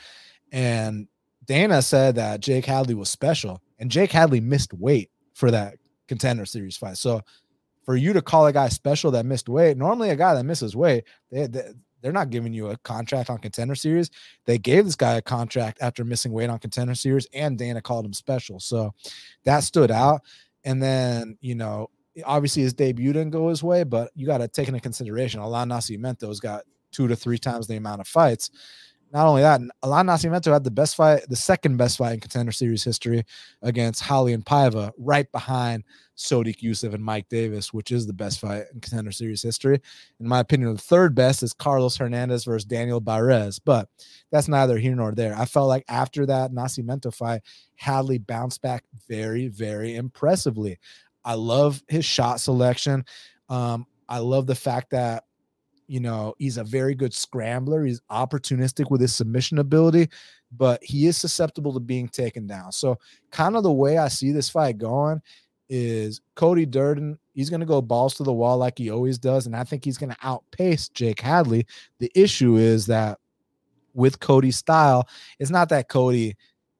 [0.52, 1.08] And
[1.44, 5.76] Dana said that Jake Hadley was special, and Jake Hadley missed weight for that
[6.08, 6.98] contender series fight.
[6.98, 7.22] So
[7.84, 10.76] for you to call a guy special that missed weight, normally a guy that misses
[10.76, 11.72] weight, they, they
[12.02, 14.10] they're not giving you a contract on contender series.
[14.44, 18.04] They gave this guy a contract after missing weight on contender series, and Dana called
[18.04, 18.60] him special.
[18.60, 18.94] So
[19.44, 20.20] that stood out.
[20.64, 21.90] And then, you know,
[22.24, 26.64] obviously his debut didn't go his way, but you got to take into Nascimento's got
[26.92, 28.50] two to three times the amount of fights.
[29.16, 32.52] Not only that, Alan Nascimento had the best fight, the second best fight in contender
[32.52, 33.24] series history
[33.62, 35.84] against Raulian Paiva, right behind
[36.18, 39.80] Sodiq Yusuff and Mike Davis, which is the best fight in contender series history.
[40.20, 43.88] In my opinion, the third best is Carlos Hernandez versus Daniel Barez, but
[44.30, 45.34] that's neither here nor there.
[45.34, 47.40] I felt like after that Nascimento fight,
[47.76, 50.78] Hadley bounced back very, very impressively.
[51.24, 53.06] I love his shot selection.
[53.48, 55.24] Um, I love the fact that
[55.88, 57.84] you know, he's a very good scrambler.
[57.84, 60.08] He's opportunistic with his submission ability,
[60.56, 62.72] but he is susceptible to being taken down.
[62.72, 62.98] So,
[63.30, 65.20] kind of the way I see this fight going
[65.68, 67.18] is Cody Durden.
[67.34, 69.46] He's going to go balls to the wall like he always does.
[69.46, 71.66] And I think he's going to outpace Jake Hadley.
[71.98, 73.18] The issue is that
[73.94, 75.08] with Cody's style,
[75.38, 76.36] it's not that Cody,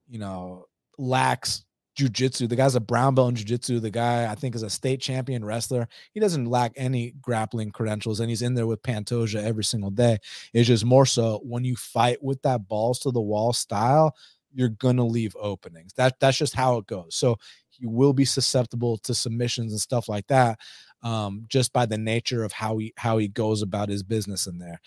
[0.08, 0.66] you know,
[0.98, 1.65] lacks
[1.96, 2.48] jujitsu.
[2.48, 3.80] The guy's a brown belt in jujitsu.
[3.80, 5.88] The guy I think is a state champion wrestler.
[6.12, 10.18] He doesn't lack any grappling credentials, and he's in there with Pantoja every single day.
[10.52, 14.14] It's just more so when you fight with that balls to the wall style,
[14.54, 15.92] you're gonna leave openings.
[15.94, 17.16] That that's just how it goes.
[17.16, 17.36] So
[17.70, 20.58] he will be susceptible to submissions and stuff like that,
[21.02, 24.58] um, just by the nature of how he how he goes about his business in
[24.58, 24.80] there.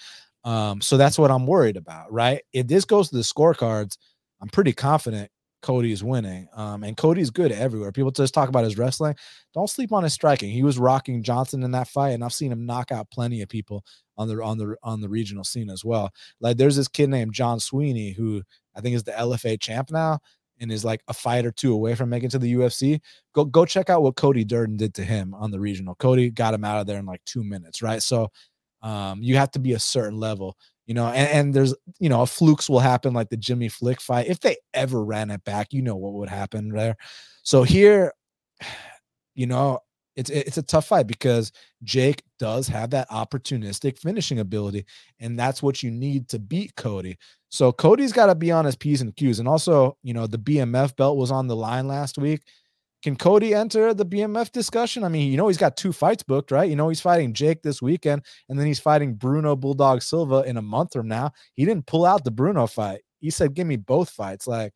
[0.44, 2.42] Um, so that's what I'm worried about, right?
[2.54, 3.98] If this goes to the scorecards,
[4.42, 5.30] I'm pretty confident
[5.62, 6.48] Cody's winning.
[6.54, 7.92] Um, and Cody's good everywhere.
[7.92, 9.16] People just talk about his wrestling.
[9.54, 10.52] Don't sleep on his striking.
[10.52, 13.50] He was rocking Johnson in that fight, and I've seen him knock out plenty of
[13.50, 13.84] people
[14.18, 16.12] on the on the on the regional scene as well.
[16.40, 18.42] Like there's this kid named John Sweeney who
[18.76, 20.20] I think is the LFA champ now
[20.60, 23.00] and is like a fight or two away from making to the UFC.
[23.34, 25.96] Go go check out what Cody Durden did to him on the regional.
[25.96, 28.02] Cody got him out of there in like two minutes, right?
[28.04, 28.30] So
[28.82, 30.58] um, you have to be a certain level
[30.90, 34.26] you know, and, and there's, you know, flukes will happen like the Jimmy Flick fight.
[34.26, 36.98] If they ever ran it back, you know what would happen there.
[37.44, 38.12] So here,
[39.36, 39.82] you know,
[40.16, 41.52] it's it's a tough fight because
[41.84, 44.88] Jake does have that opportunistic finishing ability,
[45.20, 47.20] and that's what you need to beat Cody.
[47.50, 50.40] So Cody's got to be on his p's and q's, and also, you know, the
[50.40, 52.42] BMF belt was on the line last week.
[53.02, 55.04] Can Cody enter the BMF discussion?
[55.04, 56.70] I mean, you know, he's got two fights booked, right?
[56.70, 60.58] You know, he's fighting Jake this weekend, and then he's fighting Bruno Bulldog Silva in
[60.58, 61.32] a month from now.
[61.54, 63.02] He didn't pull out the Bruno fight.
[63.20, 64.48] He said, Give me both fights.
[64.48, 64.74] Like,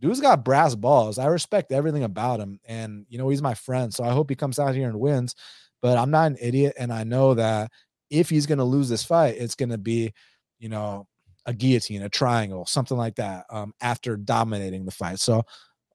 [0.00, 1.18] dude's got brass balls.
[1.18, 2.58] I respect everything about him.
[2.66, 3.94] And, you know, he's my friend.
[3.94, 5.34] So I hope he comes out here and wins.
[5.80, 6.74] But I'm not an idiot.
[6.78, 7.70] And I know that
[8.10, 10.12] if he's going to lose this fight, it's going to be,
[10.58, 11.06] you know,
[11.46, 15.20] a guillotine, a triangle, something like that um, after dominating the fight.
[15.20, 15.44] So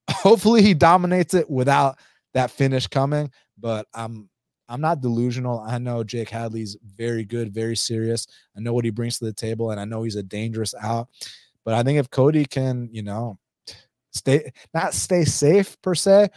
[0.23, 1.99] hopefully he dominates it without
[2.33, 3.31] that finish coming.
[3.57, 4.29] But I'm
[4.67, 5.59] I'm not delusional.
[5.59, 8.27] I know Jake Hadley's very good, very serious.
[8.55, 11.09] I know what he brings to the table, and I know he's a dangerous out.
[11.65, 13.39] But I think if Cody can, you know,
[14.11, 16.29] stay not stay safe per se,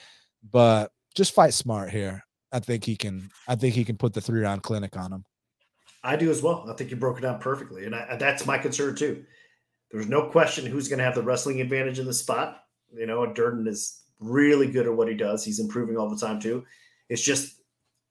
[0.50, 2.24] but just fight smart here.
[2.52, 3.30] I think he can.
[3.48, 5.24] I think he can put the three round clinic on him.
[6.02, 6.66] I do as well.
[6.68, 9.24] I think you broke it down perfectly, and I, that's my concern too.
[9.90, 12.61] There's no question who's going to have the wrestling advantage in the spot.
[12.96, 15.44] You know, Durden is really good at what he does.
[15.44, 16.64] He's improving all the time too.
[17.08, 17.56] It's just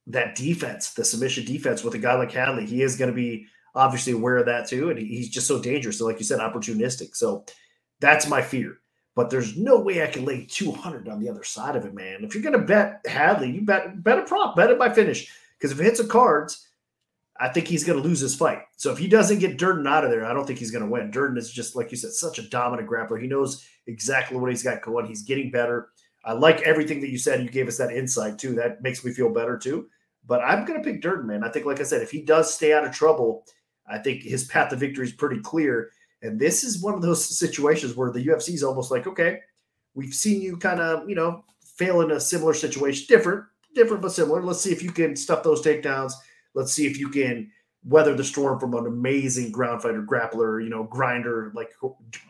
[0.07, 3.47] that defense, the submission defense with a guy like Hadley, he is going to be
[3.75, 5.99] obviously aware of that too, and he's just so dangerous.
[5.99, 7.15] So, like you said, opportunistic.
[7.15, 7.45] So
[7.99, 8.77] that's my fear.
[9.15, 12.23] But there's no way I can lay 200 on the other side of it, man.
[12.23, 15.31] If you're going to bet Hadley, you bet bet a prop, bet it by finish.
[15.57, 16.67] Because if it hits a cards,
[17.41, 18.59] I think he's going to lose his fight.
[18.77, 20.89] So if he doesn't get Durden out of there, I don't think he's going to
[20.89, 21.09] win.
[21.09, 23.19] Durden is just like you said, such a dominant grappler.
[23.19, 25.07] He knows exactly what he's got going.
[25.07, 25.89] He's getting better.
[26.23, 27.41] I like everything that you said.
[27.41, 28.53] You gave us that insight too.
[28.53, 29.87] That makes me feel better too.
[30.27, 31.43] But I'm going to pick Durden, man.
[31.43, 33.43] I think, like I said, if he does stay out of trouble,
[33.89, 35.89] I think his path to victory is pretty clear.
[36.21, 39.39] And this is one of those situations where the UFC is almost like, okay,
[39.95, 44.11] we've seen you kind of, you know, fail in a similar situation, different, different but
[44.11, 44.43] similar.
[44.43, 46.13] Let's see if you can stuff those takedowns
[46.53, 47.51] Let's see if you can
[47.83, 51.71] weather the storm from an amazing ground fighter, grappler, you know, grinder like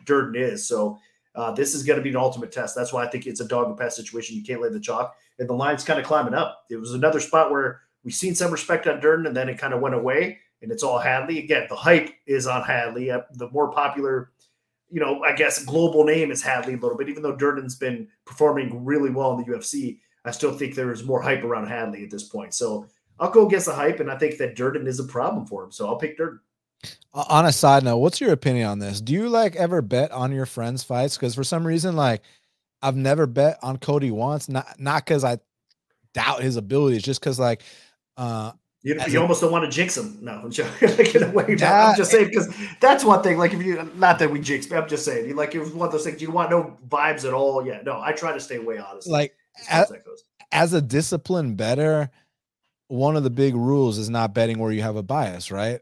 [0.06, 0.66] Durden is.
[0.66, 0.98] So
[1.34, 2.74] uh, this is going to be an ultimate test.
[2.74, 4.36] That's why I think it's a dog and pass situation.
[4.36, 6.64] You can't lay the chalk, and the line's kind of climbing up.
[6.70, 9.72] It was another spot where we've seen some respect on Durden, and then it kind
[9.72, 11.66] of went away, and it's all Hadley again.
[11.68, 13.10] The hype is on Hadley.
[13.10, 14.30] Uh, the more popular,
[14.90, 17.08] you know, I guess global name is Hadley a little bit.
[17.08, 21.04] Even though Durden's been performing really well in the UFC, I still think there is
[21.04, 22.54] more hype around Hadley at this point.
[22.54, 22.86] So
[23.22, 25.70] I'll go against the hype, and I think that Durden is a problem for him.
[25.70, 26.40] So I'll pick Durden.
[27.14, 29.00] On a side note, what's your opinion on this?
[29.00, 31.16] Do you like ever bet on your friends' fights?
[31.16, 32.22] Because for some reason, like
[32.82, 34.48] I've never bet on Cody once.
[34.48, 35.38] Not not because I
[36.14, 37.62] doubt his abilities, just because like
[38.16, 40.18] uh you, you almost don't want to jinx him.
[40.20, 40.50] No, I'm
[40.98, 41.54] like in a way.
[41.54, 43.38] That, I'm just saying because that's one thing.
[43.38, 45.28] Like if you, not that we jinx, but I'm just saying.
[45.28, 46.20] You like it was one of those things.
[46.20, 47.64] You want no vibes at all.
[47.64, 48.00] Yeah, no.
[48.00, 49.06] I try to stay away honest.
[49.06, 49.36] Like
[49.70, 49.92] as,
[50.50, 52.10] as a disciplined better,
[52.92, 55.80] one of the big rules is not betting where you have a bias, right?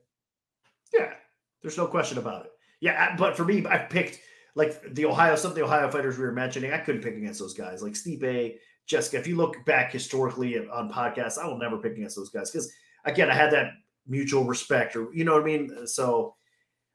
[0.94, 1.12] Yeah,
[1.60, 2.52] there's no question about it.
[2.80, 4.20] Yeah, uh, but for me, I picked
[4.54, 6.72] like the Ohio, some of the Ohio fighters we were mentioning.
[6.72, 9.18] I couldn't pick against those guys, like Stipe, Jessica.
[9.18, 12.72] If you look back historically on podcasts, I will never pick against those guys because
[13.04, 13.72] again, I had that
[14.06, 15.76] mutual respect, or you know what I mean.
[15.82, 16.36] Uh, so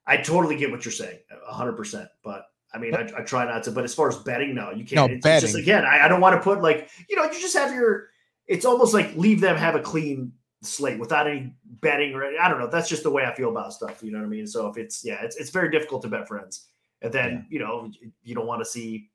[0.08, 2.08] I totally get what you're saying, hundred percent.
[2.24, 3.72] But I mean, I, I, try not to.
[3.72, 4.96] But as far as betting, no, you can't.
[4.96, 5.48] No, it's betting.
[5.48, 8.08] just again, I, I don't want to put like you know, you just have your.
[8.48, 10.32] It's almost like leave them have a clean
[10.62, 12.68] slate without any betting or I don't know.
[12.68, 14.04] That's just the way I feel about stuff.
[14.04, 14.48] You know what I mean?
[14.48, 16.68] So if it's yeah, it's it's very difficult to bet friends.
[17.02, 17.42] And then yeah.
[17.50, 17.92] you know
[18.24, 19.10] you don't want to see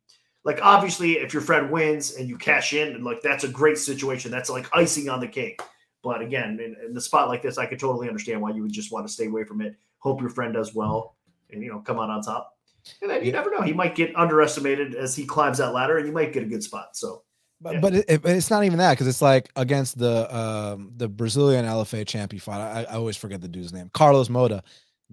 [0.44, 3.78] like obviously if your friend wins and you cash in and like that's a great
[3.78, 4.30] situation.
[4.30, 5.60] That's like icing on the cake.
[6.02, 8.72] But again, in, in the spot like this, I could totally understand why you would
[8.72, 9.76] just want to stay away from it.
[9.98, 11.16] Hope your friend does well
[11.50, 12.56] and you know come out on top.
[13.02, 13.60] And then you never know.
[13.60, 16.62] He might get underestimated as he climbs that ladder, and you might get a good
[16.62, 16.96] spot.
[16.96, 17.22] So
[17.60, 17.80] but, yeah.
[17.80, 21.64] but it, it, it's not even that because it's like against the um, the Brazilian
[21.64, 22.60] LFA champion fight.
[22.60, 23.90] I, I, always forget the dude's name.
[23.92, 24.62] Carlos Mota.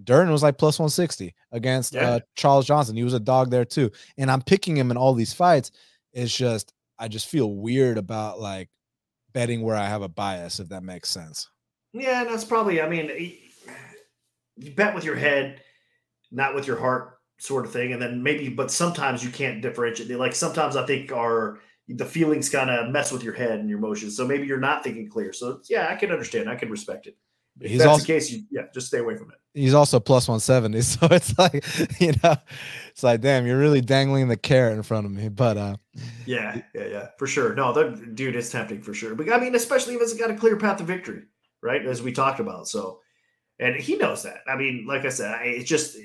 [0.02, 2.08] Durden was like plus 160 against yeah.
[2.08, 2.96] uh, Charles Johnson.
[2.96, 3.90] He was a dog there too.
[4.16, 5.72] And I'm picking him in all these fights.
[6.12, 8.68] It's just I just feel weird about like
[9.32, 11.48] betting where I have a bias, if that makes sense.
[11.92, 12.80] Yeah, that's probably.
[12.80, 13.10] I mean,
[14.56, 15.60] you bet with your head,
[16.30, 17.92] not with your heart, sort of thing.
[17.92, 20.18] And then maybe, but sometimes you can't differentiate.
[20.18, 23.78] Like sometimes I think our the feelings kind of mess with your head and your
[23.78, 24.16] emotions.
[24.16, 25.32] So maybe you're not thinking clear.
[25.32, 26.48] So yeah, I can understand.
[26.48, 27.16] I can respect it.
[27.60, 29.38] If he's that's also, the case, you, yeah, just stay away from it.
[29.54, 30.80] He's also plus 170.
[30.82, 31.64] So it's like,
[32.00, 32.36] you know,
[32.90, 35.28] it's like, damn, you're really dangling the carrot in front of me.
[35.28, 35.76] But uh
[36.26, 37.54] yeah, yeah, yeah, for sure.
[37.54, 39.14] No, that dude it's tempting for sure.
[39.14, 41.22] But I mean, especially if it's got a clear path to victory,
[41.62, 41.84] right?
[41.84, 42.68] As we talked about.
[42.68, 43.00] So
[43.58, 44.42] and he knows that.
[44.46, 45.96] I mean, like I said, it's just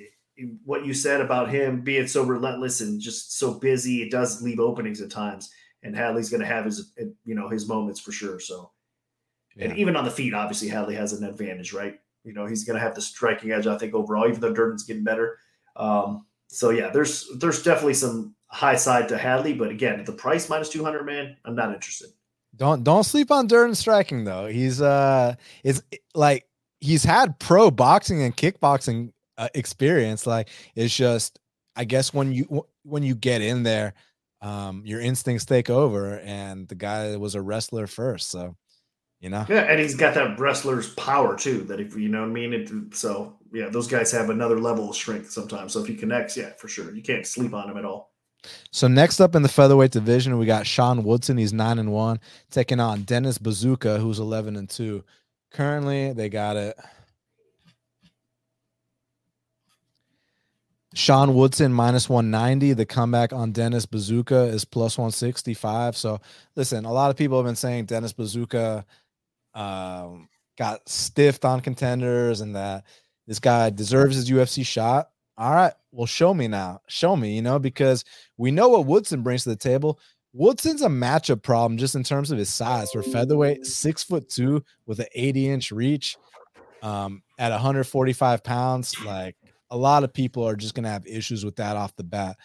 [0.65, 4.59] what you said about him being so relentless and just so busy, it does leave
[4.59, 5.51] openings at times
[5.83, 6.93] and Hadley's going to have his
[7.25, 8.39] you know his moments for sure.
[8.39, 8.71] So,
[9.55, 9.65] yeah.
[9.65, 11.99] and even on the feet, obviously Hadley has an advantage, right?
[12.23, 14.83] You know he's going to have the striking edge, I think overall, even though Durden's
[14.83, 15.37] getting better.
[15.75, 20.49] Um, so yeah, there's there's definitely some high side to Hadley, but again, the price
[20.49, 22.09] minus two hundred, man, I'm not interested.
[22.55, 24.45] Don't don't sleep on Durden striking though.
[24.45, 25.81] He's uh, it's
[26.13, 26.47] like
[26.79, 30.27] he's had pro boxing and kickboxing uh, experience.
[30.27, 31.39] Like it's just,
[31.75, 33.93] I guess when you when you get in there
[34.43, 38.55] um, your instincts take over, and the guy was a wrestler first, so
[39.21, 39.45] you know.
[39.47, 41.63] Yeah, and he's got that wrestler's power too.
[41.63, 42.53] That if you know what I mean.
[42.53, 45.73] It, so yeah, those guys have another level of strength sometimes.
[45.73, 48.11] So if he connects, yeah, for sure, you can't sleep on him at all.
[48.71, 51.37] So next up in the featherweight division, we got Sean Woodson.
[51.37, 52.19] He's nine and one,
[52.51, 55.05] taking on Dennis Buzukja, who's eleven and two.
[55.51, 56.77] Currently, they got it.
[60.93, 62.73] Sean Woodson minus 190.
[62.73, 65.97] The comeback on Dennis Buzukja is plus 165.
[65.97, 66.19] So
[66.55, 68.85] listen, a lot of people have been saying Dennis Buzukja
[69.55, 72.85] um, got stiffed on contenders and that
[73.27, 75.09] this guy deserves his UFC shot.
[75.35, 76.81] All right, well, show me now.
[76.87, 78.05] Show me, you know, because
[78.37, 79.99] we know what Woodson brings to the table.
[80.31, 82.91] Woodson's a matchup problem just in terms of his size.
[82.91, 86.17] For featherweight, six foot two with an 80 inch reach
[86.83, 88.95] um, at 145 pounds.
[89.03, 89.35] Like
[89.73, 92.37] a lot of people are just going to have issues with that off the bat.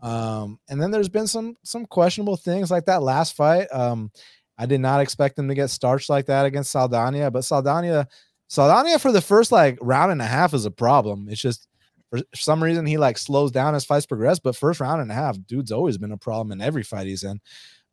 [0.00, 3.68] Um, and then there's been some some questionable things like that last fight.
[3.72, 4.10] Um,
[4.58, 8.08] I did not expect him to get starched like that against Saldana, but Saldana,
[8.48, 11.28] Saldana for the first like round and a half is a problem.
[11.30, 11.68] It's just
[12.10, 15.14] for some reason he like slows down as fights progress, but first round and a
[15.14, 17.40] half, dude's always been a problem in every fight he's in.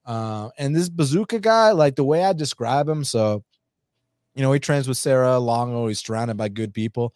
[0.04, 3.44] Uh, and this Buzukja guy, like the way I describe him, so
[4.36, 7.14] you know, he trains with Serra-Longo, he's surrounded by good people.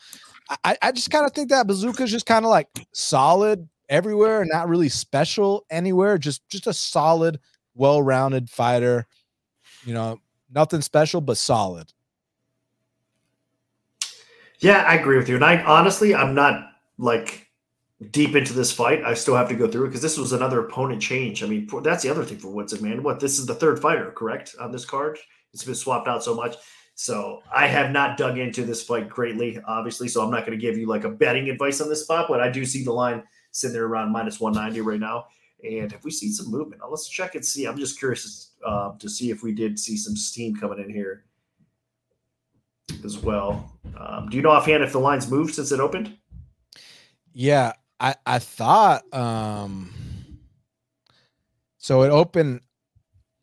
[0.63, 4.69] I, I just kind of think that is just kind of like solid everywhere, not
[4.69, 6.17] really special anywhere.
[6.17, 7.39] Just just a solid,
[7.75, 9.07] well-rounded fighter.
[9.85, 10.19] You know,
[10.53, 11.91] nothing special but solid.
[14.59, 15.35] Yeah, I agree with you.
[15.35, 17.49] And I honestly, I'm not like
[18.11, 19.03] deep into this fight.
[19.03, 21.43] I still have to go through it because this was another opponent change.
[21.43, 23.03] I mean, that's the other thing for Woodson, man.
[23.03, 25.19] What this is the third fighter, correct, on this card?
[25.53, 26.55] It's been swapped out so much.
[26.95, 30.07] So I have not dug into this fight greatly, obviously.
[30.07, 32.39] So I'm not going to give you like a betting advice on this spot, but
[32.39, 35.25] I do see the line sitting there around minus 190 right now.
[35.63, 37.65] And if we see some movement, now let's check and see.
[37.65, 41.23] I'm just curious uh, to see if we did see some steam coming in here
[43.03, 43.71] as well.
[43.97, 46.17] Um, do you know offhand if the lines moved since it opened?
[47.33, 49.91] Yeah, I I thought um
[51.77, 52.61] so it opened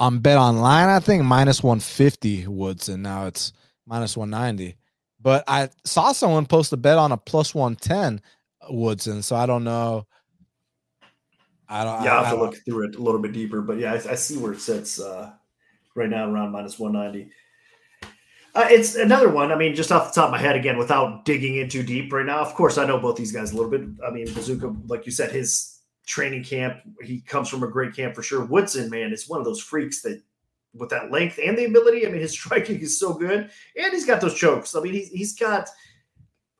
[0.00, 3.02] on Bet Online, I think minus 150 Woodson.
[3.02, 3.52] Now it's
[3.86, 4.76] minus 190.
[5.20, 8.22] But I saw someone post a bet on a plus 110
[8.70, 9.22] Woodson.
[9.22, 10.06] So I don't know.
[11.68, 12.02] I don't.
[12.02, 13.60] Yeah, I'll have to look through it a little bit deeper.
[13.60, 15.32] But yeah, I, I see where it sits uh,
[15.94, 17.30] right now around minus 190.
[18.52, 19.52] Uh, it's another one.
[19.52, 22.12] I mean, just off the top of my head, again, without digging in too deep
[22.12, 22.40] right now.
[22.40, 23.82] Of course, I know both these guys a little bit.
[24.04, 28.14] I mean, Buzukja, like you said, his training camp, he comes from a great camp
[28.14, 28.44] for sure.
[28.44, 30.22] Woodson, man, is one of those freaks that,
[30.74, 34.06] with that length and the ability, I mean, his striking is so good, and he's
[34.06, 34.74] got those chokes.
[34.74, 35.68] I mean, he's he's got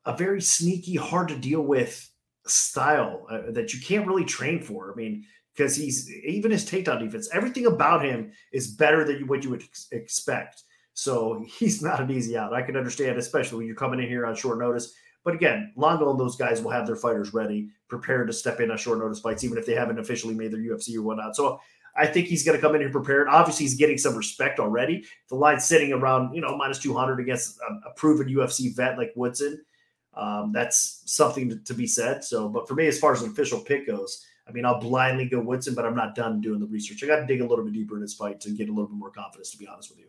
[0.05, 2.11] a very sneaky, hard to deal with
[2.47, 4.93] style uh, that you can't really train for.
[4.93, 9.45] I mean, because he's even his takedown defense, everything about him is better than what
[9.45, 10.62] you would ex- expect.
[10.95, 12.53] So he's not an easy out.
[12.53, 14.95] I can understand, especially when you're coming in here on short notice.
[15.25, 18.71] But again, Longo and those guys will have their fighters ready, prepared to step in
[18.71, 21.37] on short notice fights, even if they haven't officially made their UFC or whatnot.
[21.37, 21.61] So
[21.97, 23.29] I think he's going to come in here prepared.
[23.29, 25.05] Obviously, he's getting some respect already.
[25.29, 29.61] The line's sitting around, you know, minus 200 against a, proven UFC vet like Woodson.
[30.15, 32.25] Um, that's something to, to, be said.
[32.25, 35.29] So, but for me, as far as an official pick goes, I mean, I'll blindly
[35.29, 37.03] go Woodson, but I'm not done doing the research.
[37.05, 38.89] I got to dig a little bit deeper in this fight to get a little
[38.89, 40.07] bit more confidence, to be honest with you.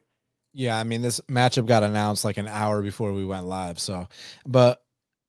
[0.54, 3.80] Yeah, I mean, this matchup got announced like an hour before we went live.
[3.80, 4.08] So,
[4.46, 4.82] but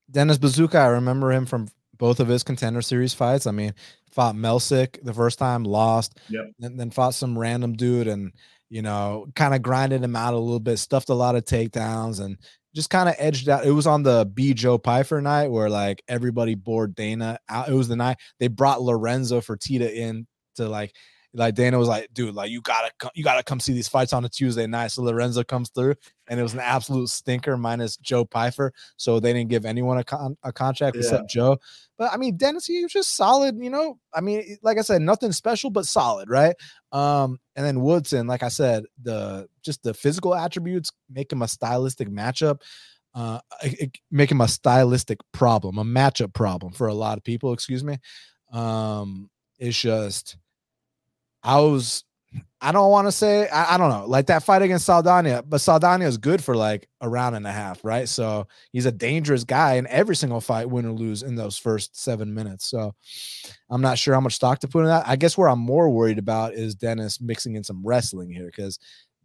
[0.09, 1.67] Dennis Buzukja, I remember him from
[1.97, 3.47] both of his contender series fights.
[3.47, 3.73] I mean,
[4.11, 6.51] fought Melsik the first time, lost, yep.
[6.61, 8.31] and then fought some random dude and,
[8.69, 12.23] you know, kind of grinded him out a little bit, stuffed a lot of takedowns
[12.23, 12.37] and
[12.75, 13.65] just kind of edged out.
[13.65, 17.69] It was on the B Joe Pyfer night where like everybody bored Dana out.
[17.69, 20.95] It was the night they brought Lorenzo Fertitta in to like
[21.35, 24.13] like Dana was like, dude, like you gotta come, you gotta come see these fights
[24.13, 24.91] on a Tuesday night.
[24.91, 25.95] So Lorenzo comes through,
[26.27, 28.71] and it was an absolute stinker minus Joe Pyfer.
[28.97, 31.01] So they didn't give anyone a, con- a contract yeah.
[31.01, 31.57] except Joe.
[31.97, 33.57] But I mean, Dennis, he was just solid.
[33.59, 36.55] You know, I mean, like I said, nothing special, but solid, right?
[36.91, 41.47] Um, and then Woodson, like I said, the just the physical attributes make him a
[41.47, 42.61] stylistic matchup.
[43.15, 47.53] Uh, it, make him a stylistic problem, a matchup problem for a lot of people.
[47.53, 47.97] Excuse me.
[48.51, 49.29] Um,
[49.59, 50.37] it's just
[51.43, 52.03] I was
[52.61, 55.59] I don't want to say I, I, don't know like that fight against Saldana, but
[55.59, 58.07] Saldana is good for like a round and a half, right?
[58.07, 62.01] So he's a dangerous guy in every single fight, win or lose in those first
[62.01, 62.65] seven minutes.
[62.65, 62.95] So
[63.69, 65.07] I'm not sure how much stock to put in that.
[65.07, 68.79] I guess where I'm more worried about is Dennis mixing in some wrestling here because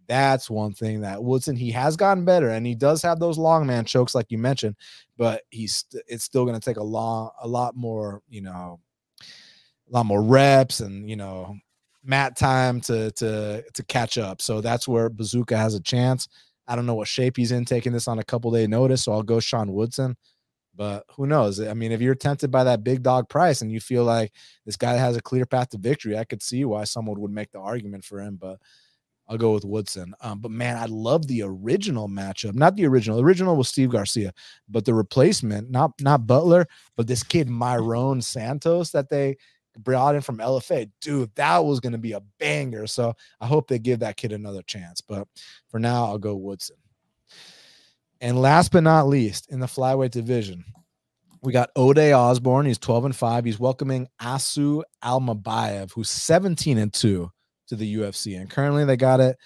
[0.09, 3.67] that's one thing that Woodson he has gotten better and he does have those long
[3.67, 4.75] man chokes like you mentioned,
[5.17, 8.81] but he's it's still going to take a long a lot more you know
[9.21, 11.57] a lot more reps and you know
[12.09, 14.43] mat time to to to catch up.
[14.43, 16.27] So that's where Buzukja has a chance.
[16.67, 19.13] I don't know what shape he's in taking this on a couple day notice, so
[19.13, 20.17] I'll go Sean Woodson.
[20.75, 21.61] But who knows?
[21.61, 24.33] I mean, if you're tempted by that big dog price and you feel like
[24.65, 27.51] this guy has a clear path to victory, I could see why someone would make
[27.53, 28.37] the argument for him.
[28.37, 28.59] But
[29.29, 30.15] I'll go with Woodson.
[30.21, 32.55] Um, but man, I love the original matchup.
[32.55, 33.19] Not the original.
[33.19, 34.33] The original was Steve Garcia,
[34.69, 36.67] but the replacement, not not Butler,
[36.97, 39.37] but this kid Myron Santos that they
[39.79, 42.87] brought in from LFA, dude, that was going to be a banger.
[42.87, 45.01] So I hope they give that kid another chance.
[45.01, 45.27] But
[45.69, 46.77] for now, I'll go Woodson.
[48.21, 50.65] And last but not least, in the flyweight division,
[51.43, 52.67] we got Ode Osbourne.
[52.67, 53.45] He's 12 and 5.
[53.45, 57.31] He's welcoming Asu Almabayev, who's 17 and 2
[57.69, 58.41] to the UFC.
[58.41, 59.37] And currently they got it.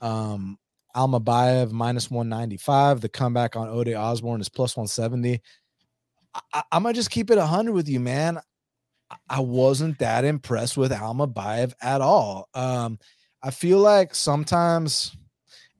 [0.00, 0.58] Um,
[0.94, 3.00] Almabayev minus 195.
[3.00, 5.40] The comeback on Ode Osbourne is plus 170.
[6.52, 8.38] I, am gonna just keep it 100 with you, man.
[9.28, 12.48] I wasn't that impressed with Almabayev at all.
[12.54, 12.98] Um,
[13.42, 15.16] I feel like sometimes,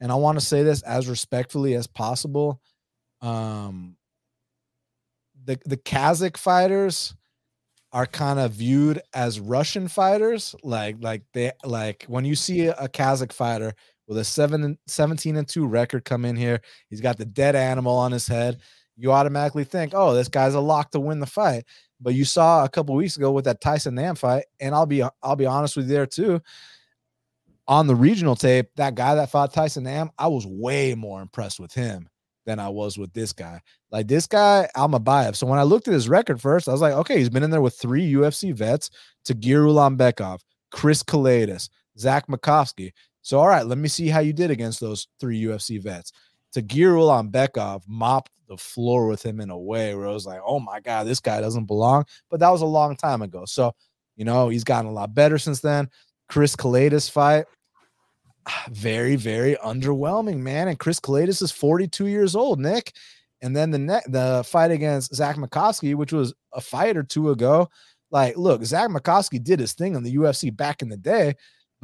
[0.01, 2.61] and I want to say this as respectfully as possible,
[3.23, 3.97] um,
[5.45, 7.15] the the Kazakh fighters
[7.93, 10.55] are kind of viewed as Russian fighters.
[10.63, 13.73] Like like they like when you see a, Kazakh fighter
[14.07, 16.61] with a seven 17 and 2 record come in here,
[16.91, 18.61] he's got the dead animal on his head.
[18.97, 21.65] You automatically think, oh, this guy's a lock to win the fight.
[22.05, 25.03] But you saw a couple weeks ago with that Tyson Nam fight, and I'll be
[25.23, 26.41] I'll be honest with you there too.
[27.67, 31.59] On the regional tape, that guy that fought Tyson Nam, I was way more impressed
[31.59, 32.11] with him
[32.45, 33.63] than I was with this guy.
[33.91, 35.35] Like this guy, Almabayev.
[35.35, 37.51] So when I looked at his record first, I was like, okay, he's been in
[37.51, 38.91] there with three UFC vets:
[39.27, 40.41] Tagir Ulanbekov,
[40.71, 42.93] Chris Kaulides, Zach Makovsky.
[43.23, 46.13] So all right, let me see how you did against those three UFC vets.
[46.55, 50.61] Tagir Ulanbekov mopped the floor with him in a way where I was like, oh
[50.61, 52.05] my God, this guy doesn't belong.
[52.31, 53.45] But that was a long time ago.
[53.47, 53.75] So,
[54.17, 55.89] you know, he's gotten a lot better since then.
[56.29, 57.47] Chris Kaulides fight,
[58.71, 60.69] very, very underwhelming, man.
[60.69, 62.93] And Chris Kaulides is 42 years old, Nick.
[63.43, 67.31] And then the ne- the fight against Zach Makovsky, which was a fight or two
[67.31, 67.69] ago.
[68.11, 71.35] Like, look, Zach Makovsky did his thing in the UFC back in the day,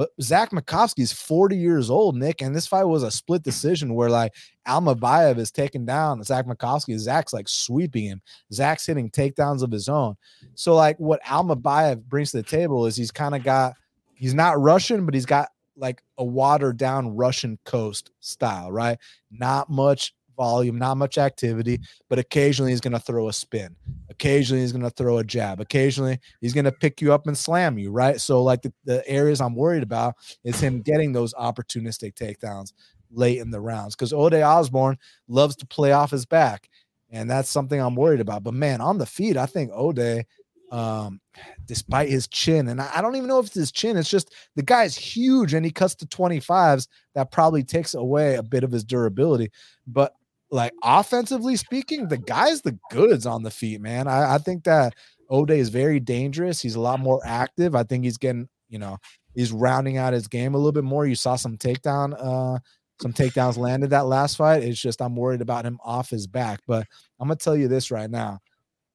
[0.01, 4.09] but Zach Makovsky's 40 years old, Nick, and this fight was a split decision where
[4.09, 4.33] like
[4.67, 6.97] Almabayev is taking down Zach Makovsky.
[6.97, 8.23] Zach's like sweeping him.
[8.51, 10.17] Zach's hitting takedowns of his own.
[10.55, 13.75] So like what Almabayev brings to the table is he's kind of got
[14.15, 18.97] he's not Russian, but he's got like a watered down Russian coast style, right?
[19.31, 23.77] Not much volume, not much activity, but occasionally he's going to throw a spin.
[24.09, 25.61] Occasionally he's going to throw a jab.
[25.61, 28.19] Occasionally he's going to pick you up and slam you, right?
[28.19, 32.73] So, like the, the areas I'm worried about is him getting those opportunistic takedowns
[33.11, 34.97] late in the rounds because Ode Osbourne
[35.29, 36.71] loves to play off his back.
[37.11, 38.43] And that's something I'm worried about.
[38.43, 40.25] But man, on the feet, I think Ode
[40.71, 41.21] um,
[41.67, 42.69] despite his chin.
[42.69, 43.97] And I, don't even know if it's his chin.
[43.97, 46.89] It's just the guy's huge and he cuts to 25s.
[47.15, 49.51] That probably takes away a bit of his durability.
[49.87, 50.15] But
[50.51, 54.09] like offensively speaking, the guy's the goods on the feet, man.
[54.09, 54.95] I, I think that
[55.29, 56.61] Ode is very dangerous.
[56.61, 57.75] He's a lot more active.
[57.75, 58.99] I think he's getting, you know,
[59.35, 61.07] he's rounding out his game a little bit more.
[61.07, 62.59] You saw some takedown, uh,
[63.01, 64.63] some takedowns landed that last fight.
[64.63, 66.61] It's just I'm worried about him off his back.
[66.67, 66.87] But
[67.19, 68.41] I'm gonna tell you this right now.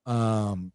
[0.05, 0.71] Um,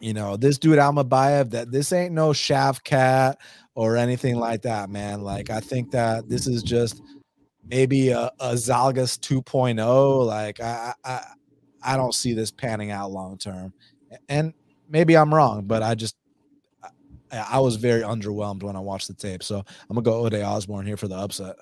[0.00, 3.36] you know, this dude Almabayev, that this ain't no Shavkat
[3.74, 5.22] or anything like that, man.
[5.22, 7.00] Like, I think that this is just
[7.68, 10.26] maybe a, a Zhalgas 2.0.
[10.26, 11.22] Like, I, I,
[11.82, 13.72] I don't see this panning out long term.
[14.28, 14.54] And
[14.88, 16.16] maybe I'm wrong, but I just,
[17.32, 19.42] I, I was very underwhelmed when I watched the tape.
[19.42, 21.56] So I'm gonna go Ode Osbourne here for the upset.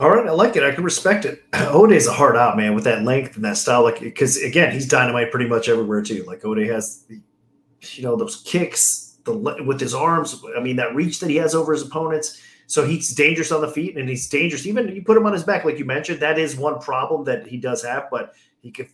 [0.00, 0.64] All right, I like it.
[0.64, 1.44] I can respect it.
[1.52, 3.82] Ode's a hard out, man, with that length and that style.
[3.82, 6.24] Like, because again, he's dynamite pretty much everywhere too.
[6.24, 9.32] Like Ode has, you know, those kicks, the
[9.64, 10.42] with his arms.
[10.56, 12.42] I mean, that reach that he has over his opponents.
[12.72, 14.64] So he's dangerous on the feet, and he's dangerous.
[14.64, 17.46] Even you put him on his back, like you mentioned, that is one problem that
[17.46, 18.04] he does have.
[18.10, 18.32] But
[18.62, 18.88] he can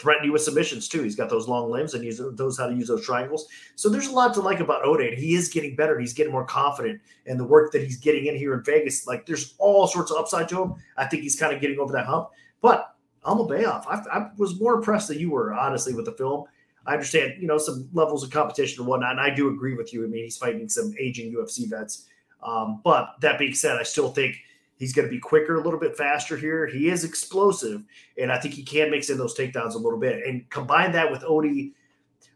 [0.00, 1.04] threaten you with submissions too.
[1.04, 3.46] He's got those long limbs and he knows how to use those triangles.
[3.76, 5.14] So there's a lot to like about Ode.
[5.16, 6.00] He is getting better.
[6.00, 9.24] He's getting more confident, and the work that he's getting in here in Vegas, like
[9.24, 10.74] there's all sorts of upside to him.
[10.96, 12.30] I think he's kind of getting over that hump.
[12.60, 12.92] But
[13.24, 16.46] Almabayev, I, I was more impressed than you were, honestly, with the film.
[16.86, 19.92] I understand, you know, some levels of competition and whatnot, and I do agree with
[19.92, 20.02] you.
[20.02, 22.08] I mean, he's fighting some aging UFC vets.
[22.42, 24.36] Um, but that being said, I still think–
[24.82, 26.66] He's going to be quicker, a little bit faster here.
[26.66, 27.84] He is explosive,
[28.18, 30.26] and I think he can mix in those takedowns a little bit.
[30.26, 31.70] And combine that with Odie,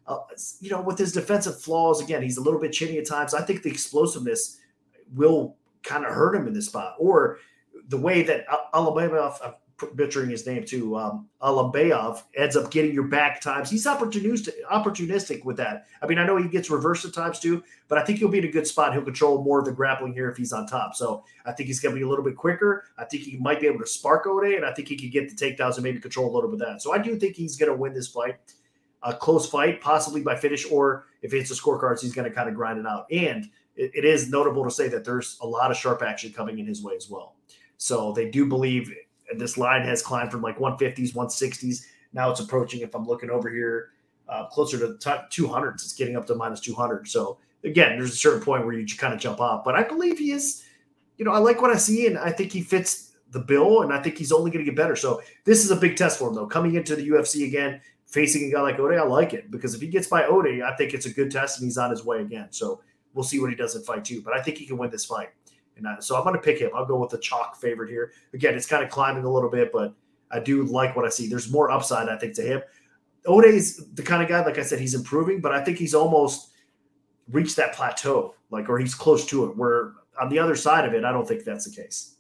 [0.07, 0.19] uh,
[0.61, 2.01] you know, with his defensive flaws.
[2.01, 3.35] Again, he's a little bit chinny at times.
[3.35, 4.61] I think the explosiveness
[5.13, 7.41] will kind of hurt him in this spot, or
[7.89, 9.35] the way that Alabama,
[9.95, 10.97] butchering his name too.
[10.97, 11.29] Um,
[12.37, 13.71] ends up getting your back times.
[13.71, 15.87] He's opportunistic, opportunistic with that.
[16.03, 18.39] I mean, I know he gets reversed at times too, but I think he'll be
[18.39, 18.93] in a good spot.
[18.93, 20.95] He'll control more of the grappling here if he's on top.
[20.95, 22.85] So I think he's going to be a little bit quicker.
[22.97, 25.29] I think he might be able to spark Ode, and I think he could get
[25.29, 26.83] the takedowns and maybe control a little bit of that.
[26.83, 28.37] So I do think he's going to win this fight.
[29.03, 32.49] A close fight, possibly by finish, or if it's a scorecards, he's going to kind
[32.49, 33.07] of grind it out.
[33.13, 36.59] And it, it is notable to say that there's a lot of sharp action coming
[36.59, 37.37] in his way as well.
[37.77, 38.91] So they do believe
[39.35, 41.87] this line has climbed from like 150s, 160s.
[42.13, 43.91] Now it's approaching, if I'm looking over here,
[44.29, 45.75] uh, closer to t- 200s.
[45.75, 47.09] It's getting up to minus 200.
[47.09, 49.65] So again, there's a certain point where you kind of jump off.
[49.65, 50.65] But I believe he is,
[51.19, 53.93] you know, I like what I see, and I think he fits the bill, and
[53.93, 54.97] I think he's only going to get better.
[54.97, 56.47] So this is a big test for him, though.
[56.47, 59.81] Coming into the UFC again, facing a guy like Ode, I like it because if
[59.81, 62.21] he gets by Ode, I think it's a good test, and he's on his way
[62.21, 62.49] again.
[62.51, 62.83] So
[63.15, 64.23] we'll see what he does in fight two.
[64.23, 65.31] But I think he can win this fight.
[65.77, 66.71] And I, so I'm going to pick him.
[66.75, 68.13] I'll go with the chalk favorite here.
[68.33, 69.95] Again, it's kind of climbing a little bit, but
[70.31, 71.29] I do like what I see.
[71.29, 72.63] There's more upside, I think, to him.
[73.27, 76.53] Ode's the kind of guy, like I said, he's improving, but I think he's almost
[77.31, 79.57] reached that plateau, like, or he's close to it.
[79.57, 82.17] Where on the other side of it, I don't think that's the case.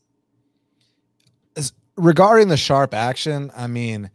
[1.57, 4.11] As, regarding the sharp action, I mean,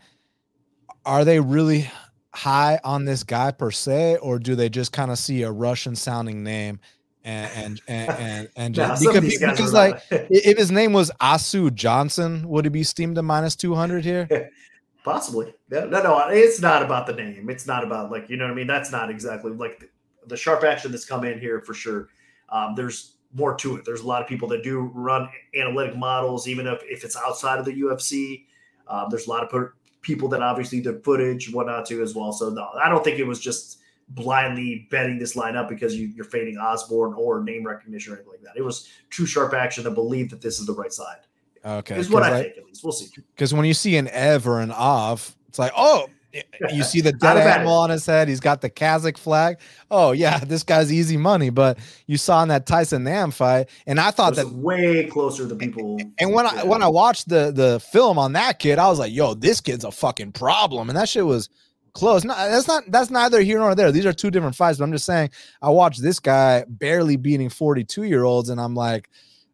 [1.05, 1.89] are they really
[2.33, 5.95] high on this guy per se, or do they just kind of see a Russian
[5.95, 6.79] sounding name
[7.23, 12.47] and and and and, and just, because, because like if his name was Asu Johnson,
[12.49, 14.49] would he be steamed to minus two hundred here?
[15.03, 15.53] Possibly.
[15.71, 17.49] No, no, no, it's not about the name.
[17.49, 18.67] It's not about like you know what I mean.
[18.67, 19.89] That's not exactly like the,
[20.27, 22.09] the sharp action that's come in here for sure.
[22.49, 23.85] Um, there's more to it.
[23.85, 27.59] There's a lot of people that do run analytic models, even if, if it's outside
[27.59, 28.45] of the UFC.
[28.87, 29.71] Um, there's a lot of
[30.01, 32.33] people that obviously the footage, whatnot too as well.
[32.33, 33.79] So no, I don't think it was just
[34.15, 38.31] blindly betting this line up because you, are fading Osbourne or name recognition or anything
[38.31, 38.57] like that.
[38.57, 41.19] It was true sharp action to believe that this is the right side.
[41.63, 42.83] Okay, is what I, I think at least.
[42.83, 43.07] We'll see.
[43.35, 46.07] Because when you see an Ev or an Ov, it's like, oh,
[46.73, 48.27] you see the dead animal on his head.
[48.27, 49.59] He's got the Kazakh flag.
[49.89, 51.49] Oh yeah, this guy's easy money.
[51.49, 51.77] But
[52.07, 55.99] you saw in that Tyson Nam fight, and I thought that way closer to people.
[56.19, 59.13] And when I when I watched the the film on that kid, I was like,
[59.13, 60.89] yo, this kid's a fucking problem.
[60.89, 61.49] And that shit was
[61.93, 62.23] close.
[62.23, 63.91] No, that's not that's neither here nor there.
[63.91, 64.77] These are two different fights.
[64.77, 65.31] But I'm just saying,
[65.61, 69.09] I watched this guy barely beating 42 year olds, and I'm like,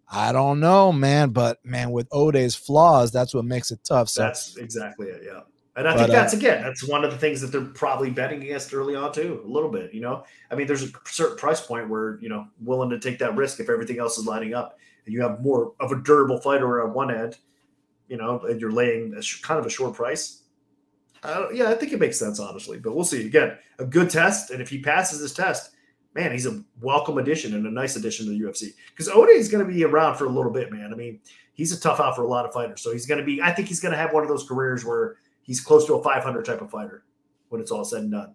[0.09, 1.29] I don't know, man.
[1.29, 4.09] But man, with Ode's flaws, that's what makes it tough.
[4.09, 5.23] So that's exactly it.
[5.25, 5.41] Yeah.
[5.77, 7.61] And I but, think uh, that's uh, again, that's one of the things that they're
[7.61, 9.93] probably betting against early on too, a little bit.
[9.93, 13.19] You know, I mean, there's a certain price point where you know willing to take
[13.19, 16.41] that risk if everything else is lining up, and you have more of a durable
[16.41, 17.37] fighter on one end,
[18.07, 20.41] you know, and you're laying a sh- kind of a short price.
[21.53, 23.25] Yeah, I think it makes sense honestly, but we'll see.
[23.25, 25.71] Again, a good test, and if he passes this test,
[26.13, 29.49] man, he's a welcome addition and a nice addition to the UFC because Ode is
[29.49, 30.91] going to be around for a little bit, man.
[30.93, 31.19] I mean,
[31.53, 33.41] he's a tough out for a lot of fighters, so he's going to be.
[33.41, 36.03] I think he's going to have one of those careers where he's close to a
[36.03, 37.03] 500 type of fighter
[37.49, 38.33] when it's all said and done.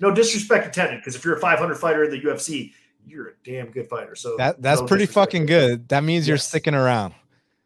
[0.00, 2.72] No disrespect intended, because if you're a 500 fighter in the UFC,
[3.06, 4.14] you're a damn good fighter.
[4.14, 5.88] So that that's no pretty fucking good.
[5.88, 7.14] That means you're sticking around.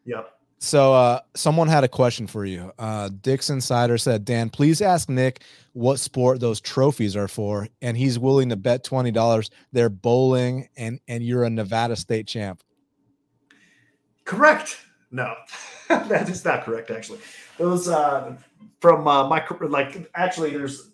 [0.05, 0.38] Yep.
[0.59, 2.71] So uh someone had a question for you.
[2.77, 5.41] Uh Dix Insider said, Dan, please ask Nick
[5.73, 7.67] what sport those trophies are for.
[7.81, 12.27] And he's willing to bet twenty dollars they're bowling and and you're a Nevada state
[12.27, 12.61] champ.
[14.25, 14.77] Correct.
[15.11, 15.33] No,
[15.87, 17.19] that is not correct, actually.
[17.57, 18.35] Those uh
[18.81, 20.91] from uh, my like actually there's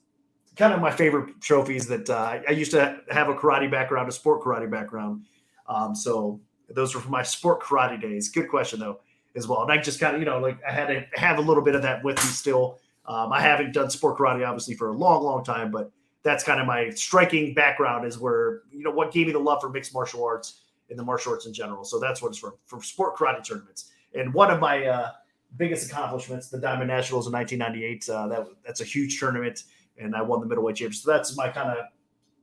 [0.56, 4.12] kind of my favorite trophies that uh, I used to have a karate background, a
[4.12, 5.26] sport karate background.
[5.68, 6.40] Um, so
[6.70, 8.30] those were from my sport karate days.
[8.30, 9.02] Good question though,
[9.36, 9.62] as well.
[9.64, 11.76] And I just kind of you know like I had to have a little bit
[11.76, 12.80] of that with me still.
[13.06, 15.92] Um, I haven't done sport karate obviously for a long, long time, but
[16.24, 19.62] that's kind of my striking background is where you know what gave me the love
[19.62, 21.84] for mixed martial arts and the martial arts in general.
[21.84, 23.92] So that's what it's from for sport karate tournaments.
[24.14, 25.12] And one of my uh,
[25.58, 28.10] biggest accomplishments, the Diamond Nationals in 1998.
[28.10, 29.64] Uh, that that's a huge tournament,
[29.98, 31.04] and I won the middleweight championship.
[31.04, 31.86] So that's my kind of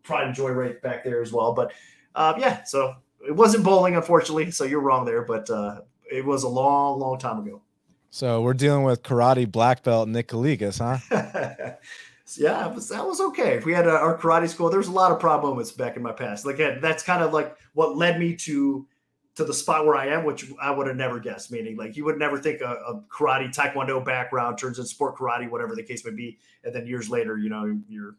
[0.02, 1.52] pride and joy right back there as well.
[1.52, 1.72] But
[2.14, 2.94] uh, yeah, so
[3.26, 4.50] it wasn't bowling, unfortunately.
[4.50, 5.80] So you're wrong there, but uh,
[6.12, 7.62] it was a long, long time ago.
[8.10, 11.76] So we're dealing with karate black belt Nick Kalikas, huh?
[12.36, 13.54] yeah, was, that was okay.
[13.54, 16.02] If we had a, our karate school, there's a lot of proud moments back in
[16.02, 16.44] my past.
[16.44, 18.86] Like that's kind of like what led me to
[19.34, 21.50] to the spot where I am, which I would have never guessed.
[21.50, 25.50] Meaning, like you would never think a, a, karate, taekwondo background turns into sport karate,
[25.50, 28.16] whatever the case may be, and then years later, you know, you're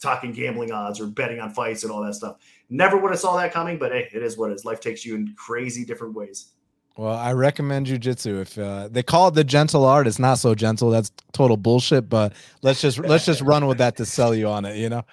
[0.00, 2.36] talking gambling odds or betting on fights and all that stuff.
[2.68, 4.64] Never would have saw that coming, but hey, it is what it is.
[4.64, 6.53] Life takes you in crazy different ways.
[6.96, 8.40] Well, I recommend jujitsu.
[8.40, 10.90] If uh, they call it the gentle art, it's not so gentle.
[10.90, 12.08] That's total bullshit.
[12.08, 14.76] But let's just let's just run with that to sell you on it.
[14.76, 15.04] You know.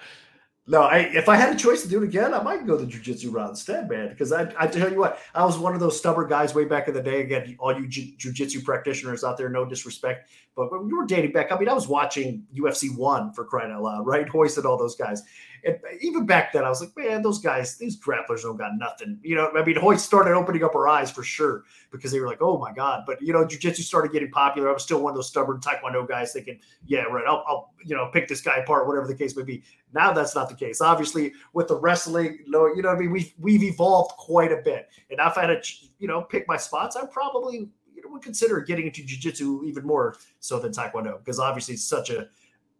[0.68, 2.86] No, I, if I had a choice to do it again, I might go the
[2.86, 4.10] jujitsu route instead, man.
[4.10, 6.86] Because I, I tell you what, I was one of those stubborn guys way back
[6.86, 7.20] in the day.
[7.20, 11.32] Again, all you ju- jujitsu practitioners out there, no disrespect, but when we were dating
[11.32, 14.24] back, I mean, I was watching UFC one for crying out loud, right?
[14.32, 15.22] And all those guys.
[15.64, 19.20] And even back then, I was like, man, those guys, these grapplers don't got nothing.
[19.22, 22.26] You know, I mean, Royce started opening up our eyes for sure because they were
[22.26, 23.04] like, oh my God.
[23.06, 24.68] But, you know, jujitsu started getting popular.
[24.68, 27.94] I was still one of those stubborn Taekwondo guys thinking, yeah, right, I'll, I'll, you
[27.94, 29.62] know, pick this guy apart, whatever the case may be.
[29.94, 30.80] Now that's not the case.
[30.80, 33.10] Obviously, with the wrestling, you know, you what I mean?
[33.12, 34.88] We've, we've evolved quite a bit.
[35.10, 38.22] And if I had to, you know, pick my spots, I probably you know, would
[38.22, 42.26] consider getting into jujitsu even more so than taekwondo because obviously it's such a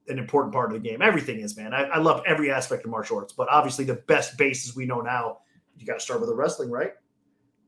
[0.08, 1.02] an important part of the game.
[1.02, 1.72] Everything is, man.
[1.72, 5.00] I, I love every aspect of martial arts, but obviously the best bases we know
[5.00, 5.38] now,
[5.76, 6.92] you got to start with the wrestling, right?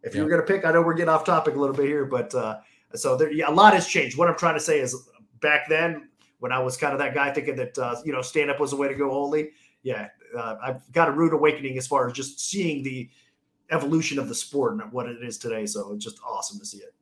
[0.02, 0.20] If yeah.
[0.20, 2.34] you're going to pick, I know we're getting off topic a little bit here, but
[2.34, 2.58] uh,
[2.94, 4.16] so there, yeah, a lot has changed.
[4.18, 5.08] What I'm trying to say is,
[5.40, 6.08] back then
[6.38, 8.70] when I was kind of that guy thinking that uh, you know stand up was
[8.70, 9.50] the way to go only,
[9.82, 13.08] yeah, uh, I've got a rude awakening as far as just seeing the
[13.70, 15.66] evolution of the sport and what it is today.
[15.66, 16.93] So it's just awesome to see it.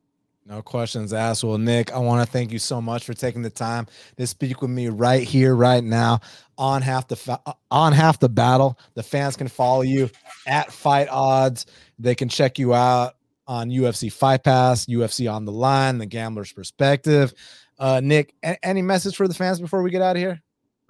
[0.45, 1.43] No questions asked.
[1.43, 3.87] Well, Nick, I want to thank you so much for taking the time
[4.17, 6.19] to speak with me right here, right now
[6.57, 8.77] on half the fa- uh, on half the battle.
[8.95, 10.09] The fans can follow you
[10.45, 11.65] at Fight Odds.
[11.97, 13.15] They can check you out
[13.47, 17.33] on UFC Fight Pass, UFC on the line, the Gambler's Perspective.
[17.79, 20.41] Uh, Nick, a- any message for the fans before we get out of here?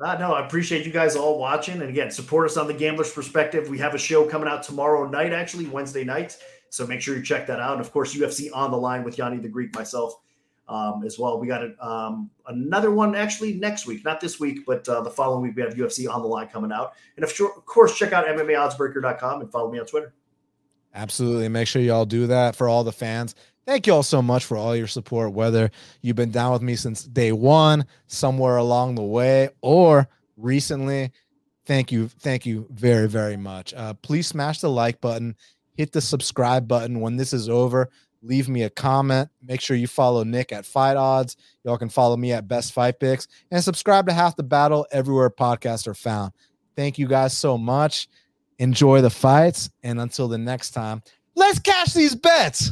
[0.04, 1.80] Uh, no, I appreciate you guys all watching.
[1.80, 3.70] And again, support us on the Gambler's Perspective.
[3.70, 6.36] We have a show coming out tomorrow night, actually, Wednesday night.
[6.74, 7.74] So make sure you check that out.
[7.74, 10.16] And of course, UFC on the line with Yanni the Greek, myself
[10.68, 11.40] um, as well.
[11.40, 15.10] We got a, um, another one actually next week, not this week, but uh, the
[15.12, 16.94] following week we have UFC on the line coming out.
[17.16, 20.16] And of, of course, check out MMAOddsbreaker.com and follow me on Twitter.
[20.96, 21.48] Absolutely.
[21.48, 23.36] Make sure y'all do that for all the fans.
[23.68, 25.70] Thank you all so much for all your support, whether
[26.02, 31.12] you've been down with me since day one, somewhere along the way, or recently.
[31.68, 32.08] Thank you.
[32.08, 33.76] Thank you very, very much.
[33.76, 35.36] Uh, please smash the like button
[35.76, 37.90] hit the subscribe button when this is over.
[38.22, 39.30] Leave me a comment.
[39.42, 41.36] Make sure you follow Nick at Fight Odds.
[41.64, 45.30] Y'all can follow me at Best Fight Picks and subscribe to Half the Battle everywhere
[45.30, 46.32] podcasts are found.
[46.76, 48.08] Thank you guys so much.
[48.60, 49.70] Enjoy the fights.
[49.84, 51.04] And until the next time,
[51.36, 52.72] let's cash these bets.